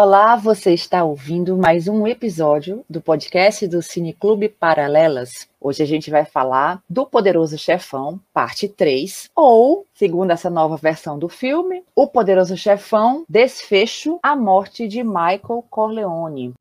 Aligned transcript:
Olá, 0.00 0.36
você 0.36 0.72
está 0.72 1.02
ouvindo 1.02 1.56
mais 1.56 1.88
um 1.88 2.06
episódio 2.06 2.84
do 2.88 3.00
podcast 3.00 3.66
do 3.66 3.82
Cineclube 3.82 4.48
Paralelas. 4.48 5.48
Hoje 5.60 5.82
a 5.82 5.86
gente 5.86 6.08
vai 6.08 6.24
falar 6.24 6.80
do 6.88 7.04
Poderoso 7.04 7.58
Chefão, 7.58 8.20
parte 8.32 8.68
3, 8.68 9.28
ou, 9.34 9.84
segundo 9.92 10.30
essa 10.30 10.48
nova 10.48 10.76
versão 10.76 11.18
do 11.18 11.28
filme, 11.28 11.82
O 11.96 12.06
Poderoso 12.06 12.56
Chefão, 12.56 13.24
Desfecho, 13.28 14.20
a 14.22 14.36
morte 14.36 14.86
de 14.86 15.02
Michael 15.02 15.64
Corleone. 15.68 16.54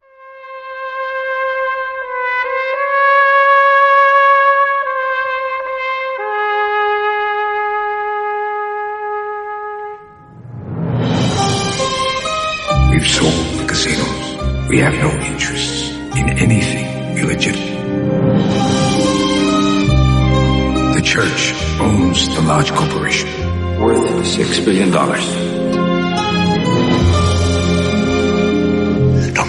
Don 24.98 25.14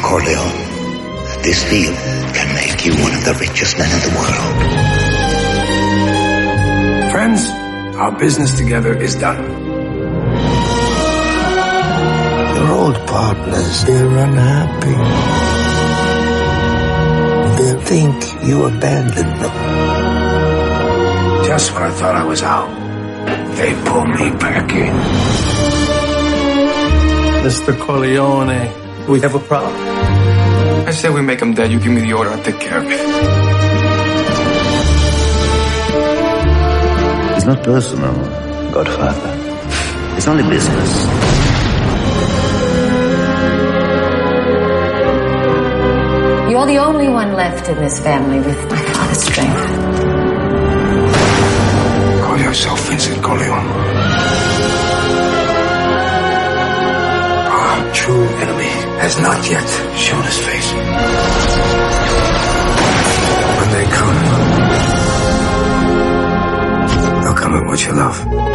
Corleone, 0.02 0.59
this 1.43 1.65
deal 1.71 1.95
can 2.34 2.55
make 2.55 2.84
you 2.84 2.93
one 3.02 3.15
of 3.15 3.24
the 3.24 3.33
richest 3.41 3.79
men 3.79 3.91
in 3.91 4.01
the 4.07 4.11
world. 4.19 4.57
Friends, 7.12 7.49
our 7.96 8.13
business 8.18 8.52
together 8.59 8.95
is 8.95 9.15
done. 9.15 9.43
Your 12.57 12.73
old 12.73 12.96
partners, 13.07 13.85
they're 13.87 14.18
unhappy. 14.18 14.96
They 17.57 17.73
think 17.85 18.23
you 18.45 18.66
abandoned 18.66 19.40
them. 19.40 19.55
Just 21.46 21.73
when 21.73 21.85
I 21.85 21.90
thought 21.90 22.16
I 22.16 22.24
was 22.24 22.43
out, 22.43 22.77
they 23.59 23.74
pull 23.84 24.06
me 24.06 24.30
back 24.38 24.70
in. 24.73 24.95
Mr. 27.46 27.78
Corleone, 27.78 28.60
we 29.09 29.20
have 29.20 29.34
a 29.34 29.40
problem. 29.40 29.74
I 30.87 30.92
said 30.92 31.12
we 31.12 31.23
make 31.23 31.40
them 31.40 31.54
dead. 31.54 31.73
You 31.73 31.80
give 31.80 31.92
me 31.92 32.02
the 32.02 32.12
order, 32.12 32.30
I'll 32.30 32.42
take 32.42 32.60
care 32.60 32.78
of 32.78 32.84
it. 32.87 33.00
It's 37.37 37.46
not 37.46 37.65
personal, 37.65 38.15
Godfather. 38.70 39.32
It's 40.16 40.28
only 40.28 40.45
business. 40.45 40.90
You're 46.50 46.66
the 46.66 46.78
only 46.78 47.09
one 47.09 47.32
left 47.34 47.68
in 47.68 47.76
this 47.76 47.98
family 48.00 48.38
with 48.38 48.70
my 48.70 48.82
father's 48.93 49.22
strength. 49.22 49.87
Yourself 52.49 52.80
Vincent 52.88 53.23
Corleone. 53.23 53.68
Our 57.52 57.93
true 57.93 58.24
enemy 58.40 58.73
has 59.05 59.21
not 59.21 59.51
yet 59.51 59.68
shown 59.99 60.23
his 60.23 60.38
face. 60.38 60.73
When 63.59 63.71
they 63.77 63.85
come, 63.99 64.19
they'll 67.22 67.34
come 67.34 67.55
at 67.55 67.66
what 67.66 67.84
you 67.84 67.93
love. 67.93 68.47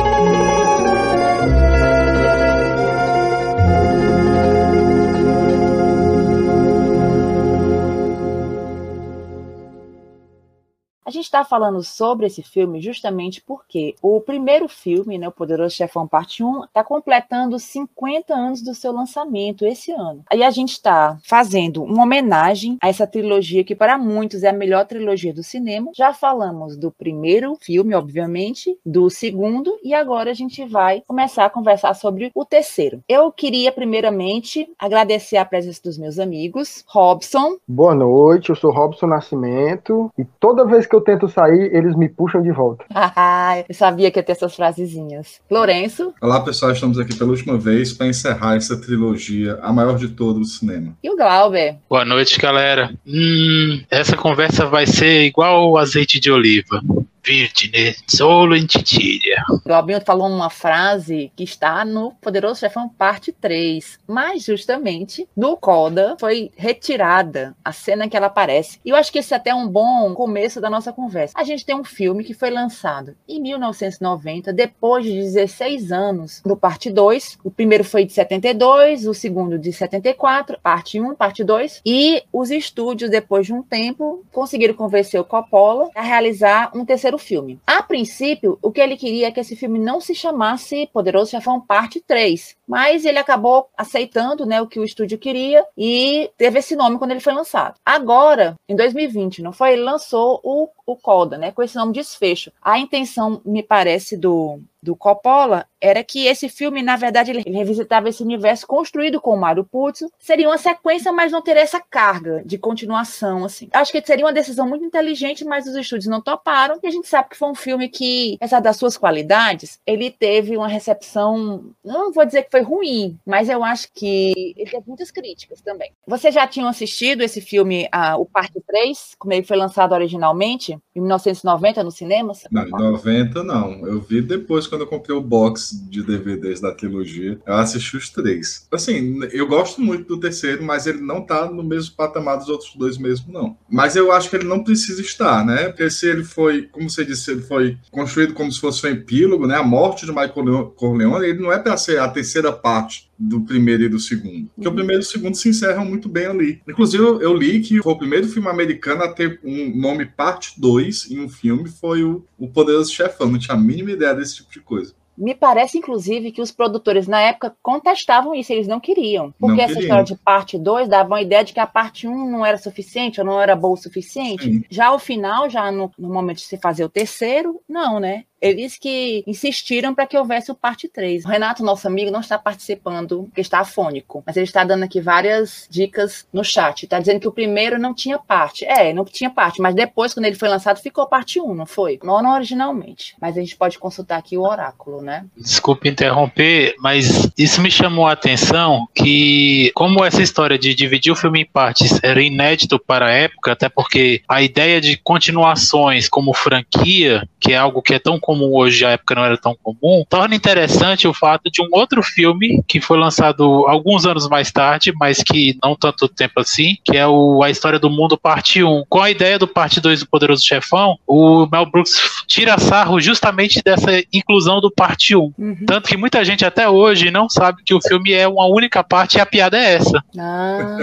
Está 11.34 11.44
falando 11.44 11.82
sobre 11.82 12.28
esse 12.28 12.44
filme 12.44 12.80
justamente 12.80 13.42
porque 13.42 13.96
o 14.04 14.22
primeiro 14.22 14.68
filme, 14.68 15.18
né, 15.18 15.28
O 15.28 15.32
Poderoso 15.32 15.76
Chefão 15.76 16.08
Parte 16.08 16.44
1, 16.44 16.66
está 16.66 16.84
completando 16.84 17.58
50 17.58 18.36
anos 18.36 18.62
do 18.62 18.76
seu 18.76 18.92
lançamento 18.92 19.66
esse 19.66 19.92
ano. 19.92 20.24
Aí 20.32 20.44
a 20.44 20.52
gente 20.52 20.74
está 20.74 21.18
fazendo 21.24 21.84
uma 21.84 22.04
homenagem 22.04 22.78
a 22.80 22.88
essa 22.88 23.08
trilogia 23.08 23.64
que 23.64 23.74
para 23.74 23.98
muitos 23.98 24.44
é 24.44 24.50
a 24.50 24.54
melhor 24.54 24.86
trilogia 24.86 25.34
do 25.34 25.42
cinema. 25.42 25.90
Já 25.96 26.14
falamos 26.14 26.78
do 26.78 26.92
primeiro 26.92 27.58
filme, 27.60 27.96
obviamente, 27.96 28.78
do 28.86 29.10
segundo 29.10 29.76
e 29.84 29.94
agora 29.94 30.30
a 30.30 30.36
gente 30.36 30.64
vai 30.66 31.02
começar 31.08 31.46
a 31.46 31.50
conversar 31.50 31.96
sobre 31.96 32.32
o 32.36 32.46
terceiro. 32.46 33.02
Eu 33.10 33.32
queria 33.32 33.72
primeiramente 33.72 34.70
agradecer 34.78 35.38
a 35.38 35.46
presença 35.46 35.82
dos 35.84 35.98
meus 35.98 36.20
amigos, 36.20 36.84
Robson. 36.88 37.58
Boa 37.68 37.96
noite, 37.96 38.52
eu 38.52 38.56
sou 38.56 38.72
Robson 38.72 39.08
Nascimento 39.08 40.12
e 40.16 40.24
toda 40.40 40.66
vez 40.66 40.86
que 40.86 40.96
eu 40.96 41.02
tento 41.02 41.23
sair, 41.28 41.74
eles 41.74 41.96
me 41.96 42.10
puxam 42.10 42.42
de 42.42 42.52
volta. 42.52 42.86
eu 43.68 43.76
sabia 43.76 44.12
que 44.12 44.20
ia 44.20 44.24
ter 44.24 44.34
essas 44.34 44.56
frasezinhas. 44.56 45.42
Lourenço. 45.50 46.14
Olá, 46.22 46.42
pessoal. 46.42 46.72
Estamos 46.72 47.00
aqui 47.00 47.16
pela 47.16 47.32
última 47.32 47.58
vez 47.58 47.94
para 47.94 48.08
encerrar 48.08 48.56
essa 48.56 48.80
trilogia, 48.80 49.60
a 49.62 49.72
maior 49.72 49.98
de 49.98 50.10
todo 50.10 50.42
o 50.42 50.46
cinema. 50.46 50.96
E 51.04 51.10
o 51.10 51.16
Glauber. 51.16 51.78
Boa 51.90 52.06
noite, 52.06 52.40
galera. 52.40 52.94
Hum, 53.06 53.82
essa 53.90 54.16
conversa 54.16 54.66
vai 54.66 54.86
ser 54.86 55.26
igual 55.26 55.70
o 55.70 55.78
azeite 55.78 56.20
de 56.20 56.32
oliva. 56.32 56.82
Virgine, 57.26 57.96
solo 58.08 58.56
em 58.56 58.66
titilha. 58.66 59.44
O 59.66 59.74
Albinho 59.74 60.02
falou 60.02 60.28
uma 60.28 60.50
frase 60.50 61.32
que 61.36 61.44
está 61.44 61.86
no 61.86 62.12
Poderoso 62.16 62.60
Chefão 62.60 62.90
Parte 62.90 63.32
3, 63.32 64.00
mas 64.06 64.44
justamente 64.44 65.28
no 65.36 65.56
Coda 65.56 66.18
foi 66.20 66.52
retirada 66.58 67.56
a 67.64 67.72
cena 67.72 68.10
que 68.10 68.18
ela 68.18 68.28
aparece. 68.28 68.80
E 68.84 68.90
eu 68.90 68.96
acho 68.96 69.12
que 69.12 69.20
esse 69.20 69.34
é 69.34 69.38
até 69.38 69.56
um 69.56 69.68
bom 69.68 70.14
começo 70.14 70.60
da 70.60 70.70
nossa 70.70 70.92
conversa. 70.92 71.34
A 71.38 71.44
gente 71.44 71.66
tem 71.66 71.76
um 71.76 71.84
filme 71.84 72.24
que 72.24 72.34
foi 72.34 72.50
lançado 72.50 73.16
em 73.28 73.42
1990, 73.42 74.52
depois 74.52 75.06
de 75.06 75.14
16 75.14 75.92
anos 75.92 76.42
do 76.46 76.58
Parte 76.58 76.92
2. 76.92 77.40
O 77.44 77.50
primeiro 77.50 77.86
foi 77.86 78.06
de 78.06 78.12
72, 78.14 79.08
o 79.08 79.14
segundo 79.14 79.58
de 79.58 79.72
74, 79.72 80.60
Parte 80.62 81.00
1, 81.00 81.16
Parte 81.16 81.44
2. 81.44 81.82
E 81.86 82.22
os 82.34 82.52
estúdios, 82.52 83.10
depois 83.10 83.46
de 83.46 83.54
um 83.54 83.64
tempo, 83.64 84.26
conseguiram 84.32 84.74
convencer 84.74 85.20
o 85.20 85.26
Coppola 85.26 85.90
a 85.96 86.02
realizar 86.02 86.72
um 86.76 86.84
terceiro 86.84 87.13
filme. 87.18 87.60
A 87.66 87.82
princípio, 87.82 88.58
o 88.62 88.72
que 88.72 88.82
ele 88.82 88.98
queria 88.98 89.28
é 89.28 89.32
que 89.32 89.40
esse 89.40 89.56
filme 89.56 89.80
não 89.80 90.00
se 90.00 90.14
chamasse 90.16 90.90
Poderoso 90.94 91.32
Chefão 91.32 91.60
Parte 91.60 92.00
3, 92.00 92.56
mas 92.68 93.06
ele 93.06 93.20
acabou 93.20 93.68
aceitando 93.78 94.46
né, 94.46 94.62
o 94.62 94.68
que 94.68 94.80
o 94.80 94.84
estúdio 94.84 95.18
queria 95.18 95.66
e 95.78 96.30
teve 96.38 96.60
esse 96.60 96.76
nome 96.76 96.98
quando 96.98 97.12
ele 97.12 97.20
foi 97.20 97.34
lançado. 97.34 97.76
Agora, 97.86 98.56
em 98.68 98.76
2020, 98.76 99.42
não 99.42 99.52
foi? 99.52 99.74
Ele 99.74 99.84
lançou 99.84 100.40
o, 100.44 100.70
o 100.86 100.96
Coda, 100.96 101.38
né, 101.38 101.52
com 101.52 101.62
esse 101.62 101.76
nome 101.76 101.94
Desfecho. 101.94 102.52
A 102.62 102.80
intenção, 102.80 103.42
me 103.46 103.64
parece, 103.64 104.18
do, 104.18 104.60
do 104.84 104.96
Coppola 104.96 105.66
era 105.80 106.04
que 106.04 106.28
esse 106.28 106.48
filme, 106.48 106.82
na 106.82 106.96
verdade, 106.96 107.32
ele 107.32 107.44
revisitava 107.46 108.08
esse 108.08 108.24
universo 108.24 108.66
construído 108.66 109.20
com 109.20 109.32
o 109.32 109.40
Mario 109.40 109.66
Puzo. 109.66 110.10
Seria 110.18 110.48
uma 110.48 110.58
sequência, 110.58 111.12
mas 111.12 111.32
não 111.32 111.42
teria 111.42 111.62
essa 111.62 111.80
carga 111.80 112.42
de 112.46 112.58
continuação, 112.58 113.44
assim. 113.44 113.68
Acho 113.74 113.92
que 113.92 114.06
seria 114.06 114.26
uma 114.26 114.32
decisão 114.32 114.68
muito 114.68 114.86
inteligente, 114.86 115.44
mas 115.44 115.68
os 115.68 115.76
estúdios 115.76 116.08
não 116.08 116.22
toparam. 116.22 116.80
E 116.82 116.88
a 116.88 116.92
gente 116.92 117.08
sabe 117.08 117.30
que 117.30 117.38
foi 117.38 117.50
um 117.50 117.56
filme 117.56 117.90
que, 117.90 118.36
apesar 118.36 118.62
das 118.62 118.78
suas 118.78 118.98
qualidades, 118.98 119.80
ele 119.86 120.10
teve 120.10 120.56
uma 120.56 120.68
recepção, 120.70 121.66
não 121.84 122.14
vou 122.14 122.26
dizer 122.26 122.44
que 122.44 122.52
foi 122.52 122.62
ruim, 122.62 123.18
mas 123.26 123.50
eu 123.50 123.64
acho 123.64 123.90
que 123.94 124.54
ele 124.58 124.70
teve 124.70 124.84
muitas 124.88 125.12
críticas 125.12 125.62
também. 125.62 125.92
Vocês 126.08 126.34
já 126.34 126.48
tinham 126.48 126.70
assistido 126.70 127.22
esse 127.22 127.42
filme, 127.42 127.88
a, 127.92 128.18
o 128.18 128.26
Parte 128.26 128.62
3, 128.66 129.16
como 129.20 129.34
ele 129.34 129.44
foi 129.44 129.58
lançado 129.58 129.94
originalmente, 129.94 130.78
em 130.96 131.02
1990, 131.02 131.84
no 131.84 131.92
cinema? 131.92 132.34
Não, 132.50 132.66
em 132.66 132.70
90 132.70 133.44
não. 133.44 133.86
Eu 133.86 134.00
vi 134.00 134.22
depois 134.22 134.66
quando 134.74 134.82
eu 134.82 134.88
comprei 134.88 135.16
o 135.16 135.22
box 135.22 135.80
de 135.88 136.02
DVDs 136.02 136.60
da 136.60 136.72
trilogia, 136.72 137.40
eu 137.46 137.54
assisti 137.54 137.96
os 137.96 138.10
três. 138.10 138.68
Assim, 138.72 139.20
eu 139.32 139.48
gosto 139.48 139.80
muito 139.80 140.08
do 140.08 140.20
terceiro, 140.20 140.64
mas 140.64 140.88
ele 140.88 141.00
não 141.00 141.22
tá 141.22 141.46
no 141.46 141.64
mesmo 141.64 141.96
patamar 141.96 142.40
dos 142.40 142.50
outros 142.50 142.76
dois 142.76 142.98
mesmo, 142.98 143.32
não. 143.32 143.56
Mas 143.70 143.96
eu 143.96 144.12
acho 144.12 144.32
que 144.32 144.36
ele 144.36 144.48
não 144.48 144.64
precisa 144.64 145.00
estar, 145.00 145.46
né? 145.46 145.70
Porque 145.70 145.88
se 145.92 146.08
ele 146.08 146.24
foi, 146.24 146.64
como 146.64 146.90
você 146.90 147.06
disse, 147.06 147.30
ele 147.30 147.42
foi 147.42 147.78
construído 147.92 148.34
como 148.34 148.52
se 148.52 148.60
fosse 148.60 148.84
um 148.88 148.90
epílogo, 148.90 149.46
né? 149.46 149.58
A 149.58 149.64
morte 149.64 150.08
de 150.08 150.12
Michael 150.12 150.74
Corleone, 150.76 151.28
ele 151.28 151.40
não 151.40 151.54
é 151.54 151.60
para 151.60 151.78
ser 151.78 152.00
a 152.00 152.08
terceira 152.08 152.52
parte 152.52 153.13
do 153.18 153.42
primeiro 153.42 153.84
e 153.84 153.90
do 153.90 154.00
segundo. 154.00 154.50
Porque 154.56 154.68
o 154.68 154.74
primeiro 154.74 155.02
e 155.02 155.06
o 155.06 155.08
segundo 155.08 155.36
se 155.36 155.50
encerram 155.50 155.86
muito 155.86 156.10
bem 156.10 156.26
ali. 156.26 156.62
Inclusive, 156.68 157.04
eu 157.04 157.34
li 157.34 157.60
que 157.62 157.82
foi 157.82 157.94
o 157.94 157.98
primeiro 157.98 158.28
filme 158.28 158.48
americano 158.48 159.04
a 159.04 159.14
ter 159.14 159.40
um 159.44 159.76
nome 159.76 160.06
parte 160.06 160.60
2 160.60 161.12
em 161.12 161.20
um 161.20 161.30
filme 161.30 161.70
foi 161.70 162.04
o, 162.04 162.26
o 162.38 162.48
Poderoso 162.48 162.92
Chefão. 162.92 163.30
Não 163.30 163.40
tinha 163.40 163.56
a 163.56 163.60
mínima 163.60 163.92
ideia 163.92 164.14
desse 164.14 164.38
tipo 164.38 164.52
de 164.52 164.60
coisa. 164.60 164.94
Me 165.18 165.36
parece, 165.36 165.78
inclusive, 165.78 166.32
que 166.32 166.42
os 166.42 166.52
produtores 166.52 167.08
na 167.08 167.22
época 167.22 167.56
contestavam 167.62 168.34
isso, 168.34 168.52
eles 168.52 168.68
não 168.68 168.80
queriam. 168.80 169.32
Porque 169.40 169.58
Não 169.58 169.64
essa 169.64 169.76
queriam. 169.76 169.82
história 169.82 170.04
de 170.04 170.16
parte 170.16 170.58
2 170.58 170.90
dava 170.90 171.18
a 171.18 171.22
ideia 171.22 171.44
de 171.44 171.54
que 171.54 171.60
a 171.60 171.68
parte 171.68 172.08
1 172.08 172.12
um 172.12 172.32
não 172.32 172.46
era 172.46 172.58
suficiente 172.58 173.20
ou 173.20 173.26
não 173.26 173.40
era 173.40 173.56
boa 173.56 173.76
o 173.76 173.78
suficiente. 173.78 174.44
Sim. 174.44 174.64
Já 174.70 174.88
ao 174.88 174.98
final, 174.98 175.50
já 175.50 175.72
no, 175.72 175.92
no 175.98 176.12
momento 176.12 176.38
de 176.38 176.46
se 176.46 176.58
fazer 176.58 176.84
o 176.84 176.90
terceiro, 176.90 177.62
não, 177.70 178.00
né? 178.00 178.24
Eles 178.44 178.78
que 178.78 179.24
insistiram 179.26 179.96
para 179.96 180.06
que 180.06 180.18
houvesse 180.18 180.52
o 180.52 180.56
parte 180.56 180.90
3. 180.90 181.24
O 181.24 181.30
Renato, 181.30 181.64
nosso 181.64 181.88
amigo, 181.88 182.12
não 182.12 182.20
está 182.20 182.38
participando, 182.38 183.24
porque 183.24 183.40
está 183.40 183.60
afônico, 183.60 184.22
mas 184.26 184.36
ele 184.36 184.44
está 184.44 184.66
dando 184.66 184.84
aqui 184.84 185.00
várias 185.00 185.66
dicas 185.70 186.28
no 186.34 186.44
chat. 186.44 186.84
Está 186.84 187.00
dizendo 187.00 187.22
que 187.22 187.28
o 187.28 187.32
primeiro 187.32 187.80
não 187.80 187.94
tinha 187.94 188.20
parte. 188.20 188.66
É, 188.66 188.94
não 188.94 189.06
tinha 189.06 189.30
parte, 189.30 189.62
mas 189.62 189.74
depois, 189.74 190.14
quando 190.14 190.26
ele 190.26 190.36
foi 190.36 190.50
lançado, 190.50 190.82
ficou 190.82 191.08
parte 191.08 191.40
1, 191.40 191.56
não 191.56 191.66
foi? 191.66 191.98
Não, 192.04 192.22
não 192.22 192.34
originalmente. 192.34 193.16
Mas 193.22 193.38
a 193.38 193.40
gente 193.40 193.56
pode 193.56 193.80
consultar 193.80 194.18
aqui 194.18 194.38
o 194.38 194.42
oráculo, 194.42 195.02
né? 195.02 195.26
Desculpe 195.38 195.88
interromper, 195.88 196.76
mas 196.80 197.32
isso 197.38 197.62
me 197.62 197.72
chamou 197.72 198.08
a 198.08 198.12
atenção 198.12 198.90
que, 198.94 199.72
como 199.74 200.04
essa 200.04 200.22
história 200.22 200.60
de 200.60 200.76
dividir 200.76 201.14
o 201.14 201.16
filme 201.16 201.42
em 201.42 201.46
partes 201.46 201.98
era 202.04 202.22
inédito 202.22 202.78
para 202.78 203.06
a 203.06 203.12
época, 203.12 203.54
até 203.54 203.70
porque 203.70 204.22
a 204.28 204.42
ideia 204.42 204.82
de 204.82 204.98
continuações 204.98 206.10
como 206.10 206.34
franquia, 206.34 207.26
que 207.40 207.54
é 207.54 207.58
algo 207.58 207.82
que 207.82 207.94
é 207.94 208.00
tão 208.00 208.20
comum 208.20 208.33
hoje, 208.42 208.86
a 208.86 208.92
época 208.92 209.16
não 209.16 209.26
era 209.26 209.38
tão 209.38 209.56
comum, 209.62 210.04
torna 210.08 210.36
interessante 210.36 211.08
o 211.08 211.14
fato 211.14 211.50
de 211.52 211.62
um 211.62 211.68
outro 211.72 212.02
filme 212.02 212.64
que 212.68 212.82
foi 212.82 212.98
lançado 212.98 213.44
alguns 213.68 214.06
anos 214.06 214.28
mais 214.28 214.52
tarde, 214.52 214.94
mas 215.00 215.22
que 215.22 215.58
não 215.64 215.76
tanto 215.76 216.08
tempo 216.08 216.40
assim, 216.40 216.78
que 216.84 216.98
é 216.98 217.08
o 217.08 217.44
A 217.44 217.50
História 217.50 217.80
do 217.80 217.90
Mundo 217.90 218.18
Parte 218.18 218.64
1. 218.64 218.86
Com 218.90 219.02
a 219.02 219.12
ideia 219.12 219.38
do 219.38 219.48
Parte 219.48 219.80
2 219.80 220.02
do 220.02 220.08
Poderoso 220.08 220.46
Chefão, 220.46 220.98
o 221.08 221.48
Mel 221.52 221.66
Brooks 221.66 221.94
tira 222.28 222.58
sarro 222.58 223.00
justamente 223.00 223.62
dessa 223.64 224.04
inclusão 224.12 224.62
do 224.62 224.72
Parte 224.72 225.16
1. 225.16 225.34
Uhum. 225.38 225.58
Tanto 225.66 225.90
que 225.90 225.98
muita 225.98 226.24
gente 226.24 226.46
até 226.46 226.70
hoje 226.70 227.12
não 227.12 227.30
sabe 227.30 227.64
que 227.64 227.74
o 227.74 227.82
filme 227.82 228.14
é 228.14 228.28
uma 228.28 228.46
única 228.48 228.84
parte 228.84 229.18
e 229.18 229.22
a 229.22 229.26
piada 229.26 229.58
é 229.58 229.74
essa. 229.76 230.04
Ah. 230.18 230.78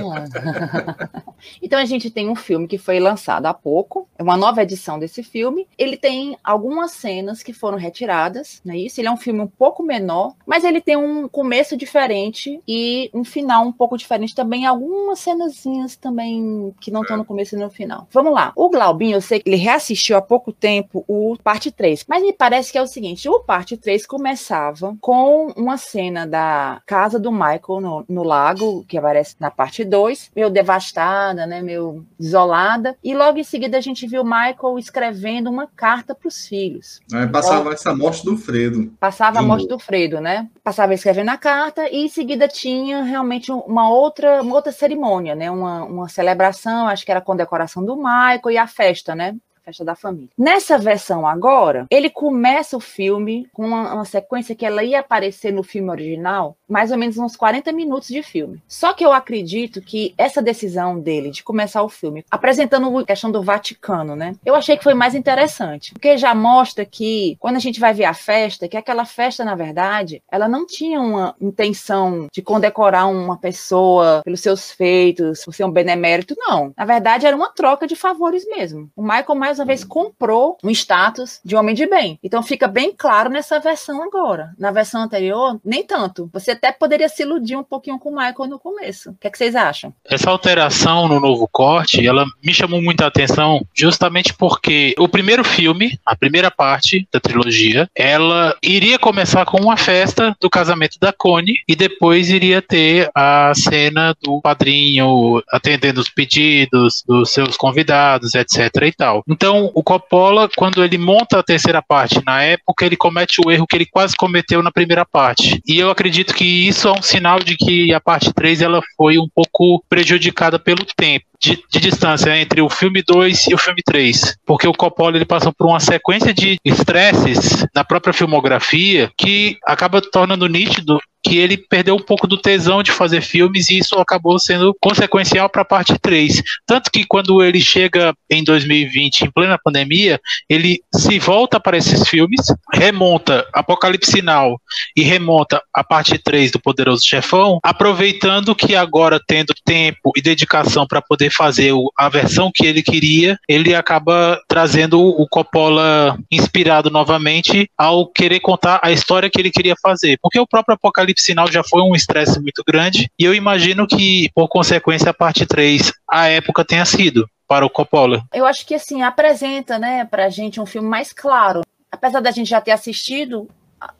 então 1.62 1.78
a 1.78 1.84
gente 1.84 2.10
tem 2.10 2.28
um 2.28 2.36
filme 2.36 2.68
que 2.68 2.78
foi 2.78 3.00
lançado 3.00 3.46
há 3.46 3.54
pouco, 3.54 4.08
é 4.18 4.22
uma 4.22 4.36
nova 4.36 4.62
edição 4.62 4.98
desse 4.98 5.22
filme. 5.22 5.66
Ele 5.78 5.96
tem 5.96 6.36
algumas 6.42 6.92
cenas 6.92 7.39
que 7.42 7.52
foram 7.52 7.78
retiradas, 7.78 8.60
não 8.64 8.74
é 8.74 8.78
isso? 8.78 9.00
Ele 9.00 9.08
é 9.08 9.12
um 9.12 9.16
filme 9.16 9.40
um 9.40 9.46
pouco 9.46 9.82
menor, 9.82 10.34
mas 10.46 10.64
ele 10.64 10.80
tem 10.80 10.96
um 10.96 11.28
começo 11.28 11.76
diferente 11.76 12.60
e 12.66 13.10
um 13.14 13.24
final 13.24 13.64
um 13.64 13.72
pouco 13.72 13.96
diferente 13.96 14.34
também. 14.34 14.66
Algumas 14.66 15.18
cenazinhas 15.20 15.96
também 15.96 16.74
que 16.80 16.90
não 16.90 17.02
estão 17.02 17.16
no 17.16 17.24
começo 17.24 17.54
e 17.54 17.58
no 17.58 17.70
final. 17.70 18.06
Vamos 18.12 18.32
lá. 18.32 18.52
O 18.56 18.68
Glaubinho, 18.68 19.16
eu 19.16 19.20
sei 19.20 19.40
que 19.40 19.48
ele 19.48 19.56
reassistiu 19.56 20.16
há 20.16 20.22
pouco 20.22 20.52
tempo 20.52 21.04
o 21.08 21.36
parte 21.42 21.70
3, 21.70 22.04
mas 22.08 22.22
me 22.22 22.32
parece 22.32 22.72
que 22.72 22.78
é 22.78 22.82
o 22.82 22.86
seguinte: 22.86 23.28
o 23.28 23.40
parte 23.40 23.76
3 23.76 24.06
começava 24.06 24.96
com 25.00 25.52
uma 25.56 25.76
cena 25.76 26.26
da 26.26 26.82
casa 26.86 27.18
do 27.18 27.32
Michael 27.32 27.80
no, 27.80 28.04
no 28.08 28.22
lago, 28.22 28.84
que 28.86 28.98
aparece 28.98 29.36
na 29.38 29.50
parte 29.50 29.84
2, 29.84 30.30
meio 30.34 30.50
devastada, 30.50 31.46
né, 31.46 31.62
meio 31.62 32.04
isolada, 32.18 32.96
e 33.02 33.14
logo 33.14 33.38
em 33.38 33.44
seguida 33.44 33.78
a 33.78 33.80
gente 33.80 34.06
viu 34.06 34.22
o 34.22 34.24
Michael 34.24 34.78
escrevendo 34.78 35.50
uma 35.50 35.66
carta 35.66 36.14
para 36.14 36.28
os 36.28 36.46
filhos. 36.46 37.00
É, 37.12 37.26
passava 37.30 37.72
essa 37.72 37.94
morte 37.94 38.24
do 38.24 38.36
Fredo. 38.36 38.92
Passava 38.98 39.38
a 39.38 39.42
morte 39.42 39.66
do 39.66 39.78
Fredo, 39.78 40.20
né? 40.20 40.48
Passava 40.62 40.94
escrevendo 40.94 41.30
a 41.30 41.36
carta 41.36 41.88
e 41.88 42.04
em 42.04 42.08
seguida 42.08 42.48
tinha 42.48 43.02
realmente 43.02 43.50
uma 43.50 43.90
outra, 43.90 44.42
uma 44.42 44.54
outra 44.54 44.72
cerimônia, 44.72 45.34
né? 45.34 45.50
Uma, 45.50 45.84
uma 45.84 46.08
celebração, 46.08 46.88
acho 46.88 47.04
que 47.04 47.10
era 47.10 47.20
a 47.20 47.24
condecoração 47.24 47.84
do 47.84 47.96
Michael 47.96 48.50
e 48.50 48.58
a 48.58 48.66
festa, 48.66 49.14
né? 49.14 49.36
Festa 49.70 49.84
da 49.84 49.94
família. 49.94 50.28
Nessa 50.36 50.76
versão 50.76 51.26
agora, 51.26 51.86
ele 51.90 52.10
começa 52.10 52.76
o 52.76 52.80
filme 52.80 53.48
com 53.52 53.66
uma, 53.66 53.94
uma, 53.94 54.04
sequência 54.04 54.54
que 54.54 54.66
ela 54.66 54.82
ia 54.82 55.00
aparecer 55.00 55.52
no 55.52 55.62
filme 55.62 55.88
original, 55.90 56.56
mais 56.68 56.90
ou 56.90 56.98
menos 56.98 57.16
uns 57.16 57.36
40 57.36 57.72
minutos 57.72 58.08
de 58.08 58.22
filme. 58.22 58.60
Só 58.66 58.92
que 58.92 59.04
eu 59.04 59.12
acredito 59.12 59.80
que 59.80 60.12
essa 60.18 60.42
decisão 60.42 60.98
dele 60.98 61.30
de 61.30 61.44
começar 61.44 61.82
o 61.82 61.88
filme 61.88 62.24
apresentando 62.30 62.98
a 62.98 63.04
questão 63.04 63.30
do 63.30 63.42
Vaticano, 63.42 64.16
né? 64.16 64.34
Eu 64.44 64.54
achei 64.54 64.76
que 64.76 64.84
foi 64.84 64.94
mais 64.94 65.14
interessante, 65.14 65.92
porque 65.92 66.18
já 66.18 66.34
mostra 66.34 66.84
que 66.84 67.36
quando 67.38 67.56
a 67.56 67.60
gente 67.60 67.78
vai 67.78 67.94
ver 67.94 68.04
a 68.04 68.14
festa, 68.14 68.68
que 68.68 68.76
aquela 68.76 69.04
festa 69.04 69.44
na 69.44 69.54
verdade, 69.54 70.22
ela 70.30 70.48
não 70.48 70.66
tinha 70.66 71.00
uma 71.00 71.34
intenção 71.40 72.26
de 72.32 72.42
condecorar 72.42 73.08
uma 73.08 73.38
pessoa 73.38 74.22
pelos 74.24 74.40
seus 74.40 74.72
feitos, 74.72 75.44
por 75.44 75.54
ser 75.54 75.64
um 75.64 75.70
benemérito, 75.70 76.34
não. 76.36 76.72
Na 76.76 76.84
verdade, 76.84 77.26
era 77.26 77.36
uma 77.36 77.50
troca 77.50 77.86
de 77.86 77.94
favores 77.94 78.44
mesmo. 78.46 78.90
O 78.96 79.02
Michael 79.02 79.34
mais 79.36 79.59
uma 79.60 79.66
vez 79.66 79.84
comprou 79.84 80.56
um 80.64 80.70
status 80.70 81.40
de 81.44 81.54
homem 81.54 81.74
de 81.74 81.86
bem. 81.86 82.18
Então 82.22 82.42
fica 82.42 82.66
bem 82.66 82.92
claro 82.96 83.30
nessa 83.30 83.60
versão 83.60 84.02
agora. 84.02 84.52
Na 84.58 84.70
versão 84.70 85.02
anterior, 85.02 85.60
nem 85.64 85.84
tanto. 85.84 86.30
Você 86.32 86.52
até 86.52 86.72
poderia 86.72 87.08
se 87.08 87.22
iludir 87.22 87.56
um 87.56 87.62
pouquinho 87.62 87.98
com 87.98 88.10
o 88.10 88.16
Michael 88.16 88.48
no 88.48 88.58
começo. 88.58 89.10
O 89.10 89.14
que, 89.14 89.26
é 89.26 89.30
que 89.30 89.38
vocês 89.38 89.54
acham? 89.54 89.92
Essa 90.04 90.30
alteração 90.30 91.08
no 91.08 91.20
novo 91.20 91.48
corte, 91.50 92.06
ela 92.06 92.24
me 92.42 92.54
chamou 92.54 92.80
muita 92.80 93.06
atenção 93.06 93.60
justamente 93.74 94.32
porque 94.34 94.94
o 94.98 95.08
primeiro 95.08 95.44
filme, 95.44 95.98
a 96.04 96.16
primeira 96.16 96.50
parte 96.50 97.06
da 97.12 97.20
trilogia, 97.20 97.88
ela 97.94 98.56
iria 98.62 98.98
começar 98.98 99.44
com 99.44 99.58
uma 99.58 99.76
festa 99.76 100.34
do 100.40 100.48
casamento 100.48 100.98
da 101.00 101.12
Connie 101.12 101.56
e 101.68 101.76
depois 101.76 102.30
iria 102.30 102.62
ter 102.62 103.10
a 103.14 103.52
cena 103.54 104.14
do 104.22 104.40
padrinho 104.40 105.42
atendendo 105.50 106.00
os 106.00 106.08
pedidos 106.08 107.02
dos 107.06 107.30
seus 107.30 107.56
convidados, 107.56 108.34
etc 108.34 108.70
e 108.82 108.92
tal. 108.92 109.22
Então 109.28 109.49
então, 109.50 109.68
o 109.74 109.82
Coppola, 109.82 110.48
quando 110.56 110.84
ele 110.84 110.96
monta 110.96 111.40
a 111.40 111.42
terceira 111.42 111.82
parte 111.82 112.22
na 112.24 112.40
época, 112.40 112.86
ele 112.86 112.96
comete 112.96 113.40
o 113.44 113.50
erro 113.50 113.66
que 113.66 113.74
ele 113.74 113.84
quase 113.84 114.14
cometeu 114.16 114.62
na 114.62 114.70
primeira 114.70 115.04
parte. 115.04 115.60
E 115.66 115.76
eu 115.76 115.90
acredito 115.90 116.32
que 116.32 116.68
isso 116.68 116.86
é 116.86 116.92
um 116.92 117.02
sinal 117.02 117.40
de 117.40 117.56
que 117.56 117.92
a 117.92 118.00
parte 118.00 118.32
3 118.32 118.62
ela 118.62 118.80
foi 118.96 119.18
um 119.18 119.26
pouco 119.34 119.84
prejudicada 119.88 120.56
pelo 120.56 120.86
tempo 120.96 121.26
de, 121.40 121.60
de, 121.68 121.80
distância 121.80 122.38
entre 122.38 122.60
o 122.60 122.68
filme 122.68 123.02
2 123.02 123.48
e 123.48 123.54
o 123.54 123.58
filme 123.58 123.82
3. 123.84 124.36
Porque 124.46 124.68
o 124.68 124.72
Coppola 124.72 125.16
ele 125.16 125.24
passou 125.24 125.52
por 125.52 125.66
uma 125.66 125.80
sequência 125.80 126.32
de 126.32 126.58
estresses 126.64 127.66
na 127.74 127.82
própria 127.82 128.12
filmografia 128.12 129.10
que 129.16 129.56
acaba 129.66 130.00
tornando 130.00 130.46
nítido 130.46 131.00
que 131.22 131.38
ele 131.38 131.56
perdeu 131.56 131.94
um 131.94 132.02
pouco 132.02 132.26
do 132.26 132.36
tesão 132.36 132.82
de 132.82 132.92
fazer 132.92 133.20
filmes 133.20 133.68
e 133.68 133.78
isso 133.78 133.96
acabou 133.96 134.38
sendo 134.38 134.74
consequencial 134.80 135.48
para 135.48 135.62
a 135.62 135.64
parte 135.64 135.98
3. 135.98 136.42
Tanto 136.66 136.90
que 136.90 137.04
quando 137.04 137.42
ele 137.42 137.60
chega 137.60 138.14
em 138.30 138.42
2020, 138.42 139.22
em 139.22 139.30
plena 139.30 139.58
pandemia, 139.62 140.20
ele 140.48 140.80
se 140.94 141.18
volta 141.18 141.60
para 141.60 141.76
esses 141.76 142.08
filmes, 142.08 142.40
remonta 142.72 143.46
Apocalipse 143.52 144.10
Sinal 144.10 144.60
e 144.96 145.02
remonta 145.02 145.62
a 145.74 145.84
parte 145.84 146.18
3 146.18 146.50
do 146.52 146.60
Poderoso 146.60 147.06
Chefão, 147.06 147.58
aproveitando 147.62 148.54
que 148.54 148.74
agora 148.74 149.20
tendo 149.26 149.54
tempo 149.64 150.12
e 150.16 150.22
dedicação 150.22 150.86
para 150.86 151.02
poder 151.02 151.30
fazer 151.30 151.72
a 151.98 152.08
versão 152.08 152.50
que 152.52 152.66
ele 152.66 152.82
queria, 152.82 153.38
ele 153.48 153.74
acaba 153.74 154.40
trazendo 154.48 155.00
o 155.00 155.26
Coppola 155.28 156.18
inspirado 156.30 156.90
novamente 156.90 157.70
ao 157.76 158.06
querer 158.06 158.40
contar 158.40 158.80
a 158.82 158.90
história 158.90 159.30
que 159.30 159.40
ele 159.40 159.50
queria 159.50 159.74
fazer. 159.80 160.18
Porque 160.22 160.38
o 160.38 160.46
próprio 160.46 160.74
Apocalipse 160.74 161.09
Sinal 161.18 161.50
já 161.50 161.62
foi 161.62 161.82
um 161.82 161.94
estresse 161.94 162.40
muito 162.40 162.62
grande, 162.66 163.10
e 163.18 163.24
eu 163.24 163.34
imagino 163.34 163.86
que, 163.86 164.30
por 164.34 164.48
consequência, 164.48 165.10
a 165.10 165.14
parte 165.14 165.46
3, 165.46 165.92
a 166.08 166.28
época 166.28 166.64
tenha 166.64 166.84
sido 166.84 167.28
para 167.48 167.66
o 167.66 167.70
Coppola. 167.70 168.22
Eu 168.32 168.46
acho 168.46 168.66
que 168.66 168.74
assim 168.74 169.02
apresenta, 169.02 169.78
né, 169.78 170.04
pra 170.04 170.28
gente 170.28 170.60
um 170.60 170.66
filme 170.66 170.88
mais 170.88 171.12
claro. 171.12 171.62
Apesar 171.90 172.20
da 172.20 172.30
gente 172.30 172.48
já 172.48 172.60
ter 172.60 172.70
assistido 172.70 173.48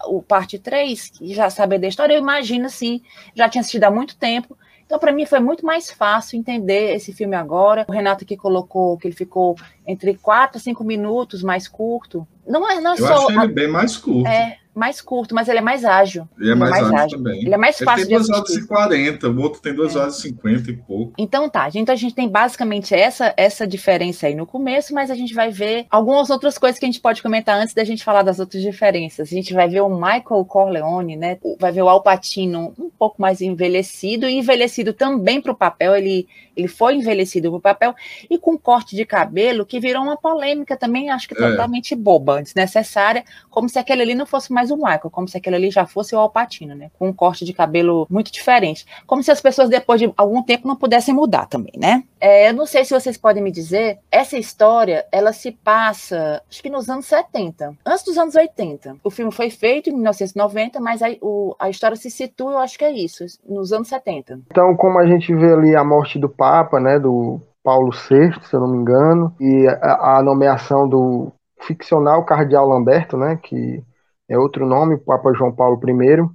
o 0.06 0.22
parte 0.22 0.58
3, 0.58 1.12
e 1.20 1.34
já 1.34 1.48
saber 1.50 1.78
da 1.78 1.88
história, 1.88 2.14
eu 2.14 2.20
imagino 2.20 2.66
assim, 2.66 3.00
já 3.34 3.48
tinha 3.48 3.60
assistido 3.60 3.84
há 3.84 3.90
muito 3.90 4.16
tempo, 4.16 4.56
então, 4.90 4.98
para 4.98 5.12
mim, 5.12 5.24
foi 5.24 5.38
muito 5.38 5.64
mais 5.64 5.88
fácil 5.88 6.36
entender 6.36 6.96
esse 6.96 7.12
filme 7.12 7.36
agora. 7.36 7.86
O 7.88 7.92
Renato 7.92 8.24
aqui 8.24 8.36
colocou 8.36 8.98
que 8.98 9.06
ele 9.06 9.14
ficou 9.14 9.56
entre 9.86 10.16
4 10.16 10.58
a 10.58 10.60
5 10.60 10.82
minutos 10.82 11.44
mais 11.44 11.68
curto. 11.68 12.26
Não 12.44 12.68
é, 12.68 12.80
não 12.80 12.94
é 12.94 12.94
Eu 12.94 13.06
só. 13.06 13.30
Eu 13.30 13.40
ele 13.40 13.52
bem 13.52 13.68
mais 13.68 13.96
curto. 13.96 14.26
É, 14.26 14.58
mais 14.74 15.00
curto, 15.00 15.34
mas 15.34 15.48
ele 15.48 15.58
é 15.58 15.62
mais 15.62 15.84
ágil. 15.84 16.28
Ele 16.38 16.52
é 16.52 16.54
mais, 16.54 16.70
mais 16.70 16.84
ágil, 16.86 16.98
ágil, 16.98 17.18
também. 17.18 17.40
Ele 17.40 17.54
é 17.54 17.56
mais 17.56 17.78
fácil 17.78 18.04
ele 18.04 18.08
tem 18.08 18.18
2 18.18 18.30
horas 18.30 18.50
e 18.50 18.66
40, 18.66 19.28
o 19.28 19.40
outro 19.40 19.60
tem 19.60 19.74
2 19.74 19.94
é. 19.94 19.98
horas 19.98 20.18
e 20.18 20.22
50 20.22 20.70
e 20.70 20.76
pouco. 20.76 21.12
Então 21.18 21.48
tá, 21.48 21.68
então 21.74 21.92
a 21.92 21.96
gente 21.96 22.14
tem 22.14 22.28
basicamente 22.28 22.94
essa, 22.94 23.34
essa 23.36 23.66
diferença 23.66 24.26
aí 24.26 24.34
no 24.34 24.46
começo, 24.46 24.94
mas 24.94 25.10
a 25.10 25.14
gente 25.14 25.34
vai 25.34 25.50
ver 25.50 25.86
algumas 25.90 26.30
outras 26.30 26.56
coisas 26.56 26.78
que 26.78 26.84
a 26.84 26.88
gente 26.88 27.00
pode 27.00 27.22
comentar 27.22 27.60
antes 27.60 27.74
da 27.74 27.84
gente 27.84 28.04
falar 28.04 28.22
das 28.22 28.38
outras 28.38 28.62
diferenças. 28.62 29.28
A 29.28 29.34
gente 29.34 29.52
vai 29.52 29.68
ver 29.68 29.80
o 29.80 29.88
Michael 29.88 30.44
Corleone, 30.46 31.16
né? 31.16 31.38
Vai 31.58 31.72
ver 31.72 31.82
o 31.82 31.88
Al 31.88 32.02
Pacino 32.02 32.72
um 32.78 32.90
pouco 32.90 33.20
mais 33.20 33.40
envelhecido 33.40 34.28
e 34.28 34.38
envelhecido 34.38 34.92
também 34.92 35.40
para 35.40 35.52
o 35.52 35.56
papel. 35.56 35.94
Ele, 35.96 36.28
ele 36.56 36.68
foi 36.68 36.94
envelhecido 36.94 37.50
para 37.50 37.58
o 37.58 37.60
papel 37.60 37.94
e 38.28 38.38
com 38.38 38.56
corte 38.56 38.94
de 38.94 39.04
cabelo 39.04 39.66
que 39.66 39.80
virou 39.80 40.02
uma 40.02 40.16
polêmica 40.16 40.76
também, 40.76 41.10
acho 41.10 41.28
que 41.28 41.34
é. 41.34 41.50
totalmente 41.50 41.94
boba, 41.94 42.42
desnecessária, 42.42 43.24
como 43.50 43.68
se 43.68 43.78
aquele 43.78 44.02
ali 44.02 44.14
não 44.14 44.26
fosse 44.26 44.52
mais 44.52 44.59
o 44.68 44.76
Michael, 44.76 45.10
como 45.12 45.28
se 45.28 45.36
aquele 45.36 45.54
ali 45.54 45.70
já 45.70 45.86
fosse 45.86 46.12
o 46.12 46.18
Alpatino, 46.18 46.74
né? 46.74 46.90
Com 46.98 47.08
um 47.08 47.12
corte 47.12 47.44
de 47.44 47.52
cabelo 47.52 48.04
muito 48.10 48.32
diferente. 48.32 48.84
Como 49.06 49.22
se 49.22 49.30
as 49.30 49.40
pessoas, 49.40 49.68
depois 49.68 50.00
de 50.00 50.12
algum 50.16 50.42
tempo, 50.42 50.66
não 50.66 50.74
pudessem 50.74 51.14
mudar 51.14 51.46
também, 51.46 51.74
né? 51.76 52.02
É, 52.20 52.48
eu 52.48 52.54
não 52.54 52.66
sei 52.66 52.84
se 52.84 52.92
vocês 52.92 53.16
podem 53.16 53.42
me 53.42 53.52
dizer, 53.52 53.98
essa 54.10 54.36
história, 54.36 55.06
ela 55.12 55.32
se 55.32 55.52
passa, 55.52 56.42
acho 56.50 56.62
que 56.62 56.68
nos 56.68 56.88
anos 56.90 57.06
70, 57.06 57.74
antes 57.86 58.04
dos 58.04 58.18
anos 58.18 58.34
80. 58.34 58.96
O 59.04 59.10
filme 59.10 59.30
foi 59.30 59.50
feito 59.50 59.88
em 59.88 59.94
1990, 59.94 60.80
mas 60.80 61.00
a, 61.02 61.06
o, 61.22 61.54
a 61.58 61.70
história 61.70 61.96
se 61.96 62.10
situa, 62.10 62.52
eu 62.52 62.58
acho 62.58 62.76
que 62.76 62.84
é 62.84 62.92
isso, 62.92 63.24
nos 63.48 63.72
anos 63.72 63.86
70. 63.86 64.40
Então, 64.50 64.74
como 64.76 64.98
a 64.98 65.06
gente 65.06 65.32
vê 65.34 65.52
ali 65.52 65.76
a 65.76 65.84
morte 65.84 66.18
do 66.18 66.28
Papa, 66.28 66.80
né, 66.80 66.98
do 66.98 67.40
Paulo 67.62 67.90
VI, 67.92 68.32
se 68.42 68.54
eu 68.54 68.60
não 68.60 68.68
me 68.68 68.78
engano, 68.78 69.34
e 69.40 69.68
a, 69.68 70.18
a 70.18 70.22
nomeação 70.22 70.88
do 70.88 71.32
ficcional 71.60 72.24
Cardeal 72.24 72.66
Lamberto, 72.66 73.16
né? 73.16 73.38
Que 73.42 73.82
é 74.30 74.38
outro 74.38 74.64
nome, 74.64 74.96
Papa 74.96 75.32
João 75.34 75.52
Paulo 75.52 75.78
I. 75.84 76.28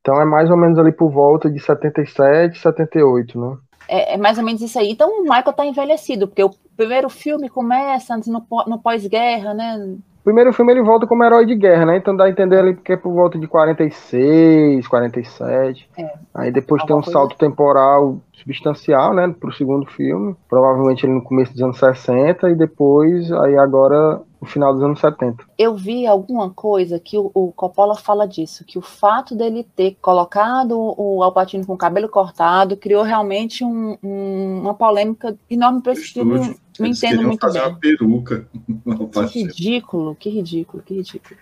Então 0.00 0.20
é 0.20 0.24
mais 0.24 0.50
ou 0.50 0.56
menos 0.56 0.78
ali 0.78 0.92
por 0.92 1.10
volta 1.10 1.48
de 1.48 1.60
77, 1.60 2.58
78, 2.58 3.40
né? 3.40 3.56
É, 3.88 4.14
é 4.14 4.16
mais 4.16 4.36
ou 4.36 4.44
menos 4.44 4.60
isso 4.60 4.78
aí. 4.78 4.90
Então 4.90 5.20
o 5.20 5.22
Michael 5.22 5.52
tá 5.52 5.64
envelhecido, 5.64 6.26
porque 6.26 6.42
o 6.42 6.50
primeiro 6.76 7.08
filme 7.08 7.48
começa 7.48 8.16
no, 8.26 8.44
no 8.66 8.78
pós-guerra, 8.80 9.54
né? 9.54 9.96
Primeiro 10.26 10.52
filme 10.52 10.72
ele 10.72 10.82
volta 10.82 11.06
como 11.06 11.22
herói 11.22 11.46
de 11.46 11.54
guerra, 11.54 11.86
né? 11.86 11.98
Então 11.98 12.16
dá 12.16 12.24
a 12.24 12.28
entender 12.28 12.58
ali 12.58 12.74
que 12.74 12.92
é 12.92 12.96
por 12.96 13.12
volta 13.12 13.38
de 13.38 13.46
46, 13.46 14.84
47. 14.88 15.88
É. 15.96 16.14
Aí 16.34 16.50
depois 16.50 16.82
Alguma 16.82 17.00
tem 17.00 17.08
um 17.08 17.12
salto 17.12 17.36
temporal 17.36 18.18
substancial, 18.34 19.14
né, 19.14 19.32
pro 19.38 19.52
segundo 19.52 19.86
filme. 19.86 20.34
Provavelmente 20.48 21.06
ele 21.06 21.14
no 21.14 21.22
começo 21.22 21.52
dos 21.52 21.62
anos 21.62 21.78
60 21.78 22.50
e 22.50 22.56
depois 22.56 23.30
aí 23.30 23.56
agora 23.56 24.20
no 24.40 24.48
final 24.48 24.74
dos 24.74 24.82
anos 24.82 24.98
70. 24.98 25.44
Eu 25.56 25.76
vi 25.76 26.08
alguma 26.08 26.50
coisa 26.50 26.98
que 26.98 27.16
o, 27.16 27.30
o, 27.32 27.52
Coppola 27.52 27.94
fala 27.94 28.26
disso, 28.26 28.64
que 28.64 28.78
o 28.78 28.82
fato 28.82 29.34
dele 29.34 29.64
ter 29.76 29.96
colocado 30.02 30.76
o 30.76 31.22
Alpatino 31.22 31.64
com 31.64 31.74
o 31.74 31.78
cabelo 31.78 32.08
cortado 32.08 32.76
criou 32.76 33.04
realmente 33.04 33.64
um, 33.64 33.96
um, 34.02 34.60
uma 34.62 34.74
polêmica 34.74 35.36
enorme 35.48 35.80
para 35.82 35.92
esse 35.92 36.12
filme. 36.12 36.56
Não 36.78 36.86
entendo 36.86 37.22
muito 37.22 37.40
fazer 37.40 37.60
bem. 37.60 37.68
uma 37.68 37.78
peruca. 37.78 38.48
Que 39.30 39.42
ridículo, 39.42 40.14
que 40.14 40.28
ridículo, 40.28 40.82
que 40.82 40.94
ridículo. 40.94 41.36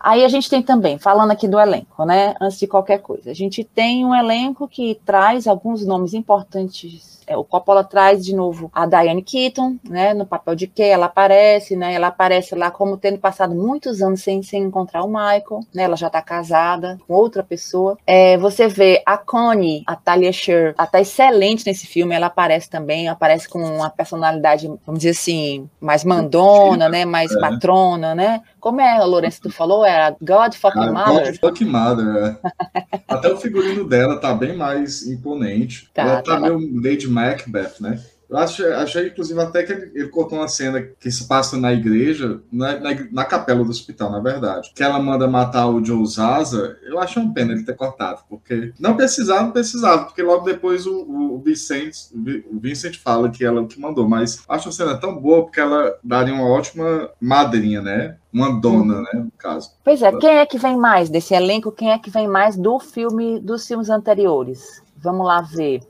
Aí 0.00 0.24
a 0.24 0.28
gente 0.28 0.50
tem 0.50 0.62
também, 0.62 0.98
falando 0.98 1.30
aqui 1.30 1.46
do 1.46 1.58
elenco, 1.58 2.04
né? 2.04 2.34
Antes 2.40 2.58
de 2.58 2.66
qualquer 2.66 2.98
coisa, 2.98 3.30
a 3.30 3.34
gente 3.34 3.62
tem 3.62 4.04
um 4.04 4.14
elenco 4.14 4.66
que 4.68 5.00
traz 5.04 5.46
alguns 5.46 5.84
nomes 5.84 6.14
importantes. 6.14 7.13
É, 7.26 7.36
o 7.36 7.44
Coppola 7.44 7.84
traz 7.84 8.24
de 8.24 8.34
novo 8.34 8.70
a 8.74 8.86
Diane 8.86 9.22
Keaton, 9.22 9.76
né? 9.88 10.14
No 10.14 10.26
papel 10.26 10.54
de 10.54 10.66
que 10.66 10.82
ela 10.82 11.06
aparece, 11.06 11.76
né? 11.76 11.94
Ela 11.94 12.08
aparece 12.08 12.54
lá 12.54 12.70
como 12.70 12.96
tendo 12.96 13.18
passado 13.18 13.54
muitos 13.54 14.02
anos 14.02 14.22
sem, 14.22 14.42
sem 14.42 14.62
encontrar 14.62 15.02
o 15.02 15.08
Michael, 15.08 15.60
né? 15.74 15.84
Ela 15.84 15.96
já 15.96 16.10
tá 16.10 16.20
casada 16.20 16.98
com 17.06 17.14
outra 17.14 17.42
pessoa. 17.42 17.96
É, 18.06 18.36
você 18.36 18.68
vê 18.68 19.02
a 19.06 19.16
Connie, 19.16 19.82
a 19.86 19.96
Talia 19.96 20.32
Shire, 20.32 20.74
ela 20.76 20.86
tá 20.86 21.00
excelente 21.00 21.66
nesse 21.66 21.86
filme. 21.86 22.14
Ela 22.14 22.26
aparece 22.26 22.68
também, 22.68 23.08
aparece 23.08 23.48
com 23.48 23.62
uma 23.62 23.90
personalidade, 23.90 24.66
vamos 24.86 25.00
dizer 25.00 25.10
assim, 25.10 25.68
mais 25.80 26.04
mandona, 26.04 26.88
né? 26.88 27.04
Mais 27.04 27.32
é. 27.32 27.40
patrona, 27.40 28.14
né? 28.14 28.42
Como 28.60 28.80
é, 28.80 29.04
Lourenço, 29.04 29.42
tu 29.42 29.50
falou? 29.50 29.84
Era 29.84 30.16
God 30.20 30.54
Fucking 30.54 30.80
ah, 30.80 30.92
Mother? 30.92 31.26
God 31.26 31.40
Fucking 31.40 31.66
Mother, 31.66 32.16
é. 32.16 32.94
Até 33.06 33.30
o 33.30 33.36
figurino 33.36 33.86
dela 33.86 34.18
tá 34.18 34.32
bem 34.34 34.56
mais 34.56 35.06
imponente. 35.06 35.90
Tá, 35.92 36.02
ela 36.02 36.22
tá, 36.22 36.40
tá 36.40 36.40
meio 36.40 36.58
Lady 36.82 37.06
Macbeth, 37.14 37.80
né? 37.80 38.00
Eu 38.28 38.38
acho, 38.38 38.66
achei, 38.66 39.08
inclusive, 39.08 39.40
até 39.40 39.62
que 39.62 39.72
ele, 39.72 39.92
ele, 39.94 40.08
cortou 40.08 40.38
uma 40.38 40.48
cena 40.48 40.80
que 40.82 41.10
se 41.10 41.28
passa 41.28 41.56
na 41.56 41.72
igreja, 41.72 42.40
na, 42.50 42.78
na, 42.80 42.90
na, 43.12 43.24
capela 43.24 43.62
do 43.62 43.70
hospital, 43.70 44.10
na 44.10 44.18
verdade. 44.18 44.72
Que 44.74 44.82
ela 44.82 44.98
manda 44.98 45.28
matar 45.28 45.68
o 45.68 45.84
Joe 45.84 46.04
Zaza. 46.06 46.76
Eu 46.82 46.98
acho 46.98 47.20
uma 47.20 47.32
pena 47.32 47.52
ele 47.52 47.64
ter 47.64 47.76
cortado, 47.76 48.22
porque 48.28 48.72
não 48.78 48.96
precisava, 48.96 49.42
não 49.42 49.52
precisava, 49.52 50.04
porque 50.06 50.22
logo 50.22 50.44
depois 50.44 50.86
o, 50.86 51.34
o, 51.34 51.38
Vicente, 51.38 51.98
o 52.50 52.58
Vincent 52.58 52.96
fala 52.98 53.30
que 53.30 53.44
ela 53.44 53.64
que 53.66 53.78
mandou. 53.78 54.08
Mas 54.08 54.42
acho 54.48 54.68
a 54.68 54.72
cena 54.72 54.96
tão 54.96 55.16
boa 55.16 55.44
porque 55.44 55.60
ela 55.60 55.96
daria 56.02 56.34
uma 56.34 56.48
ótima 56.48 57.10
madrinha, 57.20 57.82
né? 57.82 58.16
Uma 58.32 58.58
dona, 58.60 59.02
né? 59.02 59.10
No 59.14 59.32
caso. 59.38 59.70
Pois 59.84 60.02
é, 60.02 60.10
quem 60.10 60.38
é 60.38 60.46
que 60.46 60.58
vem 60.58 60.76
mais 60.76 61.08
desse 61.08 61.34
elenco? 61.34 61.70
Quem 61.70 61.92
é 61.92 61.98
que 61.98 62.10
vem 62.10 62.26
mais 62.26 62.56
do 62.56 62.80
filme, 62.80 63.38
dos 63.38 63.66
filmes 63.66 63.90
anteriores? 63.90 64.82
Vamos 64.96 65.26
lá 65.26 65.40
ver. 65.40 65.82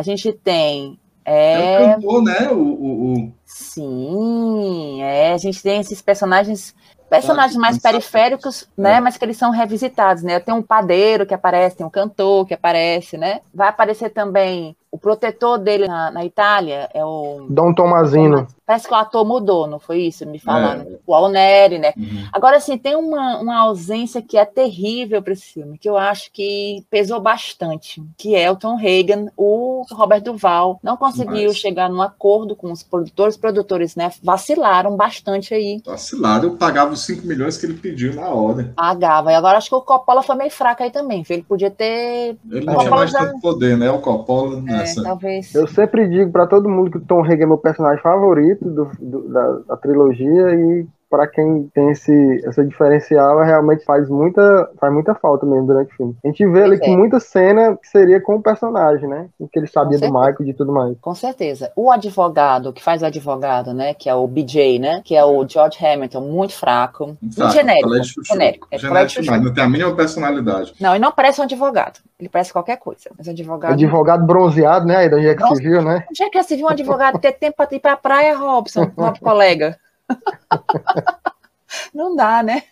A 0.00 0.02
gente 0.02 0.32
tem 0.32 0.98
é, 1.26 1.74
é 1.74 1.80
o 1.80 1.94
cantor, 1.94 2.22
né? 2.22 2.48
O, 2.50 2.56
o, 2.56 3.12
o, 3.12 3.32
Sim, 3.44 5.02
é. 5.02 5.34
A 5.34 5.36
gente 5.36 5.62
tem 5.62 5.78
esses 5.78 6.00
personagens 6.00 6.74
personagens 7.10 7.56
mais 7.56 7.76
periféricos, 7.76 8.66
né? 8.78 8.94
É. 8.94 9.00
Mas 9.00 9.18
que 9.18 9.24
eles 9.26 9.36
são 9.36 9.50
revisitados, 9.50 10.22
né? 10.22 10.40
Tem 10.40 10.54
um 10.54 10.62
padeiro 10.62 11.26
que 11.26 11.34
aparece, 11.34 11.76
tem 11.76 11.84
um 11.84 11.90
cantor 11.90 12.46
que 12.46 12.54
aparece, 12.54 13.18
né? 13.18 13.40
Vai 13.52 13.68
aparecer 13.68 14.08
também 14.08 14.74
o 14.92 14.98
protetor 14.98 15.58
dele 15.58 15.86
na, 15.86 16.10
na, 16.10 16.24
Itália 16.24 16.90
é 16.92 17.04
o. 17.04 17.46
Dom 17.48 17.72
Tomazino. 17.72 18.46
Parece 18.66 18.86
que 18.86 18.94
o 18.94 18.96
ator 18.96 19.24
mudou, 19.24 19.66
não 19.66 19.80
foi 19.80 20.02
isso? 20.02 20.26
Me 20.26 20.38
falaram. 20.38 20.82
É. 20.82 20.98
O 21.06 21.14
Alneri, 21.14 21.78
né? 21.78 21.92
Uhum. 21.96 22.28
Agora, 22.32 22.56
assim, 22.56 22.78
tem 22.78 22.94
uma, 22.94 23.38
uma 23.38 23.58
ausência 23.62 24.22
que 24.22 24.36
é 24.36 24.44
terrível 24.44 25.20
para 25.20 25.32
esse 25.32 25.46
filme, 25.54 25.76
que 25.76 25.88
eu 25.88 25.96
acho 25.96 26.30
que 26.32 26.84
pesou 26.88 27.20
bastante, 27.20 28.02
que 28.16 28.36
é 28.36 28.48
o 28.50 28.54
Tom 28.54 28.76
Hagen, 28.76 29.28
o 29.36 29.84
Robert 29.90 30.22
Duval. 30.22 30.78
Não 30.84 30.96
conseguiu 30.96 31.48
Mas... 31.48 31.56
chegar 31.56 31.88
num 31.88 32.02
acordo 32.02 32.54
com 32.54 32.70
os 32.70 32.82
produtores. 32.82 33.34
Os 33.34 33.40
produtores, 33.40 33.96
né? 33.96 34.10
Vacilaram 34.22 34.96
bastante 34.96 35.52
aí. 35.52 35.82
Vacilaram, 35.84 36.44
eu 36.44 36.56
pagava 36.56 36.92
os 36.92 37.04
5 37.06 37.26
milhões 37.26 37.56
que 37.56 37.66
ele 37.66 37.74
pediu 37.74 38.14
na 38.14 38.28
hora. 38.28 38.72
Pagava. 38.76 39.32
E 39.32 39.34
agora 39.34 39.58
acho 39.58 39.68
que 39.68 39.74
o 39.74 39.82
Coppola 39.82 40.22
foi 40.22 40.36
meio 40.36 40.50
fraco 40.50 40.82
aí 40.82 40.90
também. 40.90 41.24
Ele 41.28 41.42
podia 41.42 41.70
ter. 41.70 42.36
Ele 42.50 42.66
não 42.66 42.78
tinha 42.78 42.90
mais 42.90 43.10
já... 43.10 43.20
tanto 43.20 43.40
poder, 43.40 43.76
né? 43.76 43.90
O 43.90 44.00
Coppola. 44.00 44.60
Né? 44.60 44.79
É, 44.80 45.02
talvez. 45.02 45.54
Eu 45.54 45.66
sempre 45.66 46.08
digo 46.08 46.30
para 46.30 46.46
todo 46.46 46.68
mundo 46.68 46.90
que 46.90 46.98
o 46.98 47.04
Tom 47.04 47.22
Hagen 47.22 47.42
é 47.42 47.46
meu 47.46 47.58
personagem 47.58 48.02
favorito 48.02 48.64
do, 48.68 48.90
do, 49.00 49.28
da, 49.28 49.58
da, 49.68 49.76
trilogia 49.76 50.54
e 50.54 50.86
para 51.10 51.26
quem 51.26 51.68
tem 51.74 51.90
esse, 51.90 52.40
essa 52.46 52.64
diferencial, 52.64 53.42
realmente 53.42 53.84
faz 53.84 54.08
muita, 54.08 54.70
faz 54.78 54.92
muita 54.92 55.12
falta 55.12 55.44
mesmo 55.44 55.66
durante 55.66 55.92
o 55.92 55.96
filme. 55.96 56.16
A 56.24 56.28
gente 56.28 56.46
vê 56.46 56.62
ali 56.62 56.78
que 56.78 56.96
muita 56.96 57.18
cena 57.18 57.76
que 57.76 57.88
seria 57.88 58.20
com 58.20 58.36
o 58.36 58.42
personagem, 58.42 59.08
né? 59.08 59.28
O 59.38 59.48
que 59.48 59.58
ele 59.58 59.66
sabia 59.66 59.98
do 59.98 60.06
Michael 60.06 60.36
e 60.40 60.44
de 60.44 60.54
tudo 60.54 60.72
mais. 60.72 60.96
Com 61.00 61.14
certeza. 61.14 61.72
O 61.74 61.90
advogado, 61.90 62.72
que 62.72 62.82
faz 62.82 63.02
o 63.02 63.06
advogado, 63.06 63.74
né? 63.74 63.92
Que 63.92 64.08
é 64.08 64.14
o 64.14 64.26
BJ, 64.26 64.78
né? 64.78 65.02
Que 65.04 65.16
é 65.16 65.24
o 65.24 65.46
George 65.46 65.84
Hamilton, 65.84 66.20
muito 66.20 66.54
fraco. 66.54 67.16
Muito 67.20 67.50
genérico. 67.50 67.90
genérico. 68.24 68.68
É 68.70 68.78
genérico 68.78 69.20
mas 69.26 69.42
não 69.42 69.52
tem 69.52 69.64
a 69.64 69.68
mínima 69.68 69.94
personalidade. 69.94 70.74
Não, 70.80 70.94
e 70.94 70.98
não 70.98 71.10
parece 71.10 71.40
um 71.40 71.44
advogado. 71.44 71.98
Ele 72.18 72.28
parece 72.28 72.52
qualquer 72.52 72.76
coisa. 72.76 73.10
Mas 73.18 73.28
advogado. 73.28 73.72
Advogado 73.72 74.24
bronzeado, 74.24 74.86
né? 74.86 74.96
Aí 74.96 75.08
da 75.08 75.18
Jack 75.18 75.42
Civil, 75.56 75.82
né? 75.82 76.04
Onde 76.08 76.22
é 76.22 76.30
que 76.30 76.42
você 76.42 76.56
viu 76.56 76.66
um 76.66 76.70
advogado 76.70 77.18
ter 77.18 77.32
tempo 77.32 77.56
para 77.56 77.74
ir 77.74 77.80
pra 77.80 77.96
praia, 77.96 78.36
Robson, 78.36 78.90
nosso 78.96 79.20
colega? 79.20 79.76
Não 81.94 82.16
dá, 82.16 82.42
né? 82.42 82.64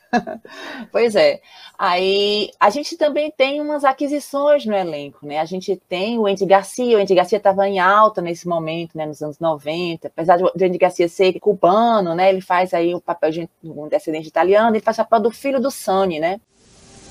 Pois 0.90 1.14
é. 1.14 1.40
Aí 1.78 2.50
a 2.58 2.70
gente 2.70 2.96
também 2.96 3.30
tem 3.30 3.60
umas 3.60 3.84
aquisições 3.84 4.66
no 4.66 4.74
elenco, 4.74 5.24
né? 5.24 5.38
A 5.38 5.44
gente 5.44 5.80
tem 5.88 6.18
o 6.18 6.26
Andy 6.26 6.44
Garcia, 6.44 6.96
o 6.96 7.00
Andy 7.00 7.14
Garcia 7.14 7.38
estava 7.38 7.68
em 7.68 7.78
alta 7.78 8.20
nesse 8.20 8.48
momento, 8.48 8.96
né? 8.96 9.06
Nos 9.06 9.22
anos 9.22 9.38
90, 9.38 10.08
apesar 10.08 10.36
de 10.36 10.44
o 10.44 10.50
Andy 10.60 10.78
Garcia 10.78 11.08
ser 11.08 11.38
cubano, 11.38 12.14
né? 12.14 12.30
Ele 12.30 12.40
faz 12.40 12.74
aí 12.74 12.94
o 12.94 13.00
papel 13.00 13.30
de 13.30 13.48
um 13.62 13.88
descendente 13.88 14.28
italiano, 14.28 14.74
ele 14.74 14.82
faz 14.82 14.98
o 14.98 15.04
papel 15.04 15.20
do 15.20 15.30
filho 15.30 15.60
do 15.60 15.70
Sonny, 15.70 16.18
né? 16.18 16.40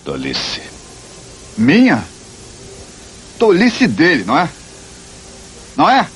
Tolice. 0.03 0.61
Minha? 1.57 2.03
Tolice 3.39 3.87
dele, 3.87 4.25
não 4.25 4.37
é? 4.37 4.49
Não 5.77 5.89
é? 5.89 6.09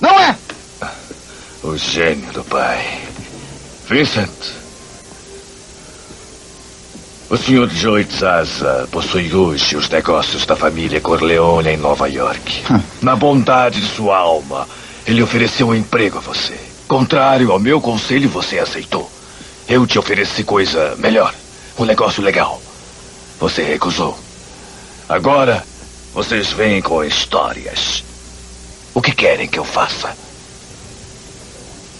Não 0.00 0.20
é? 0.20 0.38
O 1.68 1.76
gênio 1.76 2.32
do 2.32 2.42
pai. 2.44 2.98
Vincent. 3.90 4.30
O 7.28 7.36
Sr. 7.36 7.68
Joey 7.68 8.04
Zaza 8.04 8.88
possui 8.90 9.34
hoje 9.34 9.76
os 9.76 9.90
negócios 9.90 10.46
da 10.46 10.56
família 10.56 10.98
Corleone 10.98 11.68
em 11.68 11.76
Nova 11.76 12.08
York. 12.08 12.64
Na 13.02 13.14
bondade 13.14 13.82
de 13.82 13.86
sua 13.86 14.16
alma, 14.16 14.66
ele 15.06 15.22
ofereceu 15.22 15.68
um 15.68 15.74
emprego 15.74 16.16
a 16.16 16.22
você. 16.22 16.58
Contrário 16.88 17.52
ao 17.52 17.58
meu 17.58 17.82
conselho, 17.82 18.30
você 18.30 18.58
aceitou. 18.58 19.12
Eu 19.68 19.86
te 19.86 19.98
ofereci 19.98 20.44
coisa 20.44 20.96
melhor. 20.96 21.34
Um 21.78 21.84
negócio 21.84 22.22
legal. 22.22 22.62
Você 23.38 23.62
recusou. 23.62 24.18
Agora, 25.06 25.62
vocês 26.14 26.50
vêm 26.50 26.80
com 26.80 27.04
histórias. 27.04 28.02
O 28.94 29.02
que 29.02 29.12
querem 29.12 29.46
que 29.46 29.58
eu 29.58 29.66
faça? 29.66 30.16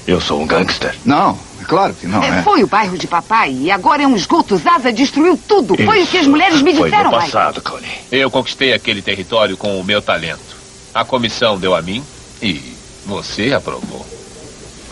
Eu 0.08 0.22
sou 0.22 0.40
um 0.40 0.46
gangster. 0.46 0.94
Não, 1.04 1.38
é 1.60 1.64
claro 1.64 1.92
que 1.92 2.06
não. 2.06 2.22
É, 2.22 2.38
é. 2.38 2.42
Foi 2.42 2.64
o 2.64 2.66
bairro 2.66 2.96
de 2.96 3.06
papai 3.06 3.52
e 3.52 3.70
agora 3.70 4.04
é 4.04 4.06
um 4.06 4.16
esgoto. 4.16 4.56
Zaza 4.56 4.90
destruiu 4.90 5.38
tudo. 5.46 5.74
Isso. 5.74 5.84
Foi 5.84 6.02
o 6.02 6.06
que 6.06 6.16
as 6.16 6.26
mulheres 6.26 6.62
me 6.62 6.72
disseram. 6.72 7.10
Foi 7.10 7.18
no 7.18 7.24
passado, 7.24 7.60
Connie. 7.60 7.90
Eu 8.10 8.30
conquistei 8.30 8.72
aquele 8.72 9.02
território 9.02 9.54
com 9.54 9.78
o 9.78 9.84
meu 9.84 10.00
talento. 10.00 10.56
A 10.94 11.04
comissão 11.04 11.58
deu 11.58 11.74
a 11.74 11.82
mim 11.82 12.02
e 12.40 12.74
você 13.04 13.52
aprovou. 13.52 14.06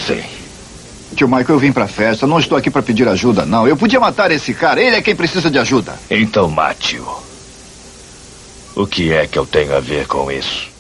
Sim. 0.07 0.23
Tio 1.17 1.27
Michael, 1.27 1.47
eu 1.49 1.59
vim 1.59 1.73
pra 1.73 1.89
festa. 1.89 2.27
Não 2.27 2.39
estou 2.39 2.59
aqui 2.59 2.71
para 2.71 2.83
pedir 2.83 3.09
ajuda, 3.09 3.47
não. 3.47 3.67
Eu 3.67 3.75
podia 3.75 3.99
matar 3.99 4.31
esse 4.31 4.53
cara. 4.53 4.83
Ele 4.83 4.97
é 4.97 5.01
quem 5.01 5.17
precisa 5.17 5.51
de 5.51 5.59
ajuda. 5.59 5.99
Então 6.11 6.51
mate-o. 6.51 7.25
O 8.75 8.87
que 8.87 9.15
é 9.15 9.27
que 9.27 9.39
eu 9.39 9.47
tenho 9.47 9.75
a 9.75 9.81
ver 9.81 10.07
com 10.07 10.31
isso? 10.31 10.76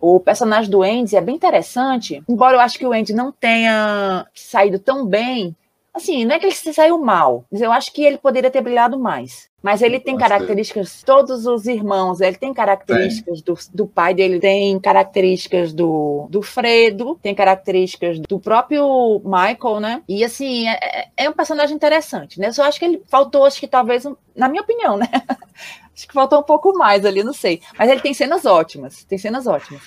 O 0.00 0.18
personagem 0.18 0.70
do 0.70 0.82
Andy 0.82 1.16
é 1.16 1.20
bem 1.20 1.36
interessante, 1.36 2.22
embora 2.28 2.56
eu 2.56 2.60
acho 2.60 2.78
que 2.78 2.86
o 2.86 2.92
Andy 2.92 3.12
não 3.12 3.30
tenha 3.30 4.26
saído 4.34 4.78
tão 4.78 5.04
bem 5.04 5.54
Assim, 5.92 6.24
não 6.24 6.36
é 6.36 6.38
que 6.38 6.46
ele 6.46 6.54
se 6.54 6.72
saiu 6.72 6.98
mal, 6.98 7.44
mas 7.50 7.60
eu 7.60 7.72
acho 7.72 7.92
que 7.92 8.04
ele 8.04 8.16
poderia 8.16 8.50
ter 8.50 8.60
brilhado 8.60 8.98
mais. 8.98 9.50
Mas 9.62 9.82
ele 9.82 10.00
tem 10.00 10.16
características, 10.16 11.02
todos 11.02 11.44
os 11.46 11.66
irmãos, 11.66 12.20
ele 12.20 12.36
tem 12.36 12.54
características 12.54 13.42
do, 13.42 13.54
do 13.74 13.86
pai 13.86 14.14
dele, 14.14 14.40
tem 14.40 14.78
características 14.78 15.72
do, 15.72 16.26
do 16.30 16.40
Fredo, 16.40 17.18
tem 17.20 17.34
características 17.34 18.20
do 18.20 18.38
próprio 18.38 19.20
Michael, 19.22 19.80
né? 19.80 20.02
E 20.08 20.24
assim, 20.24 20.66
é, 20.66 21.08
é 21.14 21.28
um 21.28 21.34
personagem 21.34 21.76
interessante, 21.76 22.40
né? 22.40 22.48
Eu 22.48 22.52
só 22.54 22.62
acho 22.62 22.78
que 22.78 22.84
ele 22.86 23.02
faltou, 23.06 23.44
acho 23.44 23.60
que 23.60 23.68
talvez, 23.68 24.04
na 24.34 24.48
minha 24.48 24.62
opinião, 24.62 24.96
né? 24.96 25.08
acho 26.00 26.08
que 26.08 26.14
faltou 26.14 26.40
um 26.40 26.44
pouco 26.44 26.72
mais 26.76 27.04
ali, 27.04 27.22
não 27.22 27.32
sei. 27.32 27.60
Mas 27.78 27.90
ele 27.90 28.00
tem 28.00 28.14
cenas 28.14 28.46
ótimas, 28.46 29.04
tem 29.04 29.18
cenas 29.18 29.46
ótimas. 29.46 29.82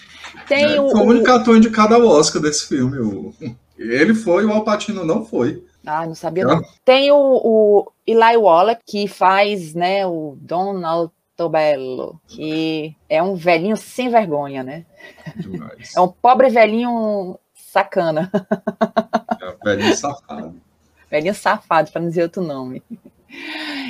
Tem 0.48 0.76
é, 0.76 0.82
o, 0.82 0.90
foi 0.90 1.02
o 1.02 1.06
único 1.06 1.32
ator 1.32 1.58
indicado 1.58 1.96
ao 1.96 2.06
Oscar 2.06 2.42
desse 2.42 2.68
filme. 2.68 3.00
O... 3.00 3.34
Ele 3.78 4.14
foi, 4.14 4.46
o 4.46 4.52
Alpatino 4.52 5.04
não 5.04 5.26
foi. 5.26 5.66
Ah, 5.86 6.06
não 6.06 6.16
sabia 6.16 6.46
não. 6.46 6.62
Tem 6.86 7.12
o, 7.12 7.18
o 7.18 7.92
Eli 8.06 8.38
Wallach, 8.38 8.80
que 8.86 9.08
faz, 9.08 9.74
né, 9.74 10.06
o 10.06 10.38
Donald 10.40 11.12
Tobello, 11.36 12.22
que 12.28 12.96
é 13.10 13.22
um 13.22 13.36
velhinho 13.36 13.76
sem 13.76 14.10
vergonha, 14.10 14.64
né? 14.64 14.86
Demais. 15.36 15.94
É 15.98 16.00
um 16.00 16.08
pobre 16.08 16.50
velhinho 16.50 17.38
sacana. 17.54 18.32
É 19.42 19.50
um 19.50 19.58
velhinho 19.64 19.98
safado. 19.98 20.62
velhinho 21.10 21.36
safado, 21.36 21.92
para 21.92 22.02
não 22.02 22.10
dizer 22.10 22.24
outro 22.24 22.44
nome. 22.44 22.82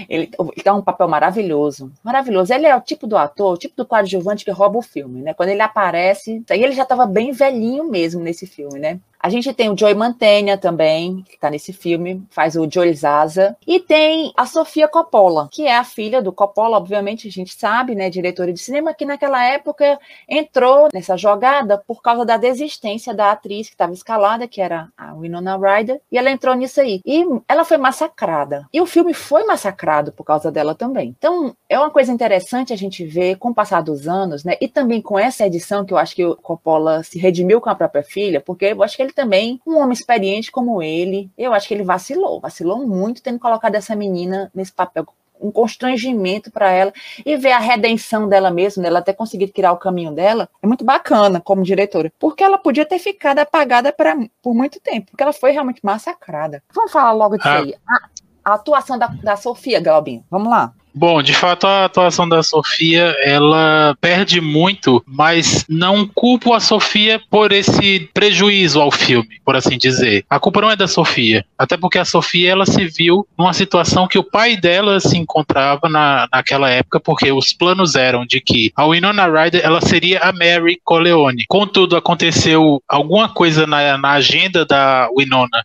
Ele, 0.10 0.30
ele 0.56 0.70
um 0.72 0.82
papel 0.82 1.08
maravilhoso, 1.08 1.92
maravilhoso. 2.04 2.54
Ele 2.54 2.66
é 2.66 2.76
o 2.76 2.82
tipo 2.82 3.06
do 3.08 3.18
ator, 3.18 3.54
o 3.54 3.58
tipo 3.58 3.76
do 3.76 3.86
coadjuvante 3.86 4.46
que 4.46 4.52
rouba 4.52 4.80
o 4.80 4.82
filme, 4.82 5.22
né? 5.22 5.34
Quando 5.34 5.50
ele 5.50 5.62
aparece, 5.62 6.44
aí 6.50 6.64
ele 6.64 6.74
já 6.74 6.84
estava 6.84 7.06
bem 7.06 7.32
velhinho 7.32 7.90
mesmo 7.90 8.22
nesse 8.22 8.48
filme, 8.48 8.80
né? 8.80 9.00
A 9.24 9.30
gente 9.30 9.54
tem 9.54 9.70
o 9.70 9.78
Joey 9.78 9.96
Mantegna 9.96 10.58
também, 10.58 11.24
que 11.24 11.36
está 11.36 11.50
nesse 11.50 11.72
filme, 11.72 12.22
faz 12.30 12.58
o 12.58 12.70
Joel 12.70 12.94
Zaza. 12.94 13.56
E 13.66 13.80
tem 13.80 14.34
a 14.36 14.46
Sofia 14.46 14.86
Coppola, 14.86 15.48
que 15.50 15.66
é 15.66 15.78
a 15.78 15.86
filha 15.86 16.22
do 16.22 16.34
Coppola, 16.34 16.76
obviamente, 16.76 17.30
a 17.30 17.32
gente 17.32 17.58
sabe, 17.58 17.96
né, 17.96 18.10
diretora 18.10 18.52
de 18.52 18.60
cinema, 18.60 18.94
que 18.94 19.06
naquela 19.06 19.42
época 19.42 19.98
entrou 20.28 20.90
nessa 20.94 21.16
jogada 21.16 21.78
por 21.78 22.02
causa 22.02 22.26
da 22.26 22.36
desistência 22.36 23.14
da 23.14 23.32
atriz 23.32 23.70
que 23.70 23.76
estava 23.76 23.94
escalada, 23.94 24.46
que 24.46 24.60
era 24.60 24.90
a 24.98 25.14
Winona 25.14 25.56
Ryder, 25.56 26.02
e 26.12 26.18
ela 26.18 26.30
entrou 26.30 26.54
nisso 26.54 26.82
aí. 26.82 27.00
E 27.06 27.26
ela 27.48 27.64
foi 27.64 27.78
massacrada. 27.78 28.68
E 28.74 28.82
o 28.82 28.86
filme 28.86 29.14
foi 29.14 29.46
massacrado 29.46 30.12
por 30.12 30.26
causa 30.26 30.52
dela 30.52 30.76
também. 30.76 31.16
Então, 31.18 31.56
é 31.70 31.80
uma 31.80 31.90
coisa 31.90 32.12
interessante 32.12 32.74
a 32.74 32.78
gente 32.78 33.06
ver 33.06 33.38
com 33.38 33.52
o 33.52 33.56
passar 33.56 33.80
dos 33.80 34.06
anos, 34.06 34.44
né, 34.44 34.58
e 34.60 34.68
também 34.68 35.02
com 35.02 35.18
essa 35.18 35.48
edição 35.48 35.86
que 35.86 35.94
eu 35.94 35.98
acho 35.98 36.14
que 36.14 36.26
o 36.26 36.36
Coppola 36.36 37.04
se 37.04 37.18
redimiu 37.18 37.62
com 37.62 37.70
a 37.70 37.76
própria 37.76 38.04
filha, 38.04 38.42
porque 38.42 38.66
eu 38.66 38.84
acho 38.84 38.98
que 38.98 39.02
ele 39.02 39.13
também, 39.14 39.60
um 39.66 39.78
homem 39.78 39.94
experiente 39.94 40.52
como 40.52 40.82
ele, 40.82 41.30
eu 41.38 41.54
acho 41.54 41.68
que 41.68 41.74
ele 41.74 41.84
vacilou, 41.84 42.40
vacilou 42.40 42.86
muito 42.88 43.22
tendo 43.22 43.40
colocado 43.40 43.76
essa 43.76 43.96
menina 43.96 44.52
nesse 44.54 44.72
papel 44.72 45.06
um 45.44 45.52
constrangimento 45.52 46.50
para 46.50 46.72
ela 46.72 46.94
e 47.26 47.36
ver 47.36 47.52
a 47.52 47.60
redenção 47.60 48.30
dela 48.30 48.50
mesma, 48.50 48.82
dela 48.82 49.02
ter 49.02 49.14
conseguido 49.14 49.52
criar 49.52 49.74
o 49.74 49.78
caminho 49.78 50.12
dela, 50.12 50.50
é 50.62 50.68
muito 50.68 50.86
bacana 50.86 51.42
como 51.42 51.64
diretora, 51.64 52.12
porque 52.18 52.44
ela 52.44 52.58
podia 52.58 52.86
ter 52.86 52.98
ficado 52.98 53.40
apagada 53.40 53.92
pra, 53.92 54.16
por 54.42 54.54
muito 54.54 54.80
tempo, 54.80 55.12
porque 55.12 55.22
ela 55.22 55.34
foi 55.34 55.52
realmente 55.52 55.82
massacrada. 55.84 56.64
Vamos 56.74 56.92
falar 56.92 57.12
logo 57.12 57.36
disso 57.36 57.50
ah. 57.50 57.60
aí. 57.60 57.76
A, 57.86 58.52
a, 58.52 58.54
atuação 58.56 58.98
da, 58.98 59.08
da 59.08 59.36
Sofia 59.36 59.82
Galbin, 59.82 60.24
vamos 60.32 60.50
lá. 60.50 60.74
Bom, 60.96 61.24
de 61.24 61.34
fato 61.34 61.66
a 61.66 61.86
atuação 61.86 62.30
da 62.30 62.44
Sofia 62.44 63.16
ela 63.24 63.96
perde 64.00 64.40
muito, 64.40 65.04
mas 65.08 65.66
não 65.68 66.08
culpo 66.08 66.54
a 66.54 66.60
Sofia 66.60 67.20
por 67.32 67.52
esse 67.52 68.10
prejuízo 68.14 68.80
ao 68.80 68.92
filme, 68.92 69.40
por 69.44 69.56
assim 69.56 69.78
dizer. 69.78 70.24
A 70.30 70.40
culpa 70.40 70.62
não 70.62 70.70
é 70.70 70.76
da 70.76 70.88
Sofia, 70.88 71.44
até 71.58 71.76
porque 71.76 71.98
a 71.98 72.06
Sofia 72.06 72.52
ela 72.52 72.66
se 72.66 72.86
viu 72.86 73.28
numa 73.38 73.54
situação 73.54 74.08
que 74.08 74.20
o 74.20 74.24
pai 74.24 74.56
dela 74.56 75.00
se 75.00 75.18
encontrava 75.18 75.90
na, 75.90 76.28
naquela 76.32 76.70
época, 76.70 77.00
porque 77.00 77.32
os 77.32 77.54
planos 77.54 77.96
eram 77.96 78.24
de 78.26 78.40
que 78.40 78.72
a 78.76 78.86
Winona 78.86 79.26
Ryder 79.28 79.62
ela 79.64 79.82
seria 79.82 80.20
a 80.20 80.32
Mary 80.32 80.80
Corleone. 80.84 81.46
Contudo, 81.48 81.96
aconteceu 81.96 82.82
alguma 82.88 83.30
coisa 83.30 83.66
na, 83.66 83.98
na 83.98 84.12
agenda 84.12 84.64
da 84.64 85.10
Winona 85.18 85.64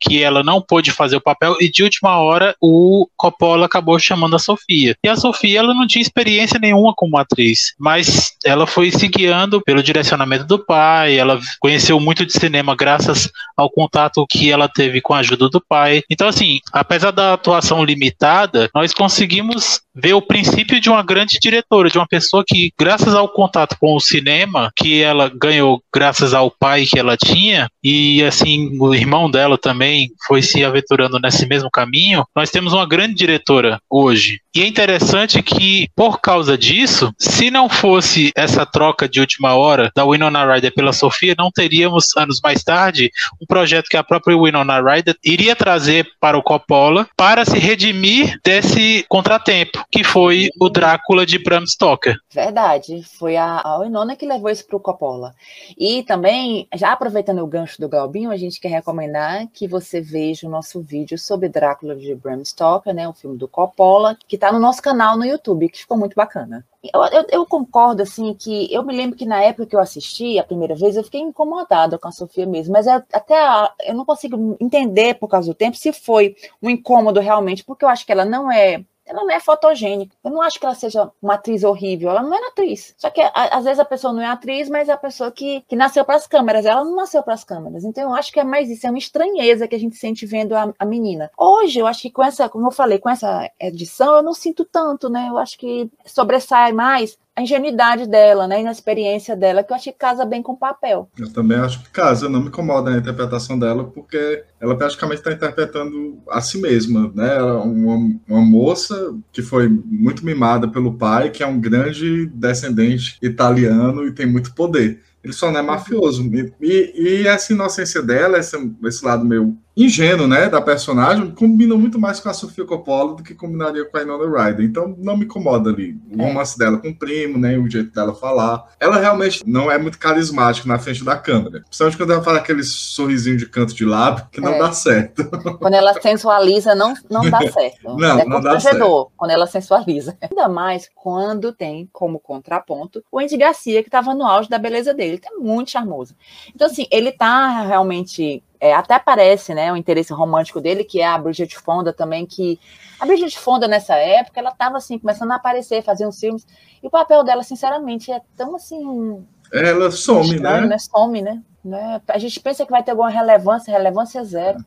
que 0.00 0.22
ela 0.22 0.42
não 0.42 0.60
pôde 0.60 0.90
fazer 0.90 1.16
o 1.16 1.20
papel 1.20 1.56
e 1.60 1.70
de 1.70 1.82
última 1.82 2.18
hora 2.18 2.54
o 2.60 3.06
Coppola 3.16 3.66
acabou 3.66 3.98
chamando 3.98 4.36
a 4.36 4.38
Sofia. 4.38 4.96
E 5.04 5.08
a 5.08 5.16
Sofia 5.16 5.60
ela 5.60 5.74
não 5.74 5.86
tinha 5.86 6.02
experiência 6.02 6.58
nenhuma 6.58 6.92
como 6.94 7.18
atriz, 7.18 7.74
mas 7.78 8.32
ela 8.44 8.66
foi 8.66 8.90
se 8.90 9.08
guiando 9.08 9.60
pelo 9.62 9.82
direcionamento 9.82 10.44
do 10.44 10.58
pai, 10.58 11.18
ela 11.18 11.38
conheceu 11.60 12.00
muito 12.00 12.24
de 12.24 12.32
cinema 12.32 12.74
graças 12.74 13.30
ao 13.56 13.70
contato 13.70 14.26
que 14.28 14.50
ela 14.50 14.68
teve 14.68 15.00
com 15.00 15.14
a 15.14 15.18
ajuda 15.18 15.48
do 15.48 15.60
pai. 15.60 16.02
Então 16.10 16.28
assim, 16.28 16.58
apesar 16.72 17.10
da 17.10 17.34
atuação 17.34 17.84
limitada, 17.84 18.70
nós 18.74 18.92
conseguimos 18.92 19.80
ver 19.94 20.14
o 20.14 20.22
princípio 20.22 20.80
de 20.80 20.88
uma 20.88 21.02
grande 21.02 21.38
diretora, 21.40 21.90
de 21.90 21.98
uma 21.98 22.06
pessoa 22.06 22.44
que 22.46 22.72
graças 22.78 23.14
ao 23.14 23.28
contato 23.28 23.76
com 23.78 23.94
o 23.94 24.00
cinema 24.00 24.70
que 24.76 25.02
ela 25.02 25.28
ganhou 25.28 25.82
graças 25.92 26.32
ao 26.32 26.50
pai 26.50 26.86
que 26.86 26.98
ela 26.98 27.16
tinha 27.16 27.68
e 27.82 28.22
assim 28.22 28.76
o 28.80 28.94
irmão 28.94 29.30
dela 29.30 29.58
também 29.58 29.80
também 29.80 30.10
foi 30.26 30.42
se 30.42 30.64
aventurando 30.64 31.18
nesse 31.18 31.46
mesmo 31.46 31.70
caminho, 31.70 32.24
nós 32.36 32.50
temos 32.50 32.72
uma 32.72 32.86
grande 32.86 33.14
diretora 33.14 33.80
hoje. 33.88 34.40
E 34.54 34.62
é 34.62 34.66
interessante 34.66 35.40
que, 35.42 35.88
por 35.94 36.20
causa 36.20 36.58
disso, 36.58 37.12
se 37.16 37.50
não 37.50 37.68
fosse 37.68 38.32
essa 38.36 38.66
troca 38.66 39.08
de 39.08 39.20
última 39.20 39.54
hora 39.54 39.90
da 39.94 40.04
Winona 40.04 40.44
Ryder 40.44 40.74
pela 40.74 40.92
Sofia, 40.92 41.36
não 41.38 41.50
teríamos, 41.52 42.16
anos 42.16 42.40
mais 42.42 42.64
tarde, 42.64 43.10
um 43.40 43.46
projeto 43.46 43.88
que 43.88 43.96
a 43.96 44.02
própria 44.02 44.36
Winona 44.36 44.80
Ryder 44.80 45.14
iria 45.24 45.54
trazer 45.54 46.06
para 46.20 46.36
o 46.36 46.42
Coppola 46.42 47.08
para 47.16 47.44
se 47.44 47.58
redimir 47.58 48.38
desse 48.44 49.04
contratempo, 49.08 49.84
que 49.90 50.04
foi 50.04 50.48
o 50.60 50.68
Drácula 50.68 51.26
de 51.26 51.42
Bram 51.42 51.66
Stoker. 51.66 52.16
Verdade, 52.32 53.02
foi 53.18 53.36
a, 53.36 53.60
a 53.60 53.80
Winona 53.80 54.14
que 54.14 54.24
levou 54.24 54.48
isso 54.48 54.64
para 54.66 54.76
o 54.76 54.80
Coppola. 54.80 55.34
E 55.76 56.04
também, 56.04 56.68
já 56.74 56.92
aproveitando 56.92 57.42
o 57.42 57.46
gancho 57.46 57.80
do 57.80 57.88
Galbinho, 57.88 58.30
a 58.30 58.36
gente 58.36 58.60
quer 58.60 58.68
recomendar 58.68 59.48
que 59.52 59.66
você 59.66 60.00
veja 60.00 60.46
o 60.46 60.50
nosso 60.50 60.80
vídeo 60.80 61.18
sobre 61.18 61.48
Drácula 61.48 61.96
de 61.96 62.14
Bram 62.14 62.44
Stoker, 62.44 62.94
né, 62.94 63.08
o 63.08 63.12
filme 63.12 63.36
do 63.36 63.48
Coppola, 63.48 64.16
que 64.28 64.36
está 64.36 64.52
no 64.52 64.60
nosso 64.60 64.80
canal 64.80 65.16
no 65.16 65.24
YouTube, 65.24 65.68
que 65.68 65.80
ficou 65.80 65.96
muito 65.96 66.14
bacana. 66.14 66.64
Eu, 66.82 67.02
eu, 67.12 67.26
eu, 67.30 67.46
concordo, 67.46 68.02
assim, 68.02 68.32
que 68.32 68.72
eu 68.72 68.82
me 68.82 68.96
lembro 68.96 69.16
que 69.16 69.26
na 69.26 69.42
época 69.42 69.66
que 69.66 69.76
eu 69.76 69.80
assisti 69.80 70.38
a 70.38 70.44
primeira 70.44 70.74
vez, 70.74 70.96
eu 70.96 71.04
fiquei 71.04 71.20
incomodada 71.20 71.98
com 71.98 72.08
a 72.08 72.12
Sofia 72.12 72.46
mesmo, 72.46 72.72
mas 72.72 72.86
eu, 72.86 73.02
até 73.12 73.36
a, 73.38 73.70
eu 73.84 73.94
não 73.94 74.06
consigo 74.06 74.56
entender 74.58 75.14
por 75.14 75.28
causa 75.28 75.48
do 75.48 75.54
tempo 75.54 75.76
se 75.76 75.92
foi 75.92 76.36
um 76.62 76.70
incômodo 76.70 77.20
realmente, 77.20 77.64
porque 77.64 77.84
eu 77.84 77.88
acho 77.88 78.06
que 78.06 78.12
ela 78.12 78.24
não 78.24 78.50
é 78.50 78.82
ela 79.10 79.24
não 79.24 79.30
é 79.30 79.40
fotogênica. 79.40 80.16
Eu 80.22 80.30
não 80.30 80.40
acho 80.40 80.58
que 80.58 80.64
ela 80.64 80.74
seja 80.74 81.10
uma 81.20 81.34
atriz 81.34 81.64
horrível, 81.64 82.10
ela 82.10 82.22
não 82.22 82.34
é 82.34 82.48
atriz. 82.48 82.94
Só 82.96 83.10
que 83.10 83.20
às 83.34 83.64
vezes 83.64 83.80
a 83.80 83.84
pessoa 83.84 84.12
não 84.12 84.22
é 84.22 84.26
atriz, 84.26 84.68
mas 84.70 84.88
é 84.88 84.92
a 84.92 84.96
pessoa 84.96 85.32
que, 85.32 85.62
que 85.68 85.74
nasceu 85.74 86.04
para 86.04 86.14
as 86.14 86.26
câmeras. 86.26 86.64
Ela 86.64 86.84
não 86.84 86.94
nasceu 86.94 87.22
para 87.22 87.34
as 87.34 87.42
câmeras. 87.42 87.84
Então 87.84 88.04
eu 88.04 88.14
acho 88.14 88.32
que 88.32 88.38
é 88.38 88.44
mais 88.44 88.70
isso, 88.70 88.86
é 88.86 88.90
uma 88.90 88.98
estranheza 88.98 89.66
que 89.66 89.74
a 89.74 89.78
gente 89.78 89.96
sente 89.96 90.24
vendo 90.24 90.54
a, 90.54 90.72
a 90.78 90.84
menina. 90.84 91.30
Hoje 91.36 91.80
eu 91.80 91.86
acho 91.86 92.02
que 92.02 92.10
com 92.10 92.22
essa, 92.22 92.48
como 92.48 92.68
eu 92.68 92.72
falei, 92.72 92.98
com 92.98 93.10
essa 93.10 93.50
edição 93.58 94.16
eu 94.16 94.22
não 94.22 94.32
sinto 94.32 94.64
tanto, 94.64 95.10
né? 95.10 95.26
Eu 95.28 95.38
acho 95.38 95.58
que 95.58 95.90
sobressai 96.06 96.72
mais 96.72 97.18
a 97.40 97.42
ingenuidade 97.42 98.06
dela, 98.06 98.46
né, 98.46 98.62
na 98.62 98.70
experiência 98.70 99.34
dela, 99.34 99.64
que 99.64 99.72
eu 99.72 99.76
acho 99.76 99.84
que 99.84 99.98
casa 99.98 100.24
bem 100.24 100.42
com 100.42 100.52
o 100.52 100.58
papel. 100.58 101.10
Eu 101.18 101.32
também 101.32 101.58
acho 101.58 101.82
que 101.82 101.90
casa, 101.90 102.28
não 102.28 102.40
me 102.40 102.48
incomoda 102.48 102.90
a 102.90 102.98
interpretação 102.98 103.58
dela, 103.58 103.84
porque 103.84 104.44
ela 104.60 104.76
praticamente 104.76 105.20
está 105.20 105.32
interpretando 105.32 106.18
a 106.28 106.40
si 106.40 106.60
mesma, 106.60 107.10
né, 107.14 107.36
ela 107.36 107.52
é 107.52 107.64
uma, 107.64 107.96
uma 108.28 108.40
moça 108.40 109.16
que 109.32 109.42
foi 109.42 109.68
muito 109.68 110.24
mimada 110.24 110.68
pelo 110.68 110.94
pai, 110.94 111.30
que 111.30 111.42
é 111.42 111.46
um 111.46 111.60
grande 111.60 112.26
descendente 112.26 113.18
italiano 113.22 114.06
e 114.06 114.12
tem 114.12 114.26
muito 114.26 114.54
poder. 114.54 115.00
Ele 115.22 115.34
só 115.34 115.50
não 115.50 115.60
é 115.60 115.62
mafioso. 115.62 116.22
E, 116.32 116.52
e, 116.60 117.22
e 117.22 117.26
essa 117.26 117.52
inocência 117.52 118.02
dela, 118.02 118.38
esse 118.38 119.04
lado 119.04 119.24
meio 119.24 119.54
ingênuo, 119.84 120.26
né, 120.26 120.48
da 120.48 120.60
personagem, 120.60 121.30
combina 121.30 121.74
muito 121.74 121.98
mais 121.98 122.20
com 122.20 122.28
a 122.28 122.34
Sofia 122.34 122.64
Coppola 122.64 123.16
do 123.16 123.22
que 123.22 123.34
combinaria 123.34 123.84
com 123.84 123.96
a 123.96 124.02
Inona 124.02 124.44
Ryder. 124.44 124.64
Então 124.64 124.94
não 124.98 125.16
me 125.16 125.24
incomoda 125.24 125.70
ali 125.70 125.98
o 126.12 126.20
é. 126.20 126.26
romance 126.26 126.58
dela 126.58 126.78
com 126.78 126.88
o 126.88 126.94
primo, 126.94 127.38
né, 127.38 127.56
o 127.56 127.68
jeito 127.68 127.92
dela 127.92 128.14
falar. 128.14 128.64
Ela 128.78 128.98
realmente 128.98 129.42
não 129.46 129.70
é 129.70 129.78
muito 129.78 129.98
carismática 129.98 130.68
na 130.68 130.78
frente 130.78 131.04
da 131.04 131.16
câmera. 131.16 131.60
Principalmente 131.62 131.96
quando 131.96 132.12
ela 132.12 132.22
fala 132.22 132.38
aquele 132.38 132.62
sorrisinho 132.62 133.36
de 133.36 133.46
canto 133.46 133.74
de 133.74 133.84
lábio 133.84 134.26
que 134.30 134.40
não 134.40 134.54
é. 134.54 134.58
dá 134.58 134.72
certo. 134.72 135.24
Quando 135.58 135.74
ela 135.74 135.94
sensualiza, 136.00 136.74
não, 136.74 136.94
não 137.10 137.28
dá 137.28 137.38
certo. 137.50 137.78
não, 137.96 138.20
é 138.20 138.24
não 138.24 138.40
dá 138.40 138.58
certo. 138.58 139.10
quando 139.16 139.30
ela 139.30 139.46
sensualiza. 139.46 140.16
Ainda 140.20 140.48
mais 140.48 140.88
quando 140.94 141.52
tem 141.52 141.88
como 141.92 142.18
contraponto 142.18 143.02
o 143.10 143.18
Andy 143.18 143.36
Garcia, 143.36 143.82
que 143.82 143.88
estava 143.88 144.14
no 144.14 144.24
auge 144.24 144.48
da 144.48 144.58
beleza 144.58 144.92
dele. 144.94 145.10
Ele 145.10 145.18
tá 145.18 145.30
muito 145.38 145.70
charmoso. 145.70 146.14
Então, 146.54 146.66
assim, 146.66 146.86
ele 146.90 147.12
tá 147.12 147.62
realmente 147.62 148.42
é, 148.60 148.74
até 148.74 148.98
parece, 148.98 149.54
né, 149.54 149.72
o 149.72 149.76
interesse 149.76 150.12
romântico 150.12 150.60
dele, 150.60 150.84
que 150.84 151.00
é 151.00 151.06
a 151.06 151.16
Bridget 151.16 151.58
Fonda 151.58 151.92
também, 151.92 152.26
que 152.26 152.60
a 153.00 153.06
Bridget 153.06 153.38
Fonda 153.38 153.66
nessa 153.66 153.94
época, 153.94 154.38
ela 154.38 154.50
estava 154.50 154.76
assim, 154.76 154.98
começando 154.98 155.32
a 155.32 155.36
aparecer, 155.36 155.82
fazer 155.82 156.06
uns 156.06 156.20
filmes, 156.20 156.46
e 156.82 156.86
o 156.86 156.90
papel 156.90 157.24
dela, 157.24 157.42
sinceramente, 157.42 158.12
é 158.12 158.20
tão 158.36 158.54
assim... 158.54 159.24
Ela 159.52 159.90
some, 159.90 160.34
estranho, 160.34 160.62
né? 160.62 160.68
né? 160.68 160.78
Some, 160.78 161.22
né? 161.22 161.42
né? 161.64 162.02
A 162.06 162.18
gente 162.18 162.38
pensa 162.38 162.64
que 162.64 162.70
vai 162.70 162.82
ter 162.82 162.90
alguma 162.90 163.08
relevância, 163.08 163.72
relevância 163.72 164.22
zero. 164.22 164.64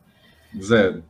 Zero. 0.60 1.04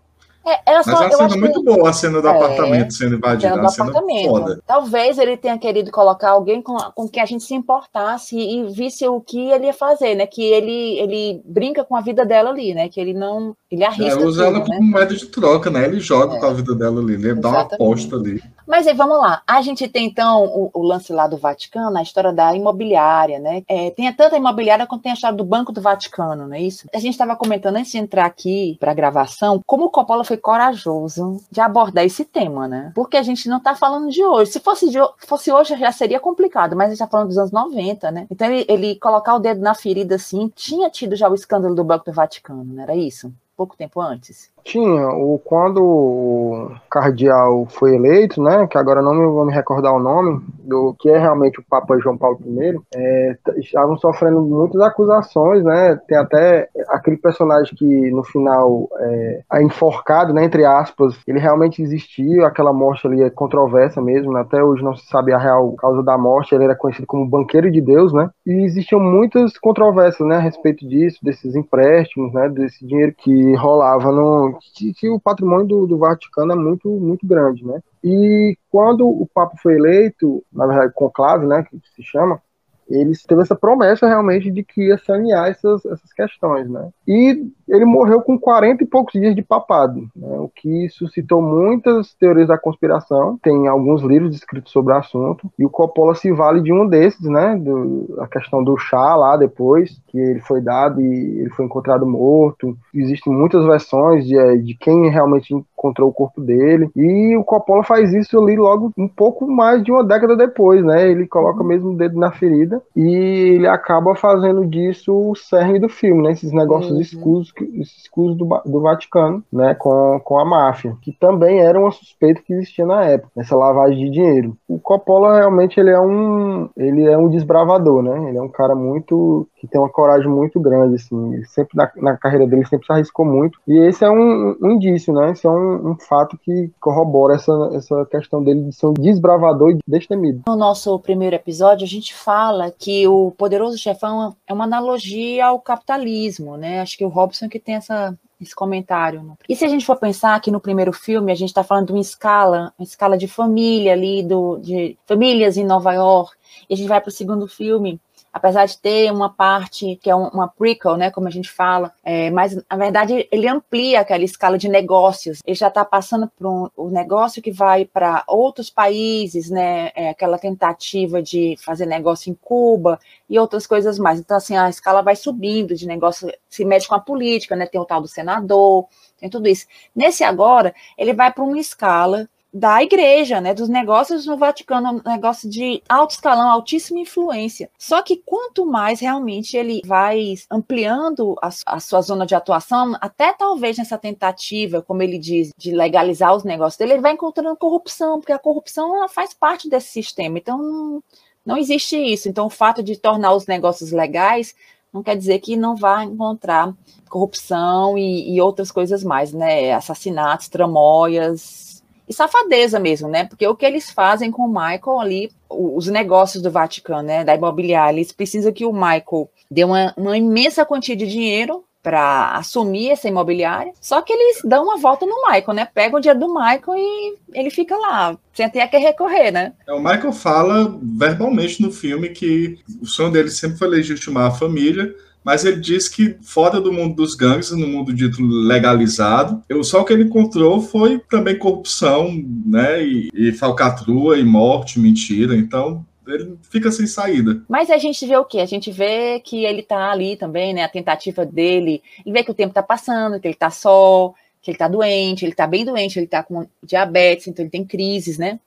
É, 0.46 0.72
é 0.72 0.74
Mas 0.76 0.86
é 0.86 0.90
uma 0.92 1.10
cena 1.10 1.36
muito 1.36 1.60
que... 1.60 1.64
boa, 1.64 1.88
a 1.88 1.92
cena 1.92 2.20
do 2.20 2.28
é, 2.28 2.30
apartamento 2.30 2.92
sendo 2.92 3.16
invadida. 3.16 3.48
Cena 3.48 3.62
do 3.62 3.70
cena 3.70 3.90
apartamento. 3.90 4.28
Foda. 4.28 4.62
Talvez 4.66 5.18
ele 5.18 5.36
tenha 5.36 5.58
querido 5.58 5.90
colocar 5.90 6.30
alguém 6.30 6.60
com, 6.60 6.76
com 6.94 7.08
quem 7.08 7.22
a 7.22 7.26
gente 7.26 7.44
se 7.44 7.54
importasse 7.54 8.36
e 8.36 8.64
visse 8.72 9.06
o 9.08 9.20
que 9.20 9.50
ele 9.50 9.66
ia 9.66 9.72
fazer, 9.72 10.14
né? 10.14 10.26
Que 10.26 10.42
ele, 10.42 10.98
ele 10.98 11.42
brinca 11.44 11.84
com 11.84 11.96
a 11.96 12.00
vida 12.00 12.24
dela 12.24 12.50
ali, 12.50 12.74
né? 12.74 12.88
Que 12.88 13.00
ele 13.00 13.14
não. 13.14 13.56
Ele 13.70 13.84
arrisca. 13.84 14.20
É, 14.20 14.24
usa 14.24 14.44
tudo, 14.44 14.56
ela 14.56 14.58
né? 14.58 14.76
como 14.76 14.90
moeda 14.90 15.14
de 15.14 15.26
troca, 15.26 15.70
né? 15.70 15.84
Ele 15.84 15.98
joga 15.98 16.36
é. 16.36 16.40
com 16.40 16.46
a 16.46 16.52
vida 16.52 16.74
dela 16.74 17.00
ali, 17.00 17.14
ele 17.14 17.34
dá 17.34 17.48
uma 17.48 17.60
aposta 17.62 18.16
ali. 18.16 18.42
Mas 18.66 18.86
aí 18.86 18.94
vamos 18.94 19.18
lá. 19.18 19.42
A 19.46 19.60
gente 19.62 19.88
tem 19.88 20.06
então 20.06 20.44
o, 20.44 20.70
o, 20.72 20.82
lance 20.82 21.12
lá 21.12 21.26
do 21.26 21.36
Vaticano, 21.36 21.96
a 21.96 22.02
história 22.02 22.32
da 22.32 22.54
imobiliária, 22.54 23.38
né? 23.38 23.62
É, 23.68 23.90
tem 23.90 24.10
tanta 24.12 24.36
imobiliária 24.36 24.86
quanto 24.86 25.02
tem 25.02 25.12
a 25.12 25.14
história 25.14 25.36
do 25.36 25.44
Banco 25.44 25.72
do 25.72 25.80
Vaticano, 25.80 26.46
não 26.46 26.54
é 26.54 26.60
isso? 26.60 26.86
A 26.94 26.98
gente 26.98 27.12
estava 27.12 27.36
comentando 27.36 27.76
antes 27.76 27.92
de 27.92 27.98
entrar 27.98 28.24
aqui 28.24 28.76
para 28.80 28.90
a 28.90 28.94
gravação 28.94 29.60
como 29.66 29.84
o 29.84 29.90
Coppola 29.90 30.24
foi 30.24 30.33
corajoso 30.36 31.40
de 31.50 31.60
abordar 31.60 32.04
esse 32.04 32.24
tema, 32.24 32.68
né? 32.68 32.92
Porque 32.94 33.16
a 33.16 33.22
gente 33.22 33.48
não 33.48 33.58
está 33.58 33.74
falando 33.74 34.10
de 34.10 34.24
hoje. 34.24 34.52
Se 34.52 34.60
fosse, 34.60 34.90
de, 34.90 34.98
fosse 35.18 35.52
hoje 35.52 35.76
já 35.76 35.92
seria 35.92 36.20
complicado, 36.20 36.76
mas 36.76 36.86
a 36.86 36.88
gente 36.90 36.94
está 36.94 37.06
falando 37.06 37.28
dos 37.28 37.38
anos 37.38 37.52
90, 37.52 38.10
né? 38.10 38.26
Então 38.30 38.46
ele, 38.46 38.66
ele 38.68 38.96
colocar 38.96 39.34
o 39.34 39.38
dedo 39.38 39.60
na 39.60 39.74
ferida 39.74 40.14
assim, 40.16 40.50
tinha 40.54 40.90
tido 40.90 41.16
já 41.16 41.28
o 41.28 41.34
escândalo 41.34 41.74
do 41.74 41.84
Banco 41.84 42.04
do 42.06 42.12
Vaticano, 42.12 42.64
não 42.64 42.82
era 42.82 42.94
isso? 42.94 43.32
Pouco 43.56 43.76
tempo 43.76 44.00
antes. 44.00 44.50
Tinha, 44.64 45.08
o, 45.10 45.38
quando 45.44 45.80
o 45.80 46.70
cardeal 46.90 47.66
foi 47.70 47.94
eleito, 47.94 48.42
né, 48.42 48.66
que 48.66 48.76
agora 48.76 49.00
não 49.00 49.14
me 49.14 49.26
vou 49.26 49.44
me 49.44 49.52
recordar 49.52 49.92
o 49.92 50.00
nome, 50.00 50.42
do 50.58 50.94
que 50.98 51.08
é 51.08 51.18
realmente 51.18 51.60
o 51.60 51.64
Papa 51.68 51.96
João 51.98 52.16
Paulo 52.16 52.38
I, 52.44 52.80
é, 52.96 53.36
estavam 53.58 53.96
sofrendo 53.98 54.40
muitas 54.40 54.80
acusações, 54.80 55.62
né, 55.62 55.96
tem 56.08 56.16
até 56.18 56.68
aquele 56.88 57.16
personagem 57.16 57.74
que 57.76 58.10
no 58.10 58.24
final 58.24 58.88
é, 58.98 59.42
é 59.52 59.62
enforcado, 59.62 60.32
né, 60.32 60.44
entre 60.44 60.64
aspas, 60.64 61.14
ele 61.28 61.38
realmente 61.38 61.82
existiu, 61.82 62.44
aquela 62.44 62.72
morte 62.72 63.06
ali 63.06 63.22
é 63.22 63.30
controversa 63.30 64.00
mesmo, 64.00 64.32
né, 64.32 64.40
até 64.40 64.64
hoje 64.64 64.82
não 64.82 64.96
se 64.96 65.06
sabe 65.06 65.32
a 65.32 65.38
real 65.38 65.74
causa 65.74 66.02
da 66.02 66.18
morte, 66.18 66.54
ele 66.54 66.64
era 66.64 66.74
conhecido 66.74 67.06
como 67.06 67.28
banqueiro 67.28 67.70
de 67.70 67.80
Deus, 67.80 68.12
né, 68.12 68.30
e 68.46 68.64
existiam 68.64 69.00
muitas 69.00 69.56
controvérsias, 69.58 70.26
né, 70.26 70.36
a 70.36 70.40
respeito 70.40 70.88
disso, 70.88 71.18
desses 71.22 71.54
empréstimos, 71.54 72.32
né, 72.32 72.48
desse 72.48 72.84
dinheiro 72.84 73.14
que 73.16 73.43
rolava 73.54 74.10
no 74.12 74.58
que, 74.74 74.92
que 74.94 75.08
o 75.08 75.20
patrimônio 75.20 75.66
do, 75.66 75.86
do, 75.86 75.98
Vaticano 75.98 76.52
é 76.52 76.56
muito, 76.56 76.88
muito 76.88 77.26
grande, 77.26 77.66
né? 77.66 77.80
E 78.02 78.56
quando 78.70 79.06
o 79.06 79.26
Papa 79.32 79.56
foi 79.62 79.74
eleito, 79.74 80.44
na 80.52 80.66
verdade, 80.66 80.92
conclave, 80.94 81.46
né, 81.46 81.62
que 81.62 81.78
se 81.94 82.02
chama, 82.02 82.40
ele 82.88 83.12
teve 83.26 83.42
essa 83.42 83.54
promessa 83.54 84.06
realmente 84.06 84.50
de 84.50 84.62
que 84.62 84.88
ia 84.88 84.98
sanear 84.98 85.48
essas, 85.48 85.84
essas 85.84 86.12
questões, 86.12 86.68
né? 86.68 86.88
E 87.06 87.46
ele 87.68 87.84
morreu 87.84 88.20
com 88.22 88.38
40 88.38 88.84
e 88.84 88.86
poucos 88.86 89.12
dias 89.18 89.34
de 89.34 89.42
papado, 89.42 90.06
né? 90.14 90.38
o 90.38 90.48
que 90.54 90.88
suscitou 90.90 91.40
muitas 91.40 92.14
teorias 92.14 92.48
da 92.48 92.58
conspiração. 92.58 93.38
Tem 93.42 93.66
alguns 93.66 94.02
livros 94.02 94.34
escritos 94.34 94.72
sobre 94.72 94.92
o 94.92 94.96
assunto, 94.96 95.50
e 95.58 95.64
o 95.64 95.70
Coppola 95.70 96.14
se 96.14 96.30
vale 96.32 96.60
de 96.60 96.72
um 96.72 96.86
desses, 96.86 97.26
né? 97.28 97.56
Do, 97.56 98.16
a 98.20 98.26
questão 98.26 98.62
do 98.62 98.76
chá 98.76 99.16
lá 99.16 99.36
depois, 99.36 100.00
que 100.08 100.18
ele 100.18 100.40
foi 100.40 100.60
dado 100.60 101.00
e 101.00 101.40
ele 101.40 101.50
foi 101.50 101.64
encontrado 101.64 102.06
morto. 102.06 102.76
Existem 102.94 103.32
muitas 103.32 103.64
versões 103.64 104.26
de, 104.26 104.58
de 104.58 104.74
quem 104.74 105.08
realmente 105.10 105.54
encontrou 105.54 106.10
o 106.10 106.14
corpo 106.14 106.40
dele. 106.40 106.90
E 106.94 107.36
o 107.36 107.44
Coppola 107.44 107.82
faz 107.82 108.12
isso 108.12 108.38
ali 108.38 108.56
logo 108.56 108.92
um 108.96 109.08
pouco 109.08 109.46
mais 109.46 109.82
de 109.82 109.90
uma 109.90 110.04
década 110.04 110.36
depois, 110.36 110.84
né? 110.84 111.10
Ele 111.10 111.26
coloca 111.26 111.64
mesmo 111.64 111.90
o 111.90 111.96
dedo 111.96 112.18
na 112.18 112.30
ferida 112.32 112.73
e 112.96 113.54
ele 113.56 113.66
acaba 113.66 114.14
fazendo 114.14 114.66
disso 114.66 115.12
o 115.12 115.34
cerne 115.34 115.78
do 115.78 115.88
filme, 115.88 116.22
né? 116.22 116.32
Esses 116.32 116.52
negócios 116.52 116.92
uhum. 116.92 117.00
escuros, 117.00 117.52
escuros 117.80 118.36
do, 118.36 118.46
do 118.64 118.80
Vaticano, 118.80 119.42
né? 119.52 119.74
Com, 119.74 120.20
com 120.24 120.38
a 120.38 120.44
máfia, 120.44 120.96
que 121.02 121.12
também 121.12 121.60
era 121.60 121.78
uma 121.78 121.90
suspeita 121.90 122.42
que 122.42 122.52
existia 122.52 122.86
na 122.86 123.04
época, 123.04 123.30
essa 123.36 123.56
lavagem 123.56 124.04
de 124.04 124.10
dinheiro. 124.10 124.56
O 124.68 124.78
Coppola 124.78 125.36
realmente 125.36 125.78
ele 125.78 125.90
é 125.90 126.00
um 126.00 126.68
ele 126.76 127.04
é 127.04 127.16
um 127.16 127.28
desbravador, 127.28 128.02
né? 128.02 128.28
Ele 128.28 128.38
é 128.38 128.42
um 128.42 128.48
cara 128.48 128.74
muito 128.74 129.48
que 129.64 129.70
tem 129.70 129.80
uma 129.80 129.88
coragem 129.88 130.28
muito 130.28 130.60
grande, 130.60 130.96
assim. 130.96 131.42
Sempre 131.44 131.76
na, 131.76 131.90
na 131.96 132.16
carreira 132.16 132.46
dele 132.46 132.66
sempre 132.66 132.86
se 132.86 132.92
arriscou 132.92 133.24
muito. 133.24 133.58
E 133.66 133.78
esse 133.78 134.04
é 134.04 134.10
um, 134.10 134.56
um 134.60 134.70
indício, 134.72 135.12
né? 135.12 135.32
Esse 135.32 135.46
é 135.46 135.50
um, 135.50 135.90
um, 135.90 135.96
fato 135.96 136.38
que 136.38 136.70
corrobora 136.80 137.34
essa, 137.34 137.70
essa 137.74 138.04
questão 138.06 138.42
dele 138.42 138.62
de 138.62 138.72
ser 138.72 138.86
um 138.86 138.94
desbravador 138.94 139.70
e 139.70 139.78
destemido. 139.86 140.42
No 140.46 140.56
nosso 140.56 140.98
primeiro 140.98 141.34
episódio, 141.34 141.84
a 141.84 141.88
gente 141.88 142.14
fala 142.14 142.70
que 142.70 143.06
o 143.08 143.30
Poderoso 143.32 143.78
Chefão 143.78 144.36
é 144.46 144.52
uma 144.52 144.64
analogia 144.64 145.46
ao 145.46 145.60
capitalismo, 145.60 146.56
né? 146.56 146.80
Acho 146.80 146.96
que 146.96 147.04
o 147.04 147.08
Robson 147.08 147.48
que 147.48 147.58
tem 147.58 147.76
essa, 147.76 148.16
esse 148.40 148.54
comentário. 148.54 149.22
Né? 149.22 149.34
E 149.48 149.56
se 149.56 149.64
a 149.64 149.68
gente 149.68 149.84
for 149.84 149.96
pensar 149.96 150.40
que 150.40 150.50
no 150.50 150.60
primeiro 150.60 150.92
filme 150.92 151.32
a 151.32 151.34
gente 151.34 151.48
está 151.48 151.64
falando 151.64 151.86
de 151.86 151.92
uma 151.92 152.00
escala, 152.00 152.72
uma 152.78 152.84
escala 152.84 153.16
de 153.16 153.26
família 153.26 153.92
ali, 153.92 154.22
do, 154.22 154.58
de 154.58 154.96
famílias 155.06 155.56
em 155.56 155.64
Nova 155.64 155.92
York, 155.92 156.36
e 156.68 156.74
a 156.74 156.76
gente 156.76 156.88
vai 156.88 157.00
para 157.00 157.08
o 157.08 157.12
segundo 157.12 157.46
filme, 157.48 158.00
apesar 158.34 158.66
de 158.66 158.76
ter 158.76 159.12
uma 159.12 159.30
parte 159.30 159.94
que 160.02 160.10
é 160.10 160.14
uma 160.14 160.48
prequel, 160.48 160.96
né, 160.96 161.08
como 161.08 161.28
a 161.28 161.30
gente 161.30 161.48
fala, 161.48 161.92
é, 162.02 162.32
mas 162.32 162.56
na 162.68 162.76
verdade 162.76 163.28
ele 163.30 163.46
amplia 163.46 164.00
aquela 164.00 164.24
escala 164.24 164.58
de 164.58 164.68
negócios. 164.68 165.38
Ele 165.46 165.54
já 165.54 165.68
está 165.68 165.84
passando 165.84 166.28
por 166.36 166.48
um, 166.48 166.68
um, 166.76 166.90
negócio 166.90 167.40
que 167.40 167.52
vai 167.52 167.84
para 167.84 168.24
outros 168.26 168.68
países, 168.68 169.48
né, 169.48 169.92
é, 169.94 170.10
aquela 170.10 170.36
tentativa 170.36 171.22
de 171.22 171.54
fazer 171.64 171.86
negócio 171.86 172.28
em 172.28 172.34
Cuba 172.34 172.98
e 173.30 173.38
outras 173.38 173.68
coisas 173.68 174.00
mais. 174.00 174.18
Então 174.18 174.36
assim 174.36 174.56
a 174.56 174.68
escala 174.68 175.00
vai 175.00 175.14
subindo 175.14 175.76
de 175.76 175.86
negócio, 175.86 176.28
se 176.50 176.64
mede 176.64 176.88
com 176.88 176.96
a 176.96 177.00
política, 177.00 177.54
né, 177.54 177.66
tem 177.66 177.80
o 177.80 177.84
tal 177.84 178.00
do 178.00 178.08
senador, 178.08 178.88
tem 179.16 179.30
tudo 179.30 179.46
isso. 179.46 179.66
Nesse 179.94 180.24
agora 180.24 180.74
ele 180.98 181.14
vai 181.14 181.32
para 181.32 181.44
uma 181.44 181.58
escala 181.58 182.28
da 182.54 182.80
igreja, 182.80 183.40
né, 183.40 183.52
dos 183.52 183.68
negócios 183.68 184.26
no 184.26 184.36
Vaticano, 184.36 185.02
um 185.04 185.10
negócio 185.10 185.50
de 185.50 185.82
alto 185.88 186.12
escalão, 186.12 186.48
altíssima 186.48 187.00
influência. 187.00 187.68
Só 187.76 188.00
que 188.00 188.22
quanto 188.24 188.64
mais 188.64 189.00
realmente 189.00 189.56
ele 189.56 189.82
vai 189.84 190.34
ampliando 190.48 191.34
a, 191.42 191.48
a, 191.66 191.80
sua 191.80 192.00
zona 192.00 192.24
de 192.24 192.32
atuação, 192.32 192.96
até 193.00 193.32
talvez 193.32 193.76
nessa 193.76 193.98
tentativa, 193.98 194.80
como 194.80 195.02
ele 195.02 195.18
diz, 195.18 195.50
de 195.58 195.72
legalizar 195.72 196.32
os 196.32 196.44
negócios 196.44 196.78
dele, 196.78 196.92
ele 196.92 197.02
vai 197.02 197.14
encontrando 197.14 197.56
corrupção, 197.56 198.20
porque 198.20 198.32
a 198.32 198.38
corrupção 198.38 198.94
ela 198.94 199.08
faz 199.08 199.34
parte 199.34 199.68
desse 199.68 199.88
sistema. 199.88 200.38
Então 200.38 201.02
não, 201.44 201.56
existe 201.56 201.96
isso. 201.96 202.28
Então 202.28 202.46
o 202.46 202.50
fato 202.50 202.84
de 202.84 202.96
tornar 202.96 203.34
os 203.34 203.46
negócios 203.48 203.90
legais 203.90 204.54
não 204.92 205.02
quer 205.02 205.16
dizer 205.16 205.40
que 205.40 205.56
não 205.56 205.74
vá 205.74 206.04
encontrar 206.04 206.72
corrupção 207.08 207.98
e, 207.98 208.32
e 208.32 208.40
outras 208.40 208.70
coisas 208.70 209.02
mais, 209.02 209.32
né? 209.32 209.72
Assassinatos, 209.72 210.48
tramóias, 210.48 211.73
e 212.08 212.12
safadeza 212.12 212.78
mesmo, 212.78 213.08
né? 213.08 213.24
Porque 213.24 213.46
o 213.46 213.56
que 213.56 213.64
eles 213.64 213.90
fazem 213.90 214.30
com 214.30 214.42
o 214.42 214.48
Michael 214.48 215.00
ali, 215.00 215.30
os 215.48 215.86
negócios 215.86 216.42
do 216.42 216.50
Vaticano, 216.50 217.02
né? 217.02 217.24
Da 217.24 217.34
imobiliária, 217.34 217.96
eles 217.96 218.12
precisam 218.12 218.52
que 218.52 218.64
o 218.64 218.72
Michael 218.72 219.30
dê 219.50 219.64
uma, 219.64 219.92
uma 219.96 220.16
imensa 220.16 220.64
quantia 220.64 220.96
de 220.96 221.06
dinheiro 221.06 221.64
para 221.84 222.30
assumir 222.30 222.90
essa 222.90 223.08
imobiliária. 223.08 223.72
Só 223.78 224.00
que 224.00 224.10
eles 224.10 224.40
dão 224.42 224.64
uma 224.64 224.78
volta 224.78 225.04
no 225.04 225.16
Michael, 225.26 225.52
né? 225.52 225.68
Pegam 225.74 225.98
o 225.98 226.00
dinheiro 226.00 226.18
do 226.18 226.32
Michael 226.32 226.78
e 226.78 227.18
ele 227.34 227.50
fica 227.50 227.76
lá, 227.76 228.16
sem 228.32 228.48
ter 228.48 228.60
a 228.60 228.68
que 228.68 228.78
recorrer, 228.78 229.30
né? 229.30 229.52
É, 229.68 229.72
o 229.74 229.78
Michael 229.78 230.12
fala 230.12 230.78
verbalmente 230.82 231.60
no 231.60 231.70
filme 231.70 232.08
que 232.08 232.58
o 232.80 232.86
sonho 232.86 233.12
dele 233.12 233.28
sempre 233.28 233.58
foi 233.58 233.68
legitimar 233.68 234.28
a 234.28 234.34
família 234.34 234.94
mas 235.24 235.44
ele 235.44 235.58
diz 235.60 235.88
que 235.88 236.16
fora 236.22 236.60
do 236.60 236.72
mundo 236.72 236.94
dos 236.94 237.14
gangues, 237.14 237.50
no 237.50 237.66
mundo 237.66 237.92
dito 237.94 238.22
legalizado, 238.22 239.42
eu, 239.48 239.64
só 239.64 239.80
o 239.80 239.84
que 239.84 239.92
ele 239.92 240.04
encontrou 240.04 240.60
foi 240.60 241.00
também 241.10 241.38
corrupção, 241.38 242.12
né, 242.46 242.84
e, 242.84 243.10
e 243.14 243.32
falcatrua, 243.32 244.18
e 244.18 244.24
morte, 244.24 244.78
mentira, 244.78 245.34
então 245.34 245.84
ele 246.06 246.36
fica 246.50 246.70
sem 246.70 246.86
saída. 246.86 247.42
Mas 247.48 247.70
a 247.70 247.78
gente 247.78 248.06
vê 248.06 248.16
o 248.16 248.24
quê? 248.26 248.40
A 248.40 248.46
gente 248.46 248.70
vê 248.70 249.18
que 249.20 249.44
ele 249.46 249.62
tá 249.62 249.90
ali 249.90 250.16
também, 250.16 250.52
né, 250.52 250.62
a 250.62 250.68
tentativa 250.68 251.24
dele, 251.24 251.82
ele 252.04 252.12
vê 252.12 252.22
que 252.22 252.30
o 252.30 252.34
tempo 252.34 252.52
tá 252.52 252.62
passando, 252.62 253.18
que 253.18 253.26
ele 253.26 253.34
tá 253.34 253.50
só, 253.50 254.12
que 254.42 254.50
ele 254.50 254.58
tá 254.58 254.68
doente, 254.68 255.24
ele 255.24 255.34
tá 255.34 255.46
bem 255.46 255.64
doente, 255.64 255.98
ele 255.98 256.06
tá 256.06 256.22
com 256.22 256.46
diabetes, 256.62 257.28
então 257.28 257.42
ele 257.42 257.50
tem 257.50 257.64
crises, 257.64 258.18
né? 258.18 258.38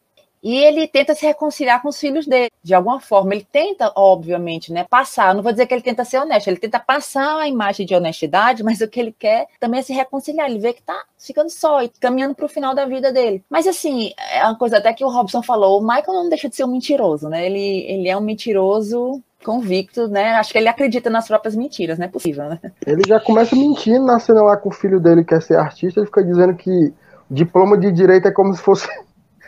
E 0.48 0.56
ele 0.64 0.88
tenta 0.88 1.14
se 1.14 1.26
reconciliar 1.26 1.82
com 1.82 1.90
os 1.90 2.00
filhos 2.00 2.26
dele, 2.26 2.50
de 2.64 2.74
alguma 2.74 3.02
forma. 3.02 3.36
Ele 3.36 3.46
tenta, 3.52 3.92
obviamente, 3.94 4.72
né, 4.72 4.86
passar. 4.90 5.36
Não 5.36 5.44
vou 5.44 5.52
dizer 5.52 5.66
que 5.66 5.74
ele 5.74 5.82
tenta 5.82 6.06
ser 6.06 6.20
honesto, 6.20 6.48
ele 6.48 6.56
tenta 6.56 6.80
passar 6.80 7.42
a 7.42 7.50
imagem 7.50 7.86
de 7.86 7.94
honestidade, 7.94 8.64
mas 8.64 8.80
o 8.80 8.88
que 8.88 8.98
ele 8.98 9.12
quer 9.12 9.48
também 9.60 9.82
é 9.82 9.84
se 9.84 9.92
reconciliar. 9.92 10.50
Ele 10.50 10.58
vê 10.58 10.72
que 10.72 10.82
tá 10.82 11.04
ficando 11.20 11.50
só 11.50 11.84
e 11.84 11.90
caminhando 12.00 12.34
para 12.34 12.46
o 12.46 12.50
final 12.50 12.74
da 12.74 12.86
vida 12.86 13.12
dele. 13.12 13.44
Mas 13.50 13.68
assim, 13.68 14.14
é 14.32 14.42
uma 14.46 14.58
coisa 14.58 14.78
até 14.78 14.94
que 14.94 15.04
o 15.04 15.10
Robson 15.10 15.44
falou: 15.44 15.82
o 15.82 15.86
Michael 15.86 16.14
não 16.14 16.30
deixa 16.30 16.48
de 16.48 16.56
ser 16.56 16.64
um 16.64 16.72
mentiroso, 16.72 17.28
né? 17.28 17.46
Ele, 17.46 17.86
ele 17.86 18.08
é 18.08 18.16
um 18.16 18.22
mentiroso 18.22 19.22
convicto, 19.44 20.08
né? 20.08 20.36
Acho 20.36 20.54
que 20.54 20.60
ele 20.60 20.70
acredita 20.70 21.10
nas 21.10 21.28
próprias 21.28 21.58
mentiras, 21.58 22.00
não 22.00 22.06
é 22.06 22.10
possível, 22.10 22.46
né? 22.46 22.60
Ele 22.86 23.02
já 23.06 23.20
começa 23.20 23.54
mentindo 23.54 24.06
na 24.06 24.18
cena 24.18 24.42
lá 24.44 24.56
com 24.56 24.70
o 24.70 24.74
filho 24.74 25.02
dele, 25.02 25.26
que 25.26 25.36
quer 25.36 25.42
ser 25.42 25.58
artista, 25.58 26.00
ele 26.00 26.08
fica 26.08 26.24
dizendo 26.24 26.56
que 26.56 26.94
diploma 27.30 27.78
de 27.78 27.92
direito 27.92 28.30
é 28.30 28.32
como 28.32 28.54
se 28.54 28.62
fosse 28.62 28.88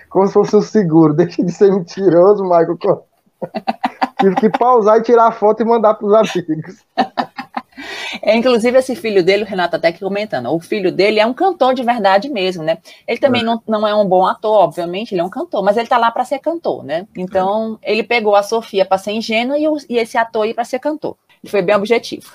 como 0.09 0.27
se 0.27 0.33
fosse 0.33 0.55
um 0.55 0.61
seguro. 0.61 1.13
Deixa 1.13 1.43
de 1.43 1.51
ser 1.51 1.71
mentiroso, 1.71 2.43
Michael. 2.43 2.77
Tive 4.19 4.35
que 4.35 4.49
pausar 4.49 4.97
e 4.97 5.03
tirar 5.03 5.27
a 5.27 5.31
foto 5.31 5.61
e 5.61 5.65
mandar 5.65 5.93
para 5.93 6.07
os 6.07 6.13
amigos. 6.13 6.83
É, 8.21 8.35
inclusive, 8.35 8.77
esse 8.77 8.95
filho 8.95 9.23
dele, 9.23 9.43
o 9.43 9.45
Renato 9.45 9.75
até 9.75 9.91
que 9.91 9.99
comentando, 9.99 10.51
o 10.51 10.59
filho 10.59 10.91
dele 10.91 11.19
é 11.19 11.25
um 11.25 11.33
cantor 11.33 11.73
de 11.73 11.83
verdade 11.83 12.29
mesmo, 12.29 12.63
né? 12.63 12.79
Ele 13.07 13.19
também 13.19 13.43
não, 13.43 13.61
não 13.67 13.87
é 13.87 13.95
um 13.95 14.05
bom 14.05 14.25
ator, 14.25 14.63
obviamente, 14.63 15.13
ele 15.13 15.21
é 15.21 15.23
um 15.23 15.29
cantor, 15.29 15.63
mas 15.63 15.77
ele 15.77 15.87
tá 15.87 15.97
lá 15.97 16.11
para 16.11 16.25
ser 16.25 16.39
cantor, 16.39 16.83
né? 16.83 17.07
Então, 17.15 17.77
ele 17.81 18.03
pegou 18.03 18.35
a 18.35 18.43
Sofia 18.43 18.85
para 18.85 18.97
ser 18.97 19.11
ingênua 19.11 19.57
e, 19.57 19.67
o, 19.67 19.77
e 19.87 19.97
esse 19.97 20.17
ator 20.17 20.45
ir 20.45 20.53
para 20.53 20.65
ser 20.65 20.79
cantor. 20.79 21.15
Ele 21.43 21.51
foi 21.51 21.61
bem 21.61 21.75
objetivo. 21.75 22.27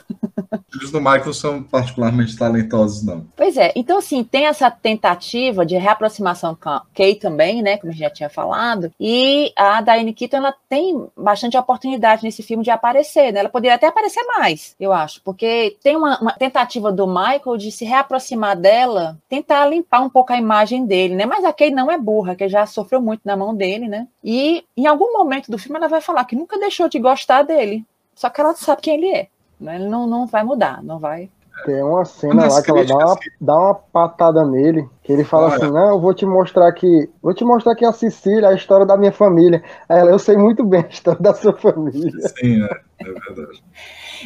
Os 0.82 0.90
do 0.90 1.00
Michael 1.00 1.32
são 1.32 1.62
particularmente 1.62 2.36
talentosos, 2.36 3.04
não. 3.04 3.26
Pois 3.36 3.56
é, 3.56 3.72
então 3.76 3.98
assim, 3.98 4.24
tem 4.24 4.46
essa 4.46 4.70
tentativa 4.70 5.64
de 5.64 5.76
reaproximação 5.76 6.54
com 6.54 6.68
a 6.68 6.82
Kay 6.94 7.16
também, 7.16 7.62
né, 7.62 7.76
como 7.76 7.90
a 7.90 7.94
gente 7.94 8.02
já 8.02 8.10
tinha 8.10 8.30
falado, 8.30 8.92
e 8.98 9.52
a 9.56 9.80
Diane 9.80 10.12
Keaton, 10.12 10.38
ela 10.38 10.54
tem 10.68 11.06
bastante 11.16 11.56
oportunidade 11.56 12.24
nesse 12.24 12.42
filme 12.42 12.64
de 12.64 12.70
aparecer, 12.70 13.32
né, 13.32 13.40
ela 13.40 13.48
poderia 13.48 13.74
até 13.74 13.86
aparecer 13.86 14.22
mais, 14.24 14.74
eu 14.80 14.92
acho, 14.92 15.20
porque 15.22 15.76
tem 15.82 15.96
uma, 15.96 16.20
uma 16.20 16.32
tentativa 16.32 16.90
do 16.90 17.06
Michael 17.06 17.56
de 17.56 17.70
se 17.70 17.84
reaproximar 17.84 18.56
dela, 18.56 19.18
tentar 19.28 19.66
limpar 19.66 20.00
um 20.00 20.10
pouco 20.10 20.32
a 20.32 20.38
imagem 20.38 20.86
dele, 20.86 21.14
né, 21.14 21.26
mas 21.26 21.44
a 21.44 21.52
Kay 21.52 21.70
não 21.70 21.90
é 21.90 21.98
burra, 21.98 22.34
que 22.34 22.48
já 22.48 22.66
sofreu 22.66 23.00
muito 23.00 23.22
na 23.24 23.36
mão 23.36 23.54
dele, 23.54 23.86
né, 23.86 24.08
e 24.22 24.64
em 24.76 24.86
algum 24.86 25.12
momento 25.12 25.50
do 25.50 25.58
filme 25.58 25.78
ela 25.78 25.88
vai 25.88 26.00
falar 26.00 26.24
que 26.24 26.36
nunca 26.36 26.58
deixou 26.58 26.88
de 26.88 26.98
gostar 26.98 27.42
dele, 27.42 27.84
só 28.14 28.28
que 28.30 28.40
ela 28.40 28.54
sabe 28.54 28.82
quem 28.82 28.94
ele 28.94 29.08
é. 29.08 29.28
Né? 29.60 29.76
Ele 29.76 29.88
não, 29.88 30.06
não 30.06 30.26
vai 30.26 30.42
mudar, 30.44 30.82
não 30.82 30.98
vai. 30.98 31.30
Tem 31.64 31.82
uma 31.82 32.04
cena 32.04 32.48
lá 32.48 32.62
que 32.62 32.70
ela 32.70 32.84
dá 32.84 32.96
uma, 32.96 33.18
dá 33.40 33.56
uma 33.56 33.74
patada 33.74 34.44
nele, 34.44 34.88
que 35.02 35.12
ele 35.12 35.22
fala 35.22 35.52
ah, 35.52 35.56
assim, 35.56 35.70
não, 35.70 35.90
eu 35.90 36.00
vou 36.00 36.12
te 36.12 36.26
mostrar 36.26 36.66
aqui, 36.66 37.08
vou 37.22 37.32
te 37.32 37.44
mostrar 37.44 37.72
aqui 37.72 37.84
a 37.84 37.92
Sicília, 37.92 38.48
a 38.48 38.54
história 38.54 38.84
da 38.84 38.96
minha 38.96 39.12
família. 39.12 39.62
Aí 39.88 40.00
ela, 40.00 40.10
eu 40.10 40.18
sei 40.18 40.36
muito 40.36 40.64
bem 40.64 40.82
a 40.82 40.88
história 40.88 41.20
da 41.20 41.32
sua 41.32 41.52
família. 41.54 42.10
Sim, 42.38 42.64
é, 42.64 42.80
é 43.00 43.04
verdade. 43.04 43.62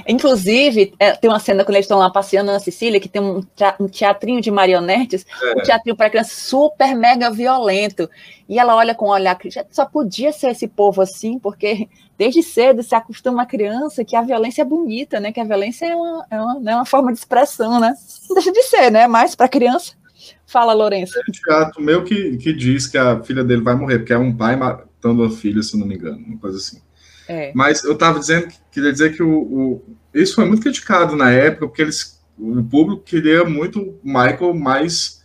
Inclusive, 0.06 0.94
é, 0.98 1.12
tem 1.12 1.30
uma 1.30 1.38
cena 1.38 1.64
quando 1.64 1.76
eles 1.76 1.84
estão 1.84 1.98
lá 1.98 2.10
passeando 2.10 2.50
na 2.50 2.58
Sicília, 2.58 3.00
que 3.00 3.08
tem 3.08 3.20
um, 3.20 3.42
teatrinho 3.88 4.40
de 4.40 4.50
marionetes, 4.50 5.26
é. 5.42 5.52
um 5.52 5.62
teatrinho 5.62 5.96
para 5.96 6.10
criança 6.10 6.34
super 6.34 6.94
mega 6.96 7.30
violento. 7.30 8.08
E 8.48 8.58
ela 8.58 8.74
olha 8.74 8.94
com 8.94 9.06
um 9.06 9.10
olhar 9.10 9.36
que 9.36 9.50
só 9.70 9.84
podia 9.84 10.32
ser 10.32 10.50
esse 10.50 10.66
povo 10.66 11.02
assim, 11.02 11.38
porque 11.38 11.88
desde 12.18 12.42
cedo 12.42 12.82
se 12.82 12.94
acostuma 12.94 13.42
a 13.42 13.46
criança 13.46 14.04
que 14.04 14.16
a 14.16 14.22
violência 14.22 14.62
é 14.62 14.64
bonita, 14.64 15.20
né? 15.20 15.30
Que 15.30 15.40
a 15.40 15.44
violência 15.44 15.86
é 15.86 15.94
uma, 15.94 16.26
é 16.28 16.40
uma, 16.40 16.70
é 16.70 16.74
uma 16.74 16.84
forma 16.84 17.12
de 17.12 17.18
expressão, 17.18 17.78
né? 17.78 17.94
Não 18.28 18.34
deixa 18.34 18.52
de 18.52 18.62
ser, 18.64 18.90
né? 18.90 19.06
Mas 19.06 19.34
para 19.34 19.48
criança. 19.48 19.92
Fala, 20.44 20.72
Lourenço. 20.72 21.16
É 21.16 21.22
um 21.28 21.32
teatro 21.32 21.82
meu 21.82 22.02
que, 22.02 22.36
que 22.38 22.52
diz 22.52 22.86
que 22.86 22.98
a 22.98 23.22
filha 23.22 23.44
dele 23.44 23.62
vai 23.62 23.76
morrer, 23.76 23.98
porque 23.98 24.12
é 24.12 24.18
um 24.18 24.34
pai 24.34 24.56
matando 24.56 25.22
a 25.22 25.30
filha, 25.30 25.62
se 25.62 25.78
não 25.78 25.86
me 25.86 25.94
engano, 25.94 26.18
uma 26.26 26.38
coisa 26.38 26.56
assim. 26.56 26.80
É. 27.28 27.52
Mas 27.54 27.84
eu 27.84 27.92
estava 27.92 28.18
dizendo, 28.18 28.48
queria 28.72 28.90
dizer 28.90 29.14
que 29.14 29.22
o, 29.22 29.30
o, 29.30 29.96
isso 30.14 30.34
foi 30.34 30.46
muito 30.46 30.62
criticado 30.62 31.14
na 31.14 31.30
época, 31.30 31.68
porque 31.68 31.82
eles, 31.82 32.20
o 32.38 32.64
público 32.64 33.02
queria 33.02 33.44
muito 33.44 33.80
o 33.80 34.00
Michael 34.02 34.54
mais, 34.54 35.17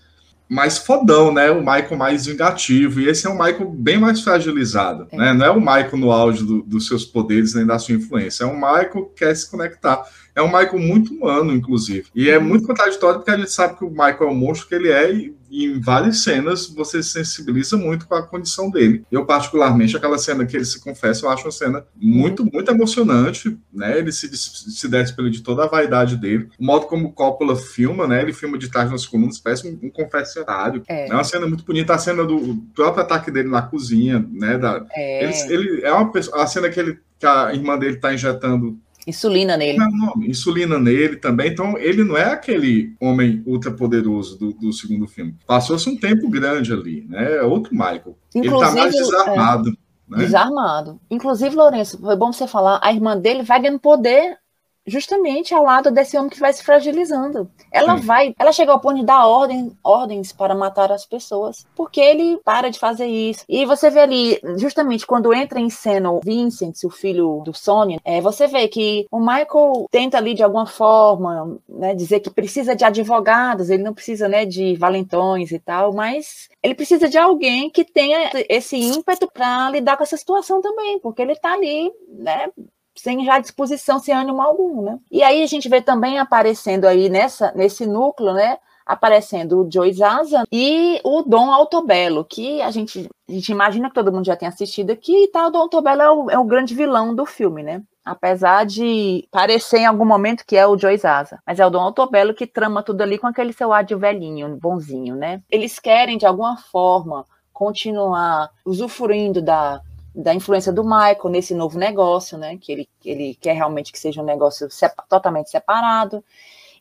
mais 0.49 0.77
fodão, 0.77 1.33
né? 1.33 1.49
O 1.49 1.59
Michael 1.59 1.97
mais 1.97 2.25
vingativo. 2.25 2.99
E 2.99 3.07
esse 3.07 3.25
é 3.25 3.29
um 3.29 3.33
Michael 3.33 3.69
bem 3.69 3.97
mais 3.97 4.21
fragilizado, 4.21 5.07
é. 5.11 5.17
né? 5.17 5.33
Não 5.33 5.45
é 5.45 5.49
o 5.49 5.59
Michael 5.59 5.97
no 5.97 6.11
auge 6.11 6.43
do, 6.43 6.61
dos 6.61 6.87
seus 6.87 7.05
poderes 7.05 7.53
nem 7.53 7.65
da 7.65 7.79
sua 7.79 7.95
influência. 7.95 8.43
É 8.43 8.47
um 8.47 8.55
Michael 8.55 9.05
que 9.05 9.25
quer 9.25 9.35
se 9.35 9.49
conectar. 9.49 10.03
É 10.35 10.41
um 10.41 10.47
Michael 10.47 10.79
muito 10.79 11.13
humano, 11.13 11.53
inclusive. 11.53 12.07
E 12.13 12.29
é 12.29 12.39
muito 12.39 12.67
contraditório 12.67 13.19
porque 13.19 13.31
a 13.31 13.37
gente 13.37 13.51
sabe 13.51 13.77
que 13.77 13.85
o 13.85 13.89
Michael 13.89 14.23
é 14.23 14.25
o 14.25 14.35
monstro 14.35 14.67
que 14.67 14.75
ele 14.75 14.89
é 14.89 15.11
e, 15.11 15.35
e 15.53 15.65
em 15.65 15.79
várias 15.79 16.23
cenas 16.23 16.65
você 16.65 17.03
se 17.03 17.09
sensibiliza 17.09 17.77
muito 17.77 18.07
com 18.07 18.15
a 18.15 18.23
condição 18.23 18.71
dele. 18.71 19.05
Eu, 19.11 19.23
particularmente, 19.23 19.95
aquela 19.95 20.17
cena 20.17 20.47
que 20.47 20.57
ele 20.57 20.65
se 20.65 20.81
confessa, 20.81 21.27
eu 21.27 21.29
acho 21.29 21.45
uma 21.45 21.51
cena 21.51 21.85
muito, 21.95 22.43
muito 22.43 22.71
emocionante, 22.71 23.55
né? 23.71 23.99
Ele 23.99 24.11
se, 24.11 24.35
se 24.35 24.87
despede 24.87 25.29
de 25.29 25.43
toda 25.43 25.63
a 25.63 25.67
vaidade 25.67 26.17
dele. 26.17 26.49
O 26.59 26.65
modo 26.65 26.87
como 26.87 27.13
Coppola 27.13 27.55
filma, 27.55 28.07
né? 28.07 28.23
Ele 28.23 28.33
filma 28.33 28.57
de 28.57 28.67
trás 28.67 28.89
nas 28.89 29.05
colunas, 29.05 29.37
parece 29.37 29.67
um, 29.67 29.77
um 29.83 29.91
confessionário. 29.91 30.81
É. 30.87 31.07
é 31.07 31.13
uma 31.13 31.23
cena 31.23 31.45
muito 31.45 31.63
bonita. 31.63 31.93
A 31.93 31.99
cena 31.99 32.25
do 32.25 32.57
próprio 32.73 33.03
ataque 33.03 33.29
dele 33.29 33.49
na 33.49 33.61
cozinha, 33.61 34.27
né? 34.31 34.57
Da, 34.57 34.83
é. 34.91 35.23
Ele, 35.23 35.53
ele, 35.53 35.81
é 35.83 35.91
uma 35.91 36.11
pessoa, 36.11 36.41
a 36.41 36.47
cena 36.47 36.67
que 36.67 36.79
ele 36.79 36.99
que 37.19 37.27
a 37.27 37.53
irmã 37.53 37.77
dele 37.77 37.95
está 37.95 38.13
injetando 38.13 38.77
Insulina 39.05 39.57
nele. 39.57 39.77
Não, 39.77 39.91
não, 39.91 40.23
insulina 40.23 40.79
nele 40.79 41.17
também. 41.17 41.51
Então, 41.51 41.77
ele 41.77 42.03
não 42.03 42.17
é 42.17 42.31
aquele 42.31 42.95
homem 42.99 43.43
ultra 43.45 43.71
poderoso 43.71 44.37
do, 44.37 44.53
do 44.53 44.71
segundo 44.71 45.07
filme. 45.07 45.35
Passou-se 45.45 45.89
um 45.89 45.97
tempo 45.97 46.29
grande 46.29 46.71
ali, 46.71 47.05
né? 47.09 47.37
É 47.37 47.43
outro 47.43 47.73
Michael. 47.73 48.17
Inclusive, 48.33 48.55
ele 48.55 48.59
tá 48.59 48.71
mais 48.71 48.95
desarmado. 48.95 49.69
É, 49.69 49.73
né? 50.07 50.17
Desarmado. 50.17 50.99
Inclusive, 51.09 51.55
Lourenço, 51.55 51.99
foi 51.99 52.15
bom 52.15 52.31
você 52.31 52.47
falar, 52.47 52.79
a 52.81 52.93
irmã 52.93 53.17
dele 53.17 53.43
vai 53.43 53.61
ganhando 53.61 53.79
poder 53.79 54.37
justamente 54.85 55.53
ao 55.53 55.63
lado 55.63 55.91
desse 55.91 56.17
homem 56.17 56.29
que 56.29 56.39
vai 56.39 56.51
se 56.53 56.63
fragilizando. 56.63 57.49
Ela 57.71 57.97
Sim. 57.97 58.05
vai, 58.05 58.35
ela 58.37 58.51
chega 58.51 58.71
ao 58.71 58.79
ponto 58.79 58.97
de 58.97 59.05
dar 59.05 59.25
ordem, 59.25 59.71
ordens 59.83 60.31
para 60.31 60.55
matar 60.55 60.91
as 60.91 61.05
pessoas, 61.05 61.65
porque 61.75 61.99
ele 61.99 62.37
para 62.43 62.69
de 62.69 62.79
fazer 62.79 63.07
isso. 63.07 63.43
E 63.47 63.65
você 63.65 63.89
vê 63.89 64.01
ali, 64.01 64.39
justamente 64.57 65.07
quando 65.07 65.33
entra 65.33 65.59
em 65.59 65.69
cena 65.69 66.11
o 66.11 66.19
Vincent, 66.23 66.83
o 66.83 66.89
filho 66.89 67.41
do 67.45 67.53
Sony, 67.53 67.99
é, 68.03 68.21
você 68.21 68.47
vê 68.47 68.67
que 68.67 69.05
o 69.11 69.19
Michael 69.19 69.87
tenta 69.91 70.17
ali 70.17 70.33
de 70.33 70.43
alguma 70.43 70.65
forma, 70.65 71.57
né, 71.67 71.93
dizer 71.95 72.19
que 72.19 72.29
precisa 72.29 72.75
de 72.75 72.83
advogados, 72.83 73.69
ele 73.69 73.83
não 73.83 73.93
precisa, 73.93 74.27
né, 74.27 74.45
de 74.45 74.75
valentões 74.75 75.51
e 75.51 75.59
tal, 75.59 75.93
mas 75.93 76.49
ele 76.61 76.75
precisa 76.75 77.07
de 77.07 77.17
alguém 77.17 77.69
que 77.69 77.83
tenha 77.83 78.31
esse 78.49 78.77
ímpeto 78.77 79.29
para 79.31 79.69
lidar 79.69 79.97
com 79.97 80.03
essa 80.03 80.17
situação 80.17 80.61
também, 80.61 80.99
porque 80.99 81.21
ele 81.21 81.33
está 81.33 81.53
ali, 81.53 81.91
né, 82.07 82.49
sem 82.95 83.25
já 83.25 83.39
disposição, 83.39 83.99
sem 83.99 84.13
ânimo 84.13 84.41
algum, 84.41 84.81
né? 84.81 84.99
E 85.11 85.23
aí 85.23 85.43
a 85.43 85.47
gente 85.47 85.67
vê 85.69 85.81
também 85.81 86.19
aparecendo 86.19 86.85
aí 86.85 87.09
nessa, 87.09 87.51
nesse 87.55 87.85
núcleo, 87.85 88.33
né? 88.33 88.57
Aparecendo 88.85 89.61
o 89.61 89.71
Joe 89.71 89.93
Zaza 89.93 90.43
e 90.51 90.99
o 91.03 91.21
Dom 91.21 91.51
Altobello, 91.51 92.25
que 92.25 92.61
a 92.61 92.69
gente, 92.69 93.09
a 93.29 93.31
gente 93.31 93.49
imagina 93.49 93.87
que 93.87 93.95
todo 93.95 94.11
mundo 94.11 94.25
já 94.25 94.35
tem 94.35 94.47
assistido 94.47 94.91
aqui, 94.91 95.23
e 95.23 95.27
tal. 95.29 95.47
O 95.47 95.51
Dom 95.51 95.59
Altobello 95.59 96.01
é 96.01 96.11
o, 96.11 96.29
é 96.31 96.37
o 96.37 96.43
grande 96.43 96.75
vilão 96.75 97.15
do 97.15 97.25
filme, 97.25 97.63
né? 97.63 97.81
apesar 98.03 98.65
de 98.65 99.27
parecer 99.31 99.79
em 99.79 99.85
algum 99.85 100.05
momento 100.05 100.45
que 100.45 100.57
é 100.57 100.67
o 100.67 100.77
Joe 100.77 100.97
Zaza. 100.97 101.39
Mas 101.47 101.59
é 101.59 101.65
o 101.65 101.69
Dom 101.69 101.79
Altobello 101.79 102.33
que 102.33 102.45
trama 102.45 102.83
tudo 102.83 103.01
ali 103.01 103.17
com 103.17 103.27
aquele 103.27 103.53
seu 103.53 103.71
ar 103.71 103.83
de 103.83 103.95
velhinho, 103.95 104.57
bonzinho, 104.57 105.15
né? 105.15 105.41
Eles 105.49 105.79
querem, 105.79 106.17
de 106.17 106.25
alguma 106.25 106.57
forma, 106.57 107.25
continuar 107.53 108.49
usufruindo 108.65 109.41
da, 109.41 109.81
da 110.13 110.33
influência 110.33 110.71
do 110.71 110.83
Michael 110.83 111.29
nesse 111.29 111.55
novo 111.55 111.77
negócio, 111.77 112.37
né? 112.37 112.57
Que 112.57 112.71
ele, 112.71 112.89
ele 113.03 113.35
quer 113.35 113.53
realmente 113.53 113.91
que 113.91 113.99
seja 113.99 114.21
um 114.21 114.25
negócio 114.25 114.67
totalmente 115.09 115.49
separado. 115.49 116.23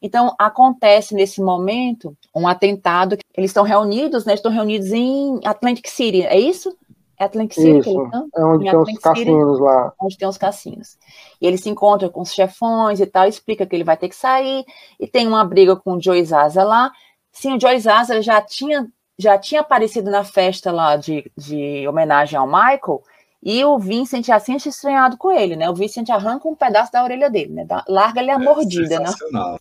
Então, 0.03 0.35
acontece 0.39 1.15
nesse 1.15 1.41
momento 1.41 2.17
um 2.35 2.47
atentado. 2.49 3.17
Eles 3.35 3.51
estão 3.51 3.63
reunidos, 3.63 4.25
né? 4.25 4.35
Estão 4.35 4.51
reunidos 4.51 4.93
em 4.93 5.41
Atlantic 5.45 5.87
City, 5.87 6.23
é 6.23 6.39
isso? 6.39 6.77
É 7.19 7.25
Atlantic 7.25 7.55
City 7.55 7.79
isso, 7.79 8.03
estão? 8.03 8.29
É 8.35 8.45
onde 8.45 8.65
em 8.65 8.71
tem 8.71 8.71
Atlantic 8.71 8.97
os 8.97 9.03
cassinos 9.03 9.53
City, 9.53 9.63
lá. 9.63 9.93
Onde 10.01 10.19
tem 10.19 10.29
os 10.29 10.39
cassinos. 10.39 10.99
E 11.41 11.47
ele 11.47 11.57
se 11.57 11.71
encontra 11.71 12.11
com 12.11 12.21
os 12.21 12.35
chefões 12.35 12.99
e 12.99 13.07
tal, 13.07 13.29
explica 13.29 13.65
que 13.65 13.77
ele 13.77 13.85
vai 13.85 13.97
ter 13.97 14.09
que 14.09 14.17
sair, 14.17 14.65
e 14.99 15.07
tem 15.07 15.29
uma 15.29 15.45
briga 15.45 15.77
com 15.77 15.95
o 15.95 16.03
Joe 16.03 16.23
Zaza 16.25 16.65
lá. 16.65 16.91
Sim, 17.31 17.57
o 17.57 17.61
Joe 17.61 17.79
Zaza 17.79 18.21
já 18.21 18.41
tinha, 18.43 18.89
já 19.17 19.39
tinha 19.39 19.61
aparecido 19.61 20.11
na 20.11 20.25
festa 20.25 20.73
lá 20.73 20.97
de, 20.97 21.31
de 21.37 21.87
homenagem 21.87 22.37
ao 22.37 22.47
Michael, 22.47 23.03
e 23.43 23.65
o 23.65 23.77
Vincent 23.79 24.29
assim 24.29 24.57
tinha 24.57 24.71
estranhado 24.71 25.17
com 25.17 25.33
ele, 25.33 25.57
né? 25.57 25.69
O 25.69 25.75
Vincent 25.75 26.09
arranca 26.11 26.49
um 26.49 26.55
pedaço 26.55 26.93
da 26.93 27.03
orelha 27.03 27.29
dele, 27.29 27.53
né? 27.53 27.67
Larga-lhe 27.89 28.31
a 28.31 28.35
é, 28.35 28.39
mordida, 28.39 29.01
né? 29.01 29.11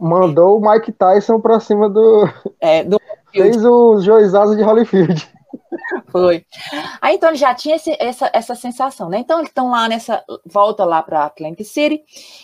Mandou 0.00 0.58
o 0.58 0.70
Mike 0.70 0.92
Tyson 0.92 1.40
pra 1.40 1.58
cima 1.58 1.88
do. 1.88 2.28
É, 2.60 2.84
do. 2.84 3.00
Fez 3.32 3.64
o 3.64 4.00
Joizazo 4.00 4.56
de 4.56 4.62
Holyfield. 4.62 5.28
Foi. 6.08 6.44
Aí 7.00 7.16
então 7.16 7.30
ele 7.30 7.38
já 7.38 7.54
tinha 7.54 7.76
esse, 7.76 7.94
essa, 7.98 8.30
essa 8.32 8.54
sensação, 8.54 9.08
né? 9.08 9.18
Então 9.18 9.38
eles 9.38 9.50
estão 9.50 9.70
lá 9.70 9.88
nessa. 9.88 10.22
Volta 10.44 10.84
lá 10.84 11.02
para 11.02 11.24
Atlantic 11.24 11.66
City. 11.66 12.02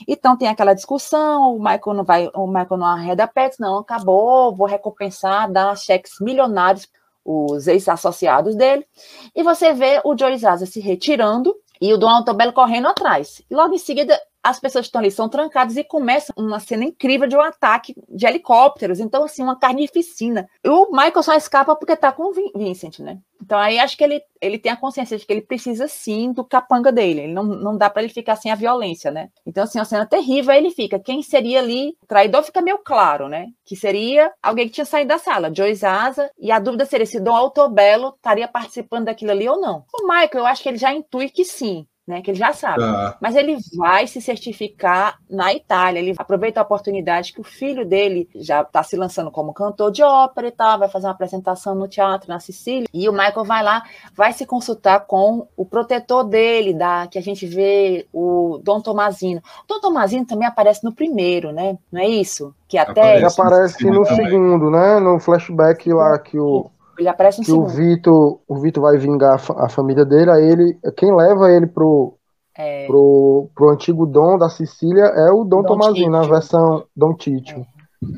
Então 0.09 0.37
tem 0.37 0.49
aquela 0.49 0.75
discussão, 0.75 1.57
o 1.57 1.59
Michael 1.59 1.95
não 1.95 2.05
vai, 2.05 2.31
o 2.35 2.47
Michael 2.47 2.79
não 2.79 2.87
arreda 2.87 3.27
pets, 3.27 3.59
não, 3.59 3.79
acabou, 3.79 4.55
vou 4.55 4.66
recompensar, 4.66 5.51
dar 5.51 5.77
cheques 5.77 6.14
milionários 6.21 6.88
os 7.24 7.66
ex-associados 7.66 8.54
dele, 8.56 8.87
e 9.35 9.42
você 9.42 9.72
vê 9.72 10.00
o 10.04 10.16
Joey 10.16 10.38
Zaza 10.38 10.66
se 10.66 10.80
retirando 10.80 11.54
e 11.80 11.92
o 11.92 11.98
Dom 11.98 12.08
Altobello 12.08 12.52
correndo 12.52 12.88
atrás. 12.88 13.42
E 13.50 13.54
logo 13.54 13.74
em 13.74 13.78
seguida, 13.78 14.20
as 14.42 14.59
pessoas 14.59 14.85
que 14.85 14.88
estão 14.88 15.00
ali 15.00 15.11
são 15.11 15.28
trancadas 15.28 15.76
e 15.76 15.85
começa 15.85 16.33
uma 16.37 16.59
cena 16.59 16.85
incrível 16.85 17.28
de 17.28 17.37
um 17.37 17.40
ataque 17.40 17.94
de 18.09 18.26
helicópteros. 18.26 18.98
Então, 18.98 19.24
assim, 19.24 19.42
uma 19.42 19.59
carnificina. 19.59 20.48
E 20.64 20.68
o 20.68 20.90
Michael 20.90 21.22
só 21.22 21.35
escapa 21.35 21.76
porque 21.76 21.96
tá 21.96 22.11
com 22.11 22.31
o 22.31 22.33
Vincent, 22.55 22.98
né? 22.98 23.18
Então, 23.40 23.59
aí 23.59 23.78
acho 23.78 23.96
que 23.96 24.05
ele, 24.05 24.22
ele 24.40 24.59
tem 24.59 24.70
a 24.70 24.76
consciência 24.76 25.18
de 25.18 25.26
que 25.26 25.33
ele 25.33 25.42
precisa 25.42 25.88
sim 25.88 26.33
do 26.33 26.44
capanga 26.44 26.92
dele. 26.92 27.22
Ele 27.22 27.33
não, 27.33 27.42
não 27.42 27.76
dá 27.76 27.90
para 27.90 28.02
ele 28.02 28.12
ficar 28.12 28.37
sem 28.37 28.52
a 28.52 28.55
violência, 28.55 29.11
né? 29.11 29.31
Então, 29.44 29.64
assim, 29.64 29.78
uma 29.78 29.85
cena 29.85 30.07
terrível. 30.07 30.52
Aí 30.52 30.59
ele 30.59 30.70
fica. 30.70 30.98
Quem 30.98 31.22
seria 31.22 31.59
ali? 31.59 31.96
Traidor 32.07 32.42
fica 32.44 32.62
meio 32.62 32.78
claro, 32.78 33.28
né? 33.28 33.48
Que 33.64 33.74
seria 33.74 34.33
alguém 34.42 34.68
que 34.68 34.74
tinha 34.74 34.85
saído 34.85 35.09
da 35.09 35.18
sala, 35.18 35.52
Joe 35.55 35.74
Zaza. 35.74 36.31
E 36.38 36.52
a 36.52 36.59
dúvida 36.59 36.85
seria 36.85 37.07
se 37.07 37.20
Dom 37.20 37.35
Altobello 37.35 38.14
estaria 38.16 38.46
participando 38.46 39.07
daquilo 39.07 39.33
ali 39.33 39.48
ou 39.48 39.61
não. 39.61 39.85
O 39.92 40.07
Michael, 40.07 40.31
eu 40.35 40.46
acho 40.46 40.62
que 40.62 40.68
ele 40.68 40.78
já 40.78 40.92
intui 40.92 41.28
que 41.28 41.44
sim 41.44 41.87
né? 42.12 42.22
Que 42.22 42.31
ele 42.31 42.38
já 42.38 42.53
sabe. 42.53 42.81
Tá. 42.81 43.16
Mas 43.20 43.35
ele 43.35 43.57
vai 43.77 44.07
se 44.07 44.20
certificar 44.20 45.18
na 45.29 45.53
Itália. 45.53 46.01
Ele 46.01 46.14
aproveita 46.16 46.61
a 46.61 46.62
oportunidade 46.62 47.33
que 47.33 47.40
o 47.40 47.44
filho 47.44 47.85
dele 47.85 48.29
já 48.35 48.62
está 48.62 48.83
se 48.83 48.96
lançando 48.96 49.31
como 49.31 49.53
cantor 49.53 49.90
de 49.90 50.03
ópera 50.03 50.48
e 50.48 50.53
tal, 50.53 50.79
vai 50.79 50.88
fazer 50.88 51.07
uma 51.07 51.12
apresentação 51.12 51.75
no 51.75 51.88
teatro 51.88 52.29
na 52.29 52.38
Sicília. 52.38 52.88
E 52.92 53.09
o 53.09 53.12
Michael 53.12 53.44
vai 53.44 53.62
lá, 53.62 53.83
vai 54.14 54.33
se 54.33 54.44
consultar 54.44 55.01
com 55.01 55.48
o 55.57 55.64
protetor 55.64 56.25
dele, 56.25 56.75
da 56.75 57.07
que 57.07 57.18
a 57.18 57.22
gente 57.22 57.46
vê 57.46 58.07
o 58.12 58.61
Dom 58.62 58.81
Tomazino. 58.81 59.40
O 59.64 59.66
Dom 59.66 59.81
Tomazino 59.81 60.27
também 60.27 60.46
aparece 60.46 60.85
no 60.85 60.92
primeiro, 60.92 61.53
né? 61.53 61.79
Não 61.90 62.01
é 62.01 62.09
isso? 62.09 62.55
Que 62.68 62.79
até 62.79 63.16
Ele 63.16 63.27
aparece 63.27 63.85
no 63.85 64.05
segundo, 64.05 64.70
né? 64.70 64.98
No 64.98 65.18
flashback 65.18 65.92
lá 65.92 66.18
que 66.18 66.38
o, 66.38 66.70
ele 66.98 67.09
aparece 67.09 67.40
no 67.40 67.44
que 67.44 67.52
o 67.52 67.64
segundo. 67.64 67.66
Vitor, 67.66 68.40
o 68.48 68.61
Vitor 68.61 68.83
vai 68.83 68.96
vingar 68.98 69.35
a, 69.35 69.38
fa- 69.38 69.64
a 69.66 69.68
família 69.68 70.05
dele, 70.05 70.31
aí 70.31 70.44
ele, 70.44 70.78
quem 70.96 71.14
leva 71.14 71.50
ele 71.50 71.66
pro, 71.66 72.16
É, 72.57 72.87
pro, 72.87 73.50
pro 73.55 73.70
antigo 73.70 74.07
Dom 74.07 74.38
da 74.38 74.48
Sicília 74.50 75.05
é 75.05 75.31
o 75.33 75.44
Dom, 75.44 75.62
Dom 75.62 75.66
Tomazino, 75.66 76.16
a 76.18 76.20
Tito. 76.20 76.28
versão 76.28 76.87
Dom 76.96 77.14
Tito. 77.16 77.66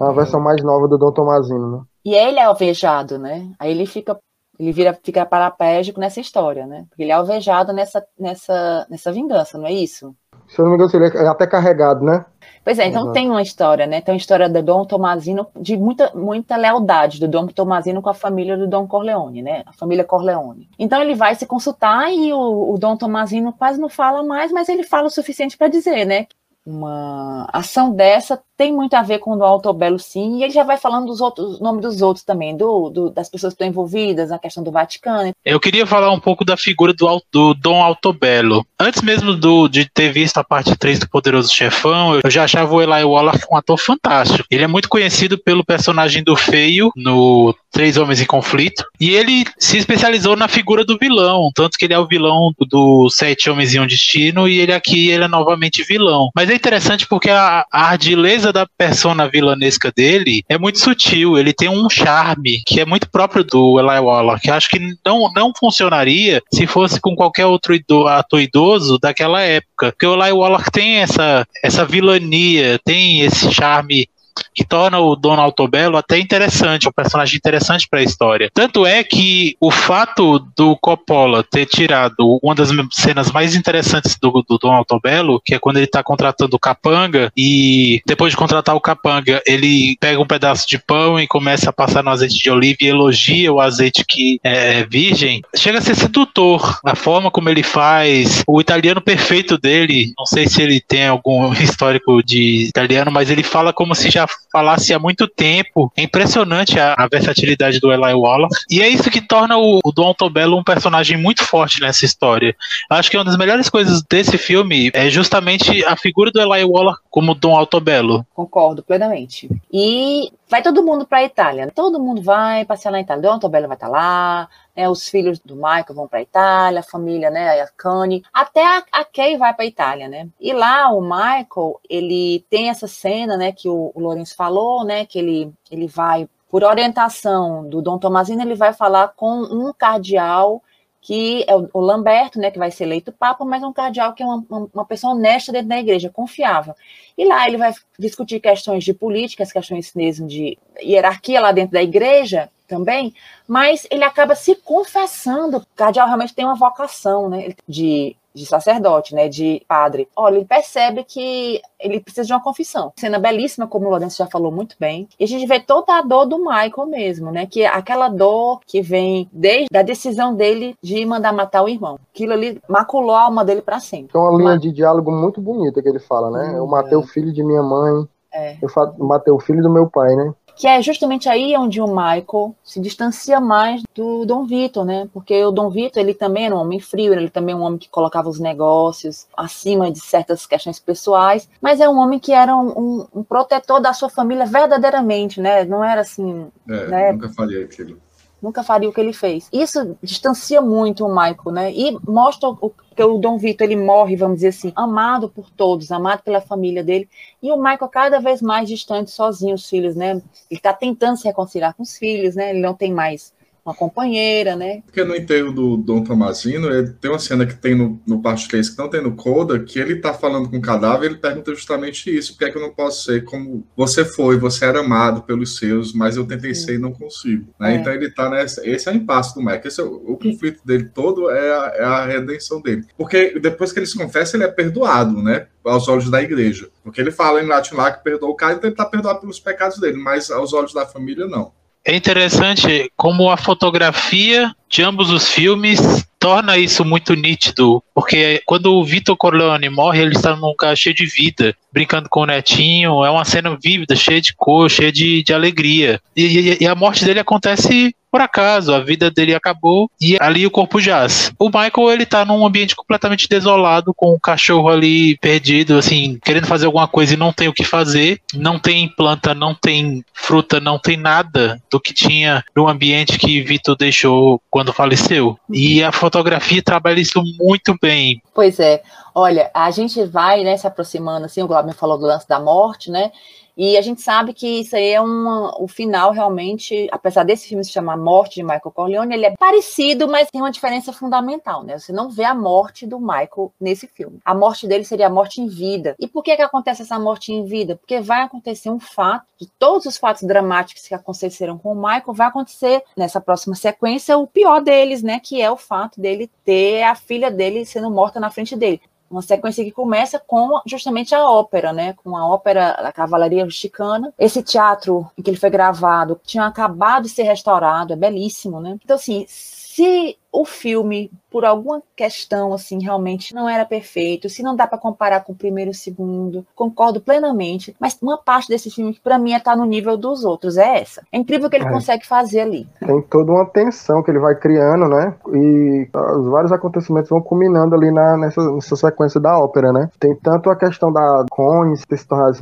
A 0.01 0.13
versão 0.13 0.41
mais 0.41 0.63
nova 0.63 0.89
do 0.89 0.99
Dom 0.99 1.13
Tomazino, 1.13 1.71
né? 1.79 1.83
E 2.05 2.15
ele 2.15 2.39
é 2.39 2.45
alvejado, 2.45 3.19
né? 3.19 3.53
Aí 3.59 3.71
ele 3.71 3.87
fica, 3.87 4.19
ele 4.59 4.73
vira, 4.73 4.95
fica 5.03 5.25
paraplégico 5.27 6.01
nessa 6.01 6.21
história, 6.21 6.67
né? 6.67 6.87
Porque 6.89 7.03
ele 7.03 7.11
é 7.13 7.15
alvejado 7.15 7.73
nessa, 7.73 8.05
nessa, 8.19 8.87
nessa 8.91 9.13
vingança, 9.13 9.59
não 9.59 9.67
é 9.67 9.73
isso? 9.73 10.15
Se 10.49 10.59
eu 10.59 10.65
não 10.65 10.73
me 10.73 10.77
engano, 10.83 10.91
ele 11.07 11.19
é 11.19 11.29
até 11.29 11.47
carregado, 11.47 12.03
né? 12.05 12.25
Pois 12.65 12.79
é, 12.79 12.87
então 12.87 13.07
Uhum. 13.07 13.13
tem 13.13 13.31
uma 13.31 13.43
história, 13.43 13.87
né? 13.87 14.01
Tem 14.01 14.15
uma 14.15 14.19
história 14.19 14.49
do 14.49 14.63
Dom 14.63 14.87
Tomazino 14.87 15.47
de 15.61 15.77
muita, 15.77 16.11
muita 16.15 16.57
lealdade 16.57 17.21
do 17.21 17.29
Dom 17.29 17.47
Tomazino 17.47 18.01
com 18.01 18.09
a 18.09 18.15
família 18.15 18.57
do 18.57 18.67
Dom 18.67 18.87
Corleone, 18.87 19.43
né? 19.43 19.63
A 19.67 19.73
família 19.75 20.03
Corleone. 20.05 20.69
Então 20.79 21.03
ele 21.03 21.15
vai 21.15 21.35
se 21.35 21.45
consultar 21.47 22.11
e 22.11 22.33
o, 22.33 22.73
o 22.73 22.79
Dom 22.79 22.97
Tomazino 22.97 23.53
quase 23.53 23.79
não 23.79 23.91
fala 23.91 24.23
mais, 24.23 24.51
mas 24.51 24.69
ele 24.71 24.83
fala 24.83 25.09
o 25.09 25.11
suficiente 25.11 25.59
para 25.59 25.69
dizer, 25.69 26.07
né? 26.07 26.27
Uma 26.67 27.47
ação 27.53 27.93
dessa 27.93 28.43
tem 28.57 28.73
muito 28.73 28.95
a 28.95 29.03
ver 29.03 29.19
com 29.19 29.33
o 29.33 29.37
do 29.37 29.45
Altobello, 29.45 29.99
sim, 29.99 30.39
e 30.39 30.45
ele 30.45 30.53
já 30.53 30.63
vai 30.65 30.77
falando 30.77 31.07
dos 31.07 31.21
outros, 31.21 31.61
nome 31.61 31.81
dos 31.81 32.01
outros 32.03 32.25
também, 32.25 32.57
do, 32.57 32.89
do- 32.91 33.11
das 33.11 33.29
pessoas 33.29 33.53
que 33.53 33.57
estão 33.57 33.69
envolvidas, 33.69 34.31
na 34.31 34.39
questão 34.39 34.63
do 34.63 34.71
Vaticano. 34.71 35.33
Eu 35.45 35.59
queria 35.61 35.87
falar 35.87 36.11
um 36.13 36.21
pouco 36.21 36.45
da 36.45 36.57
figura 36.57 36.93
do, 36.93 37.23
do 37.33 37.55
Dom 37.55 37.83
Altobello. 37.83 38.65
Antes 38.79 39.03
mesmo 39.03 39.35
do, 39.35 39.69
de 39.69 39.89
ter 39.93 40.13
visto 40.13 40.39
a 40.39 40.45
parte 40.45 40.77
3 40.77 40.99
do 41.01 41.09
Poderoso 41.09 41.53
Chefão, 41.53 42.21
eu 42.23 42.31
já 42.31 42.45
achava 42.45 42.75
o 42.75 42.81
Eli 42.83 43.05
Wallach 43.05 43.41
um 43.51 43.57
ator 43.57 43.79
fantástico. 43.79 44.45
Ele 44.51 44.65
é 44.65 44.69
muito 44.69 44.89
conhecido 44.89 45.37
pelo 45.39 45.65
personagem 45.65 46.23
do 46.23 46.37
Feio 46.37 46.91
no 46.97 47.55
Três 47.73 47.97
Homens 47.97 48.21
em 48.21 48.27
Conflito, 48.27 48.85
e 49.01 49.11
ele 49.11 49.45
se 49.59 49.77
especializou 49.79 50.37
na 50.37 50.47
figura 50.47 50.85
do 50.85 50.97
vilão, 50.97 51.51
tanto 51.55 51.77
que 51.77 51.85
ele 51.87 51.95
é 51.95 51.99
o 51.99 52.07
vilão 52.07 52.53
do 52.69 53.11
Sete 53.11 53.51
Homens 53.51 53.75
e 53.75 53.81
um 53.81 53.87
Destino, 53.87 54.47
e 54.47 54.59
ele 54.61 54.73
aqui 54.73 55.11
ele 55.11 55.25
é 55.25 55.29
novamente 55.29 55.83
vilão. 55.83 56.29
Mas 56.37 56.49
é 56.49 56.55
interessante 56.55 57.05
porque 57.09 57.31
a, 57.31 57.65
a 57.73 57.87
ardileza 57.89 58.44
da 58.53 58.67
persona 58.79 59.29
vilanesca 59.29 59.93
dele 59.95 60.43
é 60.49 60.59
muito 60.59 60.79
sutil, 60.79 61.39
ele 61.39 61.53
tem 61.53 61.69
um 61.69 61.89
charme 61.89 62.63
que 62.67 62.81
é 62.81 62.85
muito 62.85 63.11
próprio 63.11 63.45
do 63.45 63.79
Eli 63.79 63.99
Wallach, 64.01 64.41
que 64.41 64.51
acho 64.51 64.69
que 64.69 64.79
não, 65.05 65.31
não 65.35 65.53
funcionaria 65.59 66.43
se 66.53 66.67
fosse 66.67 67.01
com 67.01 67.15
qualquer 67.15 67.47
outro 67.47 67.75
ido- 67.75 68.07
ator 68.07 68.41
idoso 68.41 68.99
daquela 68.99 69.41
época. 69.41 69.93
Porque 69.93 70.07
o 70.07 70.15
Eli 70.15 70.33
Wallach 70.33 70.71
tem 70.71 70.97
essa, 70.97 71.47
essa 71.63 71.85
vilania, 71.85 72.79
tem 72.85 73.21
esse 73.21 73.53
charme 73.53 74.09
que 74.55 74.65
torna 74.65 74.99
o 74.99 75.17
Don 75.17 75.35
Altobello 75.35 75.97
até 75.97 76.19
interessante, 76.19 76.89
um 76.89 76.93
personagem 76.93 77.37
interessante 77.37 77.89
para 77.89 78.01
a 78.01 78.03
história. 78.03 78.51
Tanto 78.53 78.87
é 78.87 79.03
que 79.03 79.57
o 79.61 79.71
fato 79.71 80.39
do 80.57 80.77
Coppola 80.77 81.43
ter 81.43 81.67
tirado 81.67 82.39
uma 82.43 82.55
das 82.55 82.71
cenas 82.93 83.31
mais 83.33 83.55
interessantes 83.55 84.17
do, 84.17 84.45
do 84.49 84.59
Don 84.59 84.73
Altobello, 84.73 85.41
que 85.45 85.55
é 85.55 85.59
quando 85.59 85.77
ele 85.77 85.87
está 85.87 86.03
contratando 86.03 86.57
o 86.57 86.59
Capanga 86.59 87.33
e 87.37 88.01
depois 88.07 88.33
de 88.33 88.37
contratar 88.37 88.75
o 88.75 88.81
Capanga, 88.81 89.43
ele 89.47 89.97
pega 89.99 90.21
um 90.21 90.27
pedaço 90.27 90.69
de 90.69 90.79
pão 90.79 91.19
e 91.19 91.27
começa 91.27 91.71
a 91.71 91.73
passar 91.73 92.03
no 92.03 92.11
azeite 92.11 92.43
de 92.43 92.51
oliva 92.51 92.79
e 92.81 92.87
elogia 92.87 93.53
o 93.53 93.61
azeite 93.61 94.05
que 94.07 94.39
é 94.43 94.85
virgem, 94.85 95.43
chega 95.57 95.79
a 95.79 95.83
ser 95.83 95.95
sedutor. 95.95 96.79
A 96.85 96.95
forma 96.95 97.31
como 97.31 97.49
ele 97.49 97.63
faz, 97.63 98.43
o 98.47 98.61
italiano 98.61 99.01
perfeito 99.01 99.59
dele, 99.59 100.13
não 100.17 100.27
sei 100.27 100.47
se 100.47 100.63
ele 100.63 100.81
tem 100.81 101.07
algum 101.07 101.53
histórico 101.61 102.23
de 102.23 102.67
italiano, 102.69 103.11
mas 103.11 103.31
ele 103.31 103.43
fala 103.43 103.73
como 103.73 103.95
se 103.95 104.11
já 104.11 104.27
falasse 104.55 104.95
há 104.95 105.01
muito 105.01 105.27
tempo. 105.27 105.93
É 105.97 106.03
impressionante 106.03 106.79
a, 106.79 106.95
a 106.97 107.09
versatilidade 107.09 107.81
do 107.81 107.93
Eli 107.93 108.15
Wallach. 108.15 108.55
E 108.71 108.81
é 108.81 108.89
isso 108.89 109.11
que 109.11 109.21
torna 109.21 109.59
o, 109.59 109.81
o 109.85 109.91
Dom 109.91 110.15
um 110.57 110.63
personagem 110.63 111.17
muito 111.17 111.45
forte 111.45 111.81
nessa 111.81 112.05
história. 112.05 112.55
Acho 112.89 113.11
que 113.11 113.17
uma 113.17 113.25
das 113.25 113.37
melhores 113.37 113.69
coisas 113.69 114.01
desse 114.09 114.39
filme 114.39 114.93
é 114.95 115.11
justamente 115.11 115.85
a 115.85 115.97
figura 115.97 116.31
do 116.31 116.41
Eli 116.41 116.65
Wallach 116.65 117.01
como 117.11 117.35
Dom 117.35 117.57
Altobello. 117.57 118.25
Concordo 118.33 118.83
plenamente. 118.85 119.51
E 119.73 120.31
vai 120.55 120.63
todo 120.63 120.85
mundo 120.85 121.05
para 121.05 121.19
a 121.19 121.25
Itália. 121.25 121.69
Todo 121.75 121.99
mundo 121.99 122.23
vai 122.23 122.65
passear 122.65 122.93
na 122.93 123.01
Itália. 123.01 123.23
Dom 123.23 123.33
Antobello 123.33 123.67
vai 123.67 123.77
estar 123.77 123.89
lá, 123.89 124.49
né, 124.77 124.89
os 124.89 125.09
filhos 125.09 125.41
do 125.41 125.57
Michael 125.57 125.93
vão 125.93 126.07
para 126.07 126.21
a 126.21 126.23
Itália, 126.23 126.79
a 126.79 126.83
família, 126.85 127.29
né, 127.29 127.61
a 127.61 127.67
Kanye, 127.77 128.23
até 128.33 128.65
a, 128.65 128.85
a 128.93 129.05
Kay 129.05 129.37
vai 129.37 129.53
para 129.53 129.65
a 129.65 129.67
Itália, 129.67 130.09
né? 130.09 130.29
E 130.41 130.53
lá 130.53 130.91
o 130.91 131.01
Michael, 131.01 131.81
ele 131.91 132.47
tem 132.49 132.69
essa 132.71 132.87
cena, 132.87 133.37
né, 133.37 133.51
que 133.51 133.69
o, 133.69 133.91
o 133.93 134.01
Lourenço 134.01 134.37
falou, 134.37 134.85
né, 134.85 135.05
que 135.05 135.19
ele, 135.19 135.53
ele 135.69 135.89
vai, 135.89 136.29
por 136.49 136.63
orientação 136.63 137.69
do 137.69 137.83
Dom 137.83 137.99
Tomazino, 137.99 138.43
ele 138.43 138.55
vai 138.55 138.73
falar 138.73 139.09
com 139.09 139.43
um 139.43 139.73
cardeal 139.73 140.63
que 141.05 141.45
é 141.47 141.55
o 141.55 141.81
Lamberto, 141.81 142.39
né, 142.39 142.51
que 142.51 142.59
vai 142.59 142.71
ser 142.71 142.85
eleito 142.85 143.13
papa, 143.13 143.45
mas 143.45 143.63
um 143.63 143.75
cardeal 143.75 144.15
que 144.15 144.23
é 144.23 144.27
uma, 144.27 144.43
uma- 144.73 144.87
pessoa 144.87 145.13
honesta 145.13 145.53
dentro 145.53 145.69
da 145.69 145.79
igreja, 145.79 146.09
confiável. 146.09 146.75
E 147.17 147.27
lá 147.27 147.47
ele 147.47 147.59
vai 147.59 147.75
discutir 147.99 148.41
questões 148.41 148.83
de 148.83 148.95
políticas, 148.95 149.53
questões 149.53 149.93
mesmo 149.95 150.27
de 150.27 150.57
hierarquia 150.83 151.43
lá 151.43 151.53
dentro 151.53 151.73
da 151.75 151.83
igreja 151.83 152.51
também, 152.79 153.15
mas 153.47 153.87
ele 153.91 154.05
acaba 154.05 154.35
se 154.35 154.55
confessando. 154.57 155.59
O 155.59 155.63
cardeal 155.77 156.07
realmente 156.07 156.35
tem 156.35 156.45
uma 156.45 156.55
vocação, 156.57 157.29
né, 157.29 157.45
ele- 157.45 157.57
de, 157.69 158.17
de 158.35 158.45
sacerdote, 158.47 159.15
né, 159.15 159.29
de 159.29 159.63
padre. 159.69 160.09
Olha, 160.17 160.37
ele 160.37 160.45
percebe 160.45 161.05
que 161.05 161.61
ele 161.79 162.01
precisa 162.01 162.27
de 162.27 162.33
uma 162.33 162.43
confissão. 162.43 162.93
Cena 162.97 163.19
belíssima, 163.19 163.67
como 163.69 163.87
o 163.87 163.91
Lourenço 163.91 164.19
já 164.19 164.27
falou 164.27 164.51
muito 164.51 164.75
bem. 164.81 165.09
E 165.21 165.25
a 165.25 165.29
gente 165.29 165.47
vê 165.47 165.61
toda 165.61 165.95
a 165.97 166.03
dor 166.03 166.27
do 166.27 166.39
Michael 166.39 166.87
mesmo, 166.89 167.31
né, 167.31 167.47
que 167.47 167.63
é 167.63 167.69
aquela 167.69 168.09
dor 168.09 168.61
que 168.67 168.81
vem 168.83 169.29
desde 169.33 169.69
a 169.77 169.83
decisão 169.83 170.35
dele 170.35 170.75
de 170.83 171.05
mandar 171.07 171.33
matar 171.33 171.63
o 171.63 171.69
irmão. 171.69 171.99
Aquilo 172.13 172.33
ali 172.33 172.61
maculou 172.69 173.15
a 173.15 173.23
alma 173.23 173.45
dele 173.45 173.63
para 173.63 173.79
sempre. 173.79 174.13
Tem 174.13 174.21
uma 174.21 174.37
linha 174.37 174.59
de 174.59 174.73
diálogo 174.73 175.13
muito 175.13 175.41
bonita 175.41 175.81
que 175.81 175.89
ele 175.89 176.01
fala, 176.01 176.31
né? 176.31 176.55
Eu 176.59 176.67
matei 176.67 176.97
o 176.97 177.03
filho 177.07 177.33
de 177.33 177.43
minha 177.45 177.63
mãe, 177.63 178.05
É. 178.33 178.57
eu 178.61 178.69
matei 178.99 179.33
o 179.33 179.39
filho 179.39 179.63
do 179.63 179.71
meu 179.71 179.89
pai, 179.89 180.13
né? 180.17 180.35
Que 180.57 180.67
é 180.67 180.81
justamente 180.83 181.29
aí 181.29 181.57
onde 181.57 181.81
o 181.81 181.87
Michael 181.87 182.55
se 182.63 182.81
distancia 182.81 183.41
mais 183.41 183.83
do 183.95 184.25
Dom 184.25 184.45
Vitor, 184.47 184.85
né? 184.85 185.09
Porque 185.13 185.45
o 185.45 185.51
Dom 185.51 185.69
Vitor, 185.71 186.01
ele 186.03 186.15
também 186.15 186.47
era 186.47 186.55
um 186.55 186.59
homem 186.61 186.81
frio, 186.81 187.13
ele 187.13 187.29
também 187.31 187.55
é 187.55 187.57
um 187.57 187.63
homem 187.63 187.79
que 187.79 187.89
colocava 187.89 188.29
os 188.29 188.39
negócios 188.39 189.27
acima 189.37 189.91
de 189.91 190.01
certas 190.01 190.47
questões 190.47 190.79
pessoais, 190.79 191.49
mas 191.61 191.81
é 191.81 191.89
um 191.89 191.99
homem 191.99 192.19
que 192.19 192.33
era 192.33 192.57
um, 192.57 192.69
um- 192.79 193.07
um 193.17 193.23
protetor 193.25 193.81
da 193.81 193.93
sua 193.93 194.09
família 194.09 194.47
verdadeiramente, 194.47 195.41
né? 195.41 195.65
Não 195.65 195.85
era 195.85 196.01
assim, 196.03 196.47
É, 196.69 196.87
né? 196.87 197.13
nunca 197.13 197.29
faria 197.31 197.65
aquilo. 197.65 197.99
Nunca 198.45 198.63
faria 198.63 198.89
o 198.89 198.93
que 198.93 199.01
ele 199.01 199.15
fez. 199.15 199.49
Isso 199.51 199.97
distancia 200.03 200.61
muito 200.61 201.07
o 201.07 201.09
Michael, 201.09 201.51
né? 201.51 201.73
E 201.73 201.99
mostra 202.07 202.51
o 202.51 202.71
que 202.95 203.03
o 203.03 203.17
Dom 203.17 203.39
Vitor 203.39 203.65
ele 203.67 203.75
morre, 203.75 204.15
vamos 204.15 204.37
dizer 204.37 204.49
assim, 204.49 204.73
amado 204.77 205.29
por 205.29 205.51
todos, 205.51 205.91
amado 205.91 206.23
pela 206.23 206.41
família 206.41 206.85
dele, 206.85 207.09
e 207.43 207.51
o 207.51 207.57
Michael 207.57 207.89
cada 207.89 208.21
vez 208.21 208.43
mais 208.43 208.69
distante, 208.69 209.11
sozinho, 209.11 209.55
os 209.55 209.69
filhos, 209.69 209.97
né? 209.97 210.21
Ele 210.51 210.61
tá 210.61 210.73
tentando 210.75 211.17
se 211.17 211.25
reconciliar 211.25 211.75
com 211.75 211.83
os 211.83 211.97
filhos, 211.97 212.37
né? 212.37 212.51
Ele 212.51 212.61
não 212.61 212.75
tem 212.75 212.93
mais 212.93 213.33
uma 213.65 213.75
companheira, 213.75 214.55
né? 214.55 214.83
Porque 214.85 215.03
no 215.03 215.17
enterro 215.17 215.51
do 215.51 215.77
Dom 215.77 216.05
Tomazino, 216.05 216.69
ele 216.71 216.91
tem 216.91 217.11
uma 217.11 217.19
cena 217.19 217.47
que 217.47 217.57
tem 217.57 217.75
no, 217.75 218.01
no 218.07 218.21
parte 218.21 218.47
3 218.47 218.69
que 218.69 218.79
não 218.79 218.91
tem 218.91 219.03
no 219.03 219.17
Coda, 219.17 219.59
que 219.59 219.79
ele 219.79 219.97
tá 219.97 220.13
falando 220.13 220.51
com 220.51 220.59
o 220.59 220.63
cadáver, 220.63 221.07
ele 221.07 221.19
pergunta 221.19 221.55
justamente 221.55 222.15
isso, 222.15 222.33
por 222.33 222.41
que 222.41 222.45
é 222.45 222.51
que 222.51 222.59
eu 222.59 222.63
não 222.63 222.75
posso 222.75 223.05
ser 223.05 223.25
como 223.25 223.67
você 223.75 224.05
foi, 224.05 224.37
você 224.37 224.67
era 224.67 224.81
amado 224.81 225.23
pelos 225.23 225.57
seus, 225.57 225.95
mas 225.95 226.17
eu 226.17 226.27
tentei 226.27 226.55
ser 226.55 226.75
e 226.75 226.79
não 226.79 226.93
consigo. 226.93 227.47
né? 227.59 227.75
É. 227.75 227.77
Então 227.77 227.93
ele 227.93 228.11
tá 228.11 228.29
nessa, 228.29 228.67
esse 228.69 228.89
é 228.89 228.93
o 228.93 228.97
impasse 228.97 229.35
do 229.35 229.43
Mike, 229.43 229.67
esse 229.67 229.81
é 229.81 229.85
o, 229.85 229.95
o 229.95 230.17
conflito 230.19 230.61
dele 230.65 230.91
todo 230.93 231.31
é 231.31 231.51
a, 231.51 231.73
é 231.77 231.85
a 231.85 232.05
redenção 232.05 232.61
dele. 232.61 232.85
Porque 232.99 233.39
depois 233.41 233.73
que 233.73 233.79
ele 233.79 233.87
se 233.87 233.97
confessa, 233.97 234.37
ele 234.37 234.45
é 234.45 234.49
perdoado, 234.49 235.23
né? 235.23 235.47
Aos 235.65 235.89
olhos 235.89 236.11
da 236.11 236.23
igreja. 236.23 236.69
Porque 236.83 237.01
ele 237.01 237.11
fala 237.11 237.43
em 237.43 237.47
latim 237.47 237.75
lá 237.75 237.91
que 237.91 238.05
perdoou 238.05 238.33
o 238.33 238.37
cara, 238.37 238.55
então 238.55 238.69
ele 238.69 238.77
tá 238.77 238.85
perdoado 238.85 239.21
pelos 239.21 239.41
pecados 239.41 239.79
dele, 239.79 239.97
mas 239.97 240.31
aos 240.31 240.53
olhos 240.53 240.75
da 240.75 240.85
família, 240.85 241.27
não. 241.27 241.53
É 241.85 241.95
interessante 241.95 242.91
como 242.97 243.31
a 243.31 243.37
fotografia 243.37 244.55
de 244.69 244.83
ambos 244.83 245.11
os 245.11 245.29
filmes 245.29 246.05
torna 246.25 246.57
isso 246.57 246.87
muito 246.87 247.13
nítido, 247.13 247.83
porque 247.95 248.43
quando 248.47 248.75
o 248.75 248.83
Vitor 248.83 249.15
Corleone 249.15 249.69
morre, 249.69 250.01
ele 250.01 250.17
está 250.17 250.35
num 250.35 250.47
lugar 250.47 250.75
cheio 250.75 250.95
de 250.95 251.05
vida, 251.05 251.55
brincando 251.71 252.09
com 252.09 252.21
o 252.21 252.27
netinho, 252.27 253.05
é 253.05 253.11
uma 253.11 253.27
cena 253.27 253.59
vívida, 253.63 253.95
cheia 253.95 254.23
de 254.23 254.33
cor, 254.35 254.71
cheia 254.71 254.91
de, 254.91 255.23
de 255.23 255.35
alegria. 255.35 256.01
E, 256.17 256.57
e, 256.63 256.67
a 256.67 256.75
morte 256.75 257.05
dele 257.05 257.21
acontece 257.21 257.95
por 258.15 258.21
acaso, 258.21 258.73
a 258.73 258.79
vida 258.79 259.11
dele 259.11 259.35
acabou 259.35 259.91
e 260.01 260.17
ali 260.21 260.47
o 260.47 260.51
corpo 260.51 260.81
jaz. 260.81 261.33
O 261.37 261.47
Michael, 261.47 261.91
ele 261.93 262.07
tá 262.07 262.25
num 262.25 262.47
ambiente 262.47 262.77
completamente 262.77 263.29
desolado, 263.29 263.93
com 263.93 264.15
o 264.15 264.21
cachorro 264.21 264.69
ali 264.69 265.19
perdido, 265.19 265.77
assim, 265.77 266.17
querendo 266.25 266.47
fazer 266.47 266.67
alguma 266.67 266.87
coisa 266.87 267.15
e 267.15 267.17
não 267.17 267.33
tem 267.33 267.49
o 267.49 267.53
que 267.53 267.65
fazer, 267.65 268.21
não 268.33 268.57
tem 268.57 268.87
planta, 268.87 269.35
não 269.35 269.53
tem 269.53 270.05
fruta, 270.15 270.61
não 270.61 270.79
tem 270.79 270.97
nada 270.97 271.61
do 271.69 271.81
que 271.81 271.93
tinha 271.93 272.45
no 272.55 272.69
ambiente 272.69 273.19
que 273.19 273.43
Vitor 273.43 273.77
deixou 273.77 274.41
quando 274.49 274.64
faleceu. 274.73 275.39
E 275.51 275.83
a 275.83 275.93
fotografia 275.93 276.63
trabalha 276.63 277.01
isso 277.01 277.23
muito 277.39 277.77
bem. 277.81 278.23
Pois 278.35 278.59
é. 278.59 278.83
Olha, 279.15 279.51
a 279.55 279.71
gente 279.71 280.05
vai 280.05 280.43
né, 280.43 280.57
se 280.57 280.67
aproximando, 280.67 281.27
assim, 281.27 281.43
o 281.43 281.47
Glauber 281.47 281.75
falou 281.75 281.99
do 281.99 282.07
lance 282.07 282.29
da 282.29 282.41
morte, 282.41 282.91
né? 282.91 283.13
E 283.57 283.77
a 283.77 283.83
gente 283.83 284.03
sabe 284.03 284.33
que 284.33 284.61
isso 284.61 284.75
aí 284.75 284.91
é 284.91 285.01
uma, 285.01 285.55
o 285.63 285.69
final 285.69 286.11
realmente, 286.11 286.89
apesar 286.91 287.25
desse 287.25 287.49
filme 287.49 287.65
se 287.65 287.71
chamar 287.71 287.97
Morte 287.97 288.37
de 288.37 288.43
Michael 288.43 288.73
Corleone, 288.75 289.15
ele 289.15 289.27
é 289.27 289.35
parecido, 289.39 290.09
mas 290.09 290.29
tem 290.31 290.41
uma 290.41 290.51
diferença 290.51 290.93
fundamental, 290.93 291.63
né? 291.63 291.79
Você 291.79 291.93
não 291.93 292.11
vê 292.11 292.25
a 292.25 292.35
morte 292.35 292.87
do 292.87 292.99
Michael 292.99 293.53
nesse 293.61 293.87
filme. 293.87 294.19
A 294.25 294.35
morte 294.35 294.67
dele 294.67 294.85
seria 294.85 295.07
a 295.07 295.11
morte 295.11 295.41
em 295.41 295.47
vida. 295.47 295.95
E 296.01 296.09
por 296.09 296.23
que 296.23 296.35
que 296.35 296.43
acontece 296.43 296.83
essa 296.83 296.99
morte 296.99 297.33
em 297.33 297.45
vida? 297.45 297.77
Porque 297.77 298.01
vai 298.01 298.23
acontecer 298.23 298.71
um 298.71 298.81
fato, 298.81 299.27
de 299.41 299.47
todos 299.59 299.87
os 299.87 299.97
fatos 299.97 300.25
dramáticos 300.25 300.87
que 300.87 300.95
aconteceram 300.95 301.57
com 301.57 301.73
o 301.73 301.77
Michael, 301.77 302.13
vai 302.13 302.27
acontecer 302.27 302.83
nessa 302.97 303.21
próxima 303.21 303.55
sequência 303.55 304.19
o 304.19 304.27
pior 304.27 304.61
deles, 304.61 305.03
né? 305.03 305.21
Que 305.21 305.41
é 305.41 305.51
o 305.51 305.57
fato 305.57 306.01
dele 306.01 306.29
ter 306.45 306.83
a 306.83 306.95
filha 306.95 307.31
dele 307.31 307.65
sendo 307.65 307.91
morta 307.91 308.19
na 308.19 308.31
frente 308.31 308.57
dele 308.57 308.81
uma 309.15 309.23
sequência 309.23 309.65
que 309.65 309.71
começa 309.71 310.19
com 310.19 310.61
justamente 310.67 311.15
a 311.15 311.29
ópera, 311.29 311.73
né? 311.73 311.95
Com 311.95 312.17
a 312.17 312.29
ópera 312.29 312.73
da 312.83 312.93
Cavalaria 312.93 313.45
Rusticana. 313.45 314.13
Esse 314.19 314.43
teatro 314.43 315.09
em 315.17 315.23
que 315.23 315.31
ele 315.31 315.37
foi 315.37 315.51
gravado 315.51 316.21
tinha 316.25 316.47
acabado 316.47 317.05
de 317.05 317.09
ser 317.11 317.23
restaurado, 317.23 317.93
é 317.93 317.97
belíssimo, 317.97 318.61
né? 318.61 318.77
Então, 318.85 318.97
assim, 318.97 319.25
se 319.29 320.19
o 320.35 320.45
filme, 320.45 321.13
por 321.31 321.45
alguma 321.45 321.81
questão 321.95 322.53
assim, 322.53 322.83
realmente 322.83 323.33
não 323.33 323.49
era 323.49 323.65
perfeito, 323.65 324.29
se 324.29 324.43
não 324.43 324.57
dá 324.57 324.67
para 324.67 324.79
comparar 324.79 325.21
com 325.23 325.33
o 325.33 325.37
primeiro 325.37 325.71
e 325.71 325.73
o 325.73 325.75
segundo, 325.75 326.45
concordo 326.57 327.01
plenamente, 327.01 327.75
mas 327.79 327.97
uma 328.03 328.19
parte 328.19 328.49
desse 328.49 328.69
filme 328.69 328.93
que 328.93 329.01
para 329.01 329.17
mim 329.17 329.33
está 329.33 329.55
no 329.55 329.65
nível 329.65 329.97
dos 329.97 330.25
outros 330.25 330.57
é 330.57 330.81
essa. 330.81 331.03
É 331.13 331.19
incrível 331.19 331.47
o 331.47 331.51
que 331.51 331.57
ele 331.57 331.67
é. 331.67 331.71
consegue 331.71 332.05
fazer 332.05 332.41
ali. 332.41 332.67
Tem 332.81 333.01
toda 333.03 333.31
uma 333.31 333.47
tensão 333.47 334.03
que 334.03 334.11
ele 334.11 334.19
vai 334.19 334.35
criando, 334.35 334.89
né? 334.89 335.15
E 335.33 335.89
os 336.19 336.27
vários 336.27 336.51
acontecimentos 336.51 337.11
vão 337.11 337.23
culminando 337.23 337.77
ali 337.77 337.93
na, 337.93 338.17
nessa, 338.17 338.43
nessa 338.51 338.75
sequência 338.75 339.21
da 339.21 339.39
ópera, 339.39 339.73
né? 339.73 339.89
Tem 340.01 340.17
tanto 340.17 340.51
a 340.51 340.57
questão 340.57 340.93
da 340.93 341.25
Cones 341.31 341.85
ter 341.87 341.97
se 341.97 342.09
tornado 342.09 342.35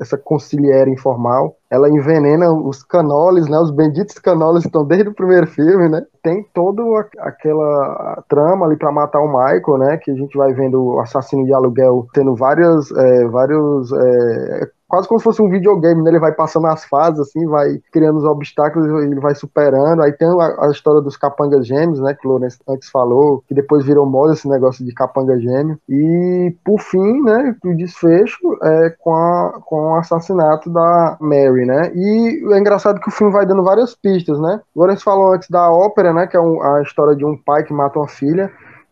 essa 0.00 0.16
conciliere 0.16 0.90
informal, 0.90 1.56
ela 1.70 1.88
envenena 1.88 2.52
os 2.52 2.82
canoles, 2.82 3.48
né? 3.48 3.58
Os 3.58 3.70
benditos 3.70 4.18
canoles 4.18 4.64
estão 4.64 4.84
desde 4.84 5.08
o 5.08 5.14
primeiro 5.14 5.46
filme, 5.46 5.88
né? 5.88 6.02
Tem 6.22 6.44
toda 6.54 6.82
aquela 7.26 8.22
trama 8.28 8.66
ali 8.66 8.76
para 8.76 8.92
matar 8.92 9.20
o 9.20 9.28
Michael, 9.28 9.78
né? 9.78 9.98
Que 9.98 10.10
a 10.10 10.14
gente 10.14 10.36
vai 10.36 10.52
vendo 10.52 10.82
o 10.82 11.00
assassino 11.00 11.44
de 11.44 11.52
aluguel 11.52 12.06
tendo 12.12 12.34
várias, 12.34 12.90
é, 12.92 13.26
vários 13.28 13.92
é, 13.92 14.70
quase 14.88 15.08
como 15.08 15.18
se 15.20 15.24
fosse 15.24 15.42
um 15.42 15.48
videogame, 15.48 16.02
né? 16.02 16.10
Ele 16.10 16.18
vai 16.18 16.32
passando 16.32 16.66
as 16.66 16.84
fases, 16.84 17.20
assim, 17.20 17.46
vai 17.46 17.80
criando 17.92 18.18
os 18.18 18.24
obstáculos, 18.24 18.86
ele 19.02 19.20
vai 19.20 19.34
superando. 19.34 20.02
Aí 20.02 20.12
tem 20.12 20.28
a, 20.28 20.66
a 20.66 20.70
história 20.70 21.00
dos 21.00 21.16
capangas 21.16 21.66
gêmeos, 21.66 22.00
né? 22.00 22.14
Que 22.14 22.26
o 22.26 22.30
Lourenço 22.30 22.58
antes 22.68 22.88
falou, 22.88 23.42
que 23.46 23.54
depois 23.54 23.84
virou 23.84 24.06
moda 24.06 24.32
esse 24.32 24.48
negócio 24.48 24.84
de 24.84 24.92
capanga 24.92 25.38
gêmeo. 25.38 25.78
E, 25.88 26.54
por 26.64 26.80
fim, 26.80 27.22
né? 27.22 27.56
O 27.64 27.74
desfecho 27.74 28.38
é 28.62 28.90
com, 28.98 29.14
a, 29.14 29.60
com 29.64 29.92
o 29.92 29.96
assassinato 29.96 30.70
da 30.70 31.16
Mary, 31.20 31.66
né? 31.66 31.92
E 31.94 32.54
é 32.54 32.58
engraçado 32.58 33.00
que 33.00 33.08
o 33.08 33.12
filme 33.12 33.32
vai 33.32 33.46
dando 33.46 33.64
várias 33.64 33.94
pistas, 33.94 34.38
né? 34.40 34.60
O 34.74 34.80
Lourenço 34.80 35.04
falou 35.04 35.32
antes 35.32 35.50
da 35.50 35.70
ópera, 35.70 36.12
né? 36.12 36.26
Que 36.26 36.36
é 36.36 36.40
um, 36.40 36.62
a 36.62 36.82
história 36.82 37.16
de 37.16 37.24
um 37.24 37.36
pai 37.36 37.64
que 37.64 37.72
mata 37.72 37.98
uma 37.98 38.08
filha. 38.08 38.50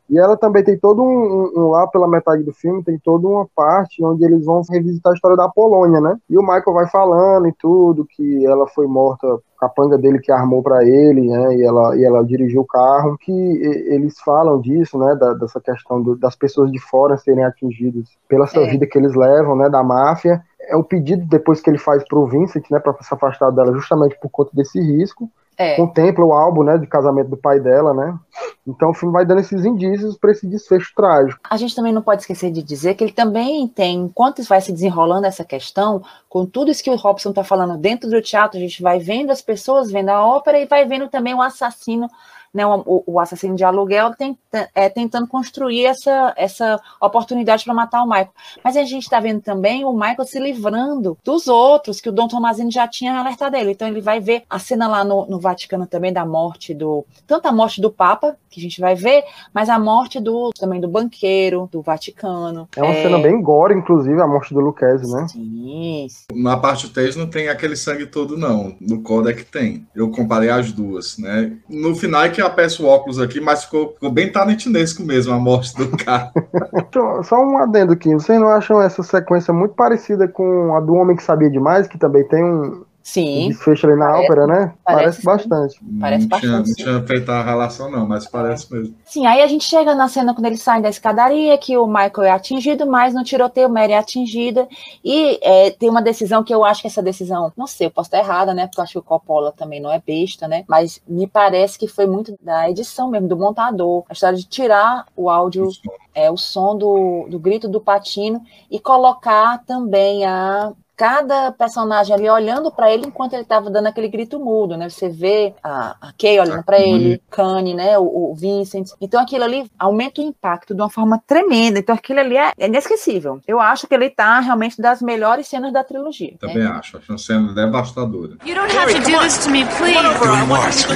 E 0.09 0.19
ela 0.19 0.37
também 0.37 0.63
tem 0.63 0.79
todo 0.79 1.03
um, 1.03 1.07
um, 1.07 1.53
um, 1.57 1.69
lá 1.71 1.87
pela 1.87 2.07
metade 2.07 2.43
do 2.43 2.53
filme, 2.53 2.85
tem 2.85 2.99
toda 2.99 3.27
uma 3.27 3.47
parte 3.57 4.05
onde 4.05 4.25
eles 4.25 4.45
vão 4.45 4.63
revisitar 4.69 5.13
a 5.13 5.15
história 5.15 5.37
da 5.37 5.49
Polônia, 5.49 6.01
né? 6.01 6.17
E 6.29 6.37
o 6.37 6.43
Michael 6.43 6.75
vai 6.75 6.87
falando 6.89 7.49
e 7.49 7.53
tudo, 7.59 8.05
que 8.05 8.45
ela 8.45 8.67
foi 8.69 8.87
morta, 8.87 9.27
a 9.27 9.39
capanga 9.61 9.97
dele 9.97 10.19
que 10.19 10.31
armou 10.31 10.63
para 10.63 10.85
ele, 10.85 11.23
né? 11.23 11.57
E 11.57 11.63
ela, 11.63 11.97
e 11.97 12.05
ela 12.05 12.25
dirigiu 12.25 12.61
o 12.61 12.67
carro, 12.67 13.17
que 13.17 13.33
eles 13.33 14.21
falam 14.21 14.61
disso, 14.61 14.99
né? 14.99 15.15
Da, 15.15 15.33
dessa 15.33 15.61
questão 15.61 16.03
do, 16.03 16.17
das 16.17 16.37
pessoas 16.37 16.71
de 16.71 16.79
fora 16.79 17.17
serem 17.17 17.45
atingidas 17.45 18.05
pela 18.29 18.45
essa 18.45 18.61
é. 18.61 18.67
vida 18.69 18.87
que 18.87 18.99
eles 18.99 19.15
levam, 19.15 19.57
né? 19.57 19.71
Da 19.71 19.83
máfia. 19.83 20.43
É 20.69 20.77
o 20.77 20.85
pedido 20.85 21.27
depois 21.27 21.61
que 21.61 21.71
ele 21.71 21.79
faz 21.79 22.07
pro 22.07 22.27
Vincent, 22.27 22.65
né? 22.71 22.79
Para 22.79 22.95
se 23.01 23.15
afastar 23.15 23.51
dela, 23.51 23.73
justamente 23.73 24.19
por 24.21 24.31
conta 24.31 24.51
desse 24.53 24.79
risco 24.79 25.31
é. 25.57 25.77
contempla 25.77 26.25
o 26.25 26.33
álbum, 26.33 26.63
né, 26.63 26.79
de 26.79 26.87
casamento 26.87 27.31
do 27.31 27.37
pai 27.37 27.61
dela, 27.61 27.95
né? 27.95 28.19
Então 28.67 28.91
o 28.91 28.95
filme 28.95 29.13
vai 29.13 29.25
dando 29.25 29.41
esses 29.41 29.65
indícios 29.65 30.17
para 30.17 30.33
esse 30.33 30.47
desfecho 30.47 30.93
trágico. 30.97 31.41
A 31.49 31.57
gente 31.57 31.75
também 31.75 31.93
não 31.93 32.03
pode 32.03 32.23
esquecer 32.23 32.51
de 32.51 32.63
dizer 32.63 32.95
que 32.95 33.05
ele 33.05 33.13
também 33.13 33.69
tem, 33.69 33.99
enquanto 33.99 34.43
vai 34.45 34.61
se 34.61 34.73
desenrolando 34.73 35.27
essa 35.27 35.45
questão, 35.45 36.03
com 36.29 36.47
tudo 36.47 36.71
isso 36.71 36.83
que 36.83 36.91
o 36.91 36.97
Robson 36.97 37.31
está 37.31 37.45
falando 37.45 37.77
dentro 37.77 38.09
do 38.09 38.23
teatro, 38.23 38.59
a 38.59 38.61
gente 38.61 38.83
vai 38.83 38.99
vendo 38.99 39.31
as 39.31 39.43
pessoas, 39.43 39.91
vendo 39.91 40.09
a 40.09 40.27
ópera 40.27 40.59
e 40.59 40.67
vai 40.67 40.85
vendo 40.87 41.09
também 41.09 41.35
o 41.35 41.43
assassino 41.43 42.09
né, 42.55 42.65
o, 42.65 43.03
o, 43.05 43.19
assassino 43.19 43.57
de 43.57 43.65
aluguel 43.65 44.15
tem, 44.15 44.39
é, 44.75 44.89
tentando 44.89 45.27
construir 45.27 45.87
essa, 45.87 46.33
essa 46.37 46.81
oportunidade 47.01 47.65
para 47.65 47.75
matar 47.75 48.03
o 48.03 48.07
Michael. 48.07 48.31
Mas 48.63 48.77
a 48.77 48.85
gente 48.85 49.03
está 49.03 49.19
vendo 49.19 49.41
também 49.41 49.85
o 49.85 49.93
Michael 49.93 50.25
se 50.25 50.39
livrando 50.39 51.19
dos 51.25 51.49
outros, 51.49 52.01
que 52.01 52.09
o 52.09 52.13
Dom 52.13 52.29
Tomazini 52.29 52.71
já 52.71 52.87
tinha 52.87 53.19
alertado 53.19 53.57
ele. 53.57 53.73
Então 53.73 53.89
ele 53.89 54.01
vai 54.01 54.21
ver 54.21 54.45
a 54.49 54.61
cena 54.61 54.87
lá 54.87 55.03
no, 55.03 55.27
no 55.27 55.41
Vaticano 55.41 55.85
também 55.85 56.13
da 56.13 56.25
morte 56.25 56.73
do. 56.73 57.05
Tanto 57.27 57.47
a 57.47 57.53
morte 57.53 57.81
do 57.81 57.91
Papa, 57.91 58.37
que 58.49 58.61
a 58.61 58.63
gente 58.63 58.81
vai 58.81 58.95
ver, 58.95 59.25
mas 59.53 59.69
a 59.69 59.79
morte 59.79 60.21
do 60.21 60.51
também 60.53 60.81
do 60.81 60.87
banqueiro, 60.87 61.69
do 61.73 61.83
Vaticano. 61.83 62.69
É 62.77 62.83
uma 62.83 62.93
é... 62.93 63.03
cena 63.03 63.19
bem 63.19 63.43
gore, 63.43 63.75
inclusive, 63.75 64.21
a 64.21 64.27
morte 64.29 64.55
do 64.55 64.61
Lucchese, 64.61 65.13
né? 65.13 65.27
Sim. 65.27 66.07
Na 66.33 66.57
parte 66.57 66.89
3 66.89 67.17
não 67.17 67.27
tem 67.27 67.49
aquele 67.49 67.75
sangue 67.75 68.07
todo, 68.07 68.39
não. 68.39 68.77
No 68.81 69.03
Codec 69.03 69.45
tem. 69.47 69.87
Eu 69.95 70.11
comparei 70.11 70.51
as 70.51 70.71
duas, 70.71 71.19
né? 71.19 71.57
No 71.69 71.97
final 71.97 72.23
é 72.23 72.29
que 72.29 72.44
já 72.45 72.51
peço 72.51 72.87
óculos 72.87 73.19
aqui, 73.19 73.41
mas 73.41 73.65
ficou, 73.65 73.93
ficou 73.93 74.11
bem 74.11 74.31
tarantesco 74.31 75.03
mesmo 75.03 75.33
a 75.33 75.39
morte 75.39 75.75
do 75.77 75.89
cara. 75.97 76.31
Só 77.25 77.37
um 77.37 77.59
adendo 77.59 77.93
aqui, 77.93 78.13
vocês 78.13 78.39
não 78.39 78.49
acham 78.49 78.81
essa 78.81 79.03
sequência 79.03 79.53
muito 79.53 79.75
parecida 79.75 80.29
com 80.29 80.75
a 80.77 80.81
do 80.81 80.95
Homem 80.95 81.17
que 81.17 81.23
Sabia 81.23 81.51
Demais, 81.51 81.87
que 81.87 81.99
também 81.99 82.27
tem 82.29 82.45
um, 82.45 82.84
Sim. 83.05 83.49
Desfecho 83.51 83.87
ali 83.87 83.99
na 83.99 84.07
parece, 84.07 84.25
ópera, 84.25 84.47
né? 84.47 84.75
Parece, 84.83 85.23
parece 85.23 85.49
bastante. 85.49 85.81
Parece 86.01 86.23
não 86.23 86.29
bastante. 86.31 86.75
Tinha, 86.75 86.87
não 86.89 86.99
tinha 86.99 87.07
feito 87.07 87.31
a 87.31 87.43
relação, 87.43 87.91
não, 87.91 88.09
mas 88.09 88.27
parece 88.27 88.73
mesmo. 88.73 88.95
Sim, 89.05 89.27
aí 89.27 89.43
a 89.43 89.47
gente 89.47 89.67
chega 89.67 89.95
na 89.95 90.09
cena 90.09 90.33
quando 90.33 90.47
eles 90.47 90.63
saem 90.63 90.81
da 90.81 90.89
escadaria, 90.89 91.57
que 91.59 91.77
o 91.77 91.87
Michael 91.87 92.23
é 92.23 92.31
atingido, 92.31 92.87
mas 92.87 93.13
no 93.13 93.23
tiroteio 93.23 93.69
Mary 93.69 93.93
é 93.93 93.99
atingida. 93.99 94.67
E 95.05 95.39
é, 95.43 95.71
tem 95.71 95.91
uma 95.91 96.01
decisão 96.01 96.43
que 96.43 96.55
eu 96.55 96.65
acho 96.65 96.81
que 96.81 96.87
essa 96.87 97.03
decisão, 97.03 97.53
não 97.55 97.67
sei, 97.67 97.89
eu 97.89 97.91
posso 97.91 98.07
estar 98.07 98.21
errada, 98.21 98.55
né? 98.55 98.67
Porque 98.67 98.81
eu 98.81 98.85
acho 98.85 98.93
que 98.95 98.99
o 98.99 99.03
Coppola 99.03 99.53
também 99.53 99.83
não 99.83 99.93
é 99.93 100.03
besta, 100.05 100.49
né? 100.49 100.65
Mas 100.67 101.03
me 101.07 101.27
parece 101.27 101.79
que 101.79 101.87
foi 101.87 102.07
muito 102.07 102.35
da 102.41 102.71
edição 102.71 103.11
mesmo, 103.11 103.29
do 103.29 103.37
montador. 103.37 104.05
A 104.09 104.15
história 104.15 104.39
de 104.39 104.45
tirar 104.45 105.05
o 105.15 105.29
áudio, 105.29 105.69
é, 106.15 106.31
o 106.31 106.39
som 106.39 106.75
do, 106.75 107.27
do 107.29 107.39
grito 107.39 107.69
do 107.69 107.83
patino 107.83 108.41
e 108.71 108.81
colocar 108.81 109.63
também 109.67 110.25
a 110.25 110.73
cada 110.97 111.53
personagem 111.53 112.15
ali 112.15 112.29
olhando 112.29 112.71
para 112.71 112.93
ele 112.93 113.07
enquanto 113.07 113.33
ele 113.33 113.43
estava 113.43 113.71
dando 113.71 113.87
aquele 113.87 114.09
grito 114.09 114.39
mudo, 114.39 114.77
né? 114.77 114.89
Você 114.89 115.09
vê 115.09 115.55
a, 115.63 115.97
a 116.01 116.13
Kay 116.19 116.39
olhando 116.39 116.63
para 116.63 116.79
ele, 116.79 117.21
Kanye, 117.31 117.75
né? 117.75 117.99
O, 117.99 118.31
o, 118.31 118.35
Vincent. 118.35 118.91
Então 119.01 119.21
aquilo 119.21 119.45
ali 119.45 119.71
aumenta 119.79 120.21
o 120.21 120.25
impacto 120.25 120.75
de 120.75 120.81
uma 120.81 120.91
forma 120.91 121.21
tremenda. 121.27 121.79
Então 121.79 121.95
aquilo 121.95 122.21
ali 122.21 122.37
é, 122.37 122.53
é 122.59 122.67
inesquecível. 122.67 123.41
Eu 123.47 123.61
acho 123.61 123.87
que 123.87 123.95
ele 123.95 124.11
tá 124.11 124.41
realmente 124.41 124.81
das 124.81 125.03
melhores 125.03 125.49
cenas 125.49 125.73
da 125.73 125.83
trilogia. 125.83 126.35
Também 126.39 126.59
né? 126.59 126.67
acho. 126.67 126.97
Acho 126.99 127.13
uma 127.13 127.19
cena 127.19 127.53
devastadora. 127.53 128.37
You 128.45 128.55
don't 128.55 128.77
have 128.77 128.93
to 128.93 129.01
do 129.01 129.19
this 129.21 129.39
to 129.39 129.51
me, 129.51 129.65
please. 129.79 129.95
Doing 129.95 130.49
what? 130.49 130.87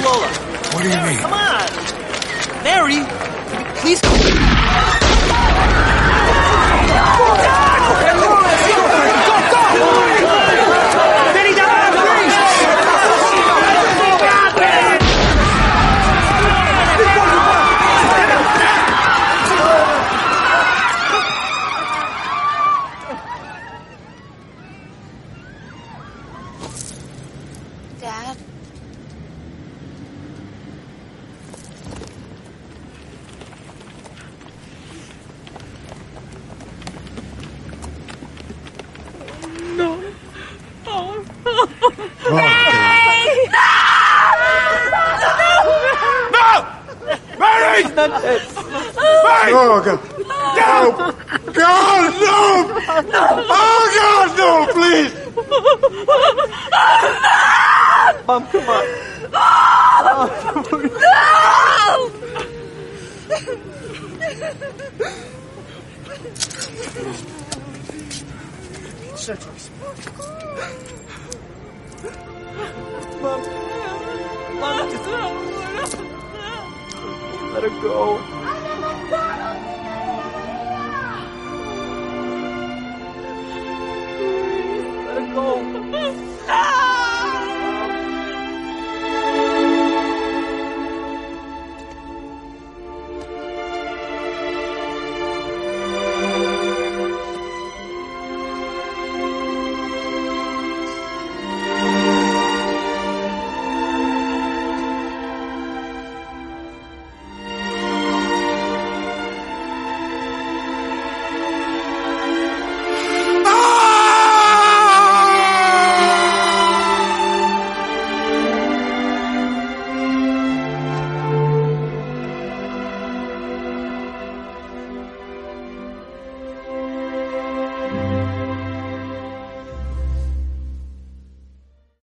What 0.73 0.83
do 0.83 0.89
you 0.89 1.01
mean? 1.03 1.19
Come 1.19 1.33
on, 1.33 1.59
Mary. 2.63 3.05
Please. 3.81 4.01
Mary! 48.07 48.21
Mary! 48.23 48.58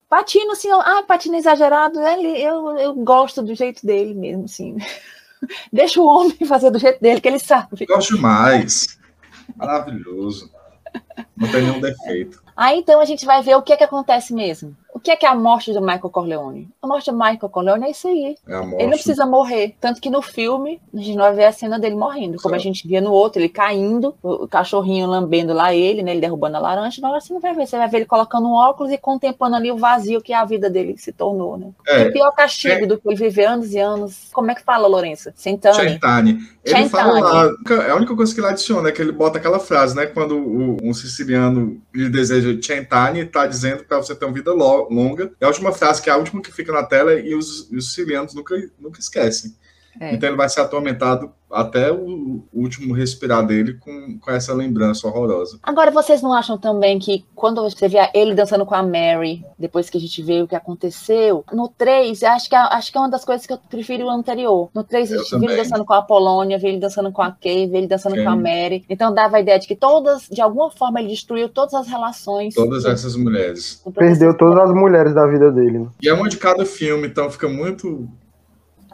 Patino, 0.09 0.53
assim, 0.53 0.69
eu- 0.69 0.81
ah, 0.81 1.03
Patino 1.03 1.37
exagerado, 1.37 2.01
ele, 2.01 2.41
eu, 2.41 2.79
eu 2.79 2.95
gosto 2.95 3.43
do 3.43 3.55
jeito 3.55 3.85
dele 3.85 4.15
mesmo, 4.15 4.45
assim. 4.45 4.77
Deixa 5.73 6.01
o 6.01 6.07
homem 6.07 6.37
fazer 6.47 6.71
do 6.71 6.79
jeito 6.79 7.01
dele, 7.01 7.21
que 7.21 7.29
ele 7.29 7.39
sabe. 7.39 7.85
Gosto 7.87 8.19
mais. 8.19 8.99
Maravilhoso. 9.57 10.51
Não 11.37 11.51
tem 11.51 11.63
nenhum 11.63 11.81
defeito. 11.81 12.43
Aí 12.57 12.79
então 12.79 13.01
a 13.01 13.05
gente 13.05 13.27
vai 13.27 13.43
ver 13.43 13.55
o 13.57 13.63
que 13.63 13.73
é 13.73 13.77
que 13.77 13.85
acontece 13.85 14.33
mesmo. 14.33 14.75
O 15.07 15.09
que 15.09 15.13
é 15.13 15.17
que 15.17 15.25
é 15.25 15.29
a 15.29 15.37
morte 15.37 15.73
do 15.73 15.81
Michael 15.81 16.11
Corleone? 16.11 16.69
A 16.83 16.87
morte 16.89 17.13
do 17.13 17.17
Michael 17.17 17.49
Corleone 17.49 17.87
é 17.87 17.91
isso 17.93 18.09
aí. 18.09 18.35
É. 18.49 18.59
Ele 18.75 18.87
não 18.89 18.91
precisa 18.91 19.25
morrer. 19.25 19.77
Tanto 19.81 20.01
que 20.01 20.11
no 20.11 20.21
filme, 20.21 20.81
a 20.93 20.97
gente 20.99 21.15
não 21.15 21.25
vai 21.27 21.33
ver 21.35 21.45
a 21.45 21.53
cena 21.53 21.79
dele 21.79 21.95
morrendo. 21.95 22.39
Como 22.43 22.57
a 22.57 22.59
gente 22.59 22.89
via 22.89 23.01
no 23.01 23.13
outro, 23.13 23.41
ele 23.41 23.49
caindo, 23.49 24.17
o 24.21 24.49
cachorrinho 24.49 25.07
lambendo 25.07 25.53
lá 25.53 25.73
ele, 25.73 26.03
né? 26.03 26.11
Ele 26.11 26.21
derrubando 26.21 26.57
a 26.57 26.59
laranja. 26.61 27.01
Não, 27.01 27.13
você 27.13 27.33
não 27.33 27.41
vai 27.41 27.55
ver. 27.55 27.69
Você 27.69 27.79
vai 27.79 27.89
ver 27.89 27.99
ele 27.99 28.07
colocando 28.07 28.49
um 28.49 28.53
óculos 28.55 28.93
e 28.93 28.99
contemplando 28.99 29.55
ali 29.55 29.71
o 29.71 29.77
vazio 29.77 30.21
que 30.21 30.33
a 30.33 30.45
vida 30.45 30.69
dele 30.69 30.97
se 30.99 31.13
tornou, 31.13 31.57
né? 31.57 31.69
É. 31.87 32.07
Que 32.07 32.11
pior 32.11 32.33
castigo 32.33 32.83
É. 32.83 32.87
do 32.87 32.99
que 32.99 33.07
ele 33.09 33.15
viver 33.17 33.45
anos 33.45 33.73
e 33.75 33.79
anos. 33.79 34.29
Como 34.33 34.51
é 34.51 34.57
que 34.57 34.65
fala, 34.65 34.89
Lourenço? 34.89 35.31
Sentando. 35.37 35.77
Chentani. 35.77 36.39
Ele 36.65 36.89
fala 36.89 37.21
lá, 37.21 37.51
é 37.87 37.91
a 37.93 37.95
única 37.95 38.17
coisa 38.17 38.35
que 38.35 38.41
ele 38.41 38.49
adiciona 38.49 38.89
é 38.89 38.93
que 38.93 39.01
ele 39.01 39.13
bota 39.13 39.39
aquela 39.39 39.61
frase, 39.61 39.95
né? 39.95 40.07
Quando 40.07 40.37
o- 40.37 40.79
um 40.83 40.93
siciliano 40.93 41.81
lhe 41.95 42.09
deseja 42.09 42.49
Chentani, 42.61 43.25
tá 43.25 43.47
dizendo 43.47 43.85
para 43.85 43.99
você 43.99 44.17
ter 44.17 44.25
uma 44.25 44.35
vida 44.35 44.53
lo- 44.53 44.89
longa. 44.97 45.33
É 45.41 45.45
a 45.45 45.49
última 45.49 45.73
frase, 45.73 46.03
que 46.03 46.11
é 46.11 46.13
a 46.13 46.17
última 46.17 46.43
que 46.43 46.53
fica 46.53 46.73
na 46.73 46.83
tela 46.83 47.15
e 47.15 47.35
os, 47.35 47.71
os 47.71 47.95
nunca, 48.35 48.55
nunca 48.79 48.99
esquecem. 48.99 49.55
É. 50.01 50.15
Então 50.15 50.29
ele 50.29 50.37
vai 50.37 50.49
ser 50.49 50.61
atormentado 50.61 51.31
até 51.51 51.93
o, 51.93 52.43
último 52.53 52.93
respirar 52.93 53.47
dele 53.47 53.75
com, 53.75 54.19
com 54.19 54.31
essa 54.31 54.53
lembrança 54.53 55.07
horrorosa. 55.07 55.59
Agora, 55.63 55.91
vocês 55.93 56.21
não 56.21 56.33
acham 56.33 56.59
também 56.59 56.99
que 56.99 57.25
quando 57.35 57.63
você 57.63 57.87
vê 57.89 57.99
ele 58.13 58.35
dançando 58.35 58.67
com 58.67 58.75
a 58.75 58.83
Mary, 58.83 59.45
depois 59.59 59.89
que 59.89 59.97
a 59.97 60.01
gente 60.01 60.21
vê 60.23 60.43
o 60.43 60.49
que 60.49 60.57
aconteceu, 60.57 61.45
no 61.53 61.69
3, 61.69 62.23
acho 62.25 62.49
que, 62.49 62.55
é- 62.57 62.59
acho 62.59 62.91
que 62.91 62.99
é 62.99 63.01
uma 63.01 63.11
das 63.11 63.25
coisas 63.25 63.47
que 63.47 63.53
eu 63.53 63.59
prefiro 63.71 64.07
o 64.07 64.11
anterior. 64.11 64.69
No 64.75 64.83
3, 64.83 65.13
a 65.13 65.17
gente 65.19 65.31
vê 65.31 65.37
ele 65.37 65.47
também. 65.47 65.57
dançando 65.57 65.85
com 65.85 65.95
a 65.95 66.03
Polônia, 66.03 66.59
vê 66.59 66.69
ele 66.69 66.81
dançando 66.81 67.13
com 67.13 67.23
a 67.23 67.31
Kay, 67.31 67.69
vê 67.69 67.79
ele 67.79 67.87
dançando 67.87 68.17
Sim. 68.17 68.25
com 68.25 68.31
a 68.31 68.37
Mary. 68.37 68.85
Então 68.91 69.15
dava 69.15 69.37
a 69.37 69.41
ideia 69.41 69.59
de 69.59 69.69
que 69.69 69.77
todas, 69.77 70.29
de 70.29 70.41
alguma 70.41 70.71
forma, 70.71 70.99
ele 71.01 71.11
destruiu 71.11 71.49
todas 71.49 71.75
as 71.75 71.87
relações. 71.87 72.55
Todas 72.55 72.85
essas 72.85 73.15
mulheres. 73.17 73.83
Perdeu 73.95 74.37
todas 74.37 74.59
as 74.69 74.75
mulheres 74.75 75.15
da 75.15 75.27
vida 75.27 75.53
dele. 75.53 75.79
né? 75.79 75.87
E 76.03 76.09
é 76.09 76.13
uma 76.13 76.29
de 76.29 76.37
cada 76.39 76.67
filme, 76.67 77.07
então 77.07 77.31
fica 77.31 77.49
muito. 77.49 78.09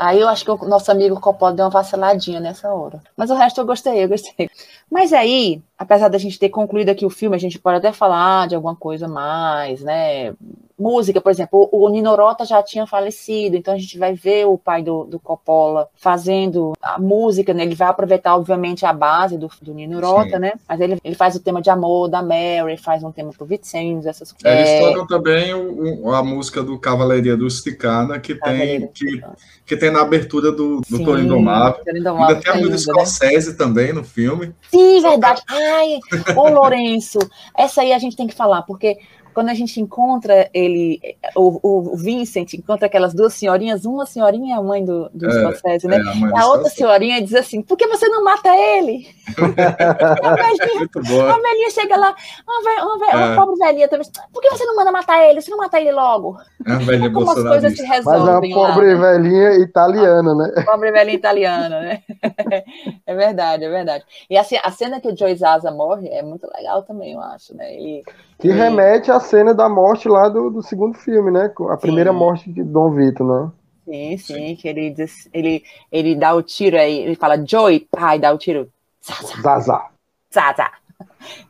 Aí 0.02 0.18
eu 0.18 0.28
acho 0.28 0.44
que 0.44 0.50
o 0.50 0.56
nosso 0.68 0.90
amigo 0.90 1.20
Coppola 1.20 1.52
deu 1.52 1.64
uma 1.64 1.70
vaciladinha 1.70 2.40
nessa 2.40 2.74
hora. 2.74 3.00
Mas 3.16 3.30
o 3.30 3.36
resto 3.36 3.60
eu 3.60 3.64
gostei, 3.64 4.02
eu 4.02 4.08
gostei. 4.08 4.50
Mas 4.90 5.12
aí, 5.12 5.62
apesar 5.78 6.08
da 6.08 6.18
gente 6.18 6.40
ter 6.40 6.48
concluído 6.48 6.88
aqui 6.88 7.06
o 7.06 7.10
filme, 7.10 7.36
a 7.36 7.38
gente 7.38 7.56
pode 7.56 7.76
até 7.76 7.92
falar 7.92 8.48
de 8.48 8.56
alguma 8.56 8.74
coisa 8.74 9.06
mais, 9.06 9.80
né? 9.80 10.34
Música, 10.82 11.20
por 11.20 11.30
exemplo, 11.30 11.68
o 11.70 11.82
o 11.82 11.88
Nino 11.88 12.14
Rota 12.14 12.44
já 12.44 12.62
tinha 12.62 12.86
falecido, 12.86 13.56
então 13.56 13.74
a 13.74 13.78
gente 13.78 13.98
vai 13.98 14.14
ver 14.14 14.46
o 14.46 14.56
pai 14.56 14.82
do, 14.82 15.04
do 15.04 15.18
Coppola 15.20 15.88
fazendo 15.96 16.72
a 16.80 16.98
música, 16.98 17.52
né? 17.52 17.62
Ele 17.64 17.74
vai 17.74 17.88
aproveitar, 17.88 18.34
obviamente, 18.36 18.86
a 18.86 18.92
base 18.92 19.36
do, 19.36 19.50
do 19.60 19.74
Nino 19.74 20.00
Rota, 20.00 20.30
Sim. 20.30 20.38
né? 20.38 20.52
Mas 20.68 20.80
ele, 20.80 20.98
ele 21.02 21.14
faz 21.14 21.34
o 21.34 21.40
tema 21.40 21.60
de 21.60 21.70
amor 21.70 22.08
da 22.08 22.22
Mary, 22.22 22.76
faz 22.76 23.02
um 23.02 23.10
tema 23.12 23.30
pro 23.36 23.44
Vincenzo, 23.46 24.08
essas 24.08 24.34
É, 24.44 24.52
Eles 24.52 24.68
é, 24.70 24.78
tocam 24.78 25.06
também 25.06 25.52
o- 25.54 26.06
o- 26.06 26.12
a 26.14 26.22
música 26.22 26.62
do 26.62 26.78
Cavalaria 26.78 27.36
do 27.36 27.48
Sticana, 27.50 28.18
que 28.18 28.34
tem, 28.34 28.86
que, 28.88 29.22
que 29.66 29.76
tem 29.76 29.90
na 29.90 30.00
abertura 30.02 30.50
do, 30.52 30.80
do 30.88 30.96
Sim. 30.98 31.04
Toro 31.04 31.20
Indomável, 31.20 31.82
Ainda 31.86 32.36
tem 32.36 32.52
a 32.52 32.56
é 32.56 32.60
música 32.60 32.92
né? 32.92 33.04
Scorsese 33.04 33.56
também 33.56 33.92
no 33.92 34.04
filme. 34.04 34.54
Sim, 34.70 35.00
verdade. 35.00 35.42
Ai, 35.48 35.98
ô 36.36 36.48
Lourenço, 36.48 37.18
essa 37.56 37.82
aí 37.82 37.92
a 37.92 37.98
gente 37.98 38.16
tem 38.16 38.26
que 38.26 38.34
falar, 38.34 38.62
porque 38.62 38.98
quando 39.32 39.48
a 39.48 39.54
gente 39.54 39.80
encontra 39.80 40.48
ele, 40.52 41.00
o, 41.34 41.92
o 41.92 41.96
Vincent 41.96 42.54
encontra 42.54 42.86
aquelas 42.86 43.14
duas 43.14 43.34
senhorinhas, 43.34 43.84
uma 43.84 44.06
senhorinha 44.06 44.54
é 44.54 44.58
a 44.58 44.62
mãe 44.62 44.84
do, 44.84 45.08
do 45.12 45.26
É, 45.26 45.32
Scorsese, 45.32 45.86
né? 45.88 45.96
é, 45.96 46.38
a 46.38 46.42
a 46.42 46.46
outra 46.48 46.68
senhorinha 46.68 47.20
diz 47.22 47.34
assim: 47.34 47.62
por 47.62 47.76
que 47.76 47.86
você 47.86 48.08
não 48.08 48.22
mata 48.24 48.48
ele? 48.56 49.06
a 49.38 50.34
velhinha, 50.34 50.88
a 51.32 51.40
velhinha 51.40 51.70
chega 51.70 51.96
lá, 51.96 52.14
uma, 52.46 52.62
ve- 52.62 52.80
uma, 52.82 52.98
ve- 52.98 53.16
uma 53.16 53.32
É. 53.32 53.36
pobre 53.36 53.56
velhinha 53.56 53.88
também. 53.88 54.06
Por 54.32 54.42
que 54.42 54.50
você 54.50 54.64
não 54.64 54.76
manda 54.76 54.90
matar 54.92 55.22
ele? 55.28 55.40
Você 55.40 55.50
não 55.50 55.58
mata 55.58 55.80
ele 55.80 55.92
logo? 55.92 56.36
É 56.66 57.08
Como 57.10 57.30
as 57.30 57.42
coisas 57.42 57.72
se 57.76 57.82
bolsonarista. 57.82 57.86
Mas 58.04 58.06
é 58.06 58.10
uma 58.10 58.24
resolvem 58.26 58.54
lá. 58.54 58.68
pobre 58.72 58.94
velhinha 58.96 59.52
italiana, 59.58 60.34
né? 60.34 60.52
Pobre 60.64 60.90
velha 60.92 61.10
italiana, 61.12 61.80
né? 61.80 62.02
É 63.06 63.14
verdade, 63.14 63.64
é 63.64 63.68
verdade. 63.68 64.04
E 64.30 64.36
assim, 64.38 64.56
a 64.62 64.70
cena 64.70 65.00
que 65.00 65.08
o 65.08 65.16
Joey 65.16 65.34
Zaza 65.36 65.70
morre 65.70 66.08
é 66.08 66.22
muito 66.22 66.48
legal 66.54 66.82
também, 66.82 67.12
eu 67.12 67.20
acho, 67.20 67.54
né? 67.56 67.74
Ele, 67.74 68.02
Que 68.42 68.50
remete 68.50 69.08
à 69.08 69.20
cena 69.20 69.54
da 69.54 69.68
morte 69.68 70.08
lá 70.08 70.28
do, 70.28 70.50
do 70.50 70.62
segundo 70.62 70.98
filme, 70.98 71.30
né? 71.30 71.52
A 71.70 71.76
primeira 71.76 72.12
morte 72.12 72.52
de 72.52 72.64
Dom 72.64 72.90
Vito, 72.90 73.22
né? 73.24 73.50
Sim, 73.84 74.18
sim, 74.18 74.56
que 74.56 74.66
ele 74.66 74.90
diz, 74.90 75.28
ele, 75.32 75.62
ele 75.92 76.16
dá 76.16 76.34
o 76.34 76.42
tiro 76.42 76.76
aí, 76.76 76.98
ele 76.98 77.14
fala 77.14 77.40
Joey, 77.46 77.86
pai, 77.88 78.18
dá 78.18 78.32
o 78.32 78.38
tiro. 78.38 78.68
Zaza. 79.42 79.82
Zaza. 80.34 80.70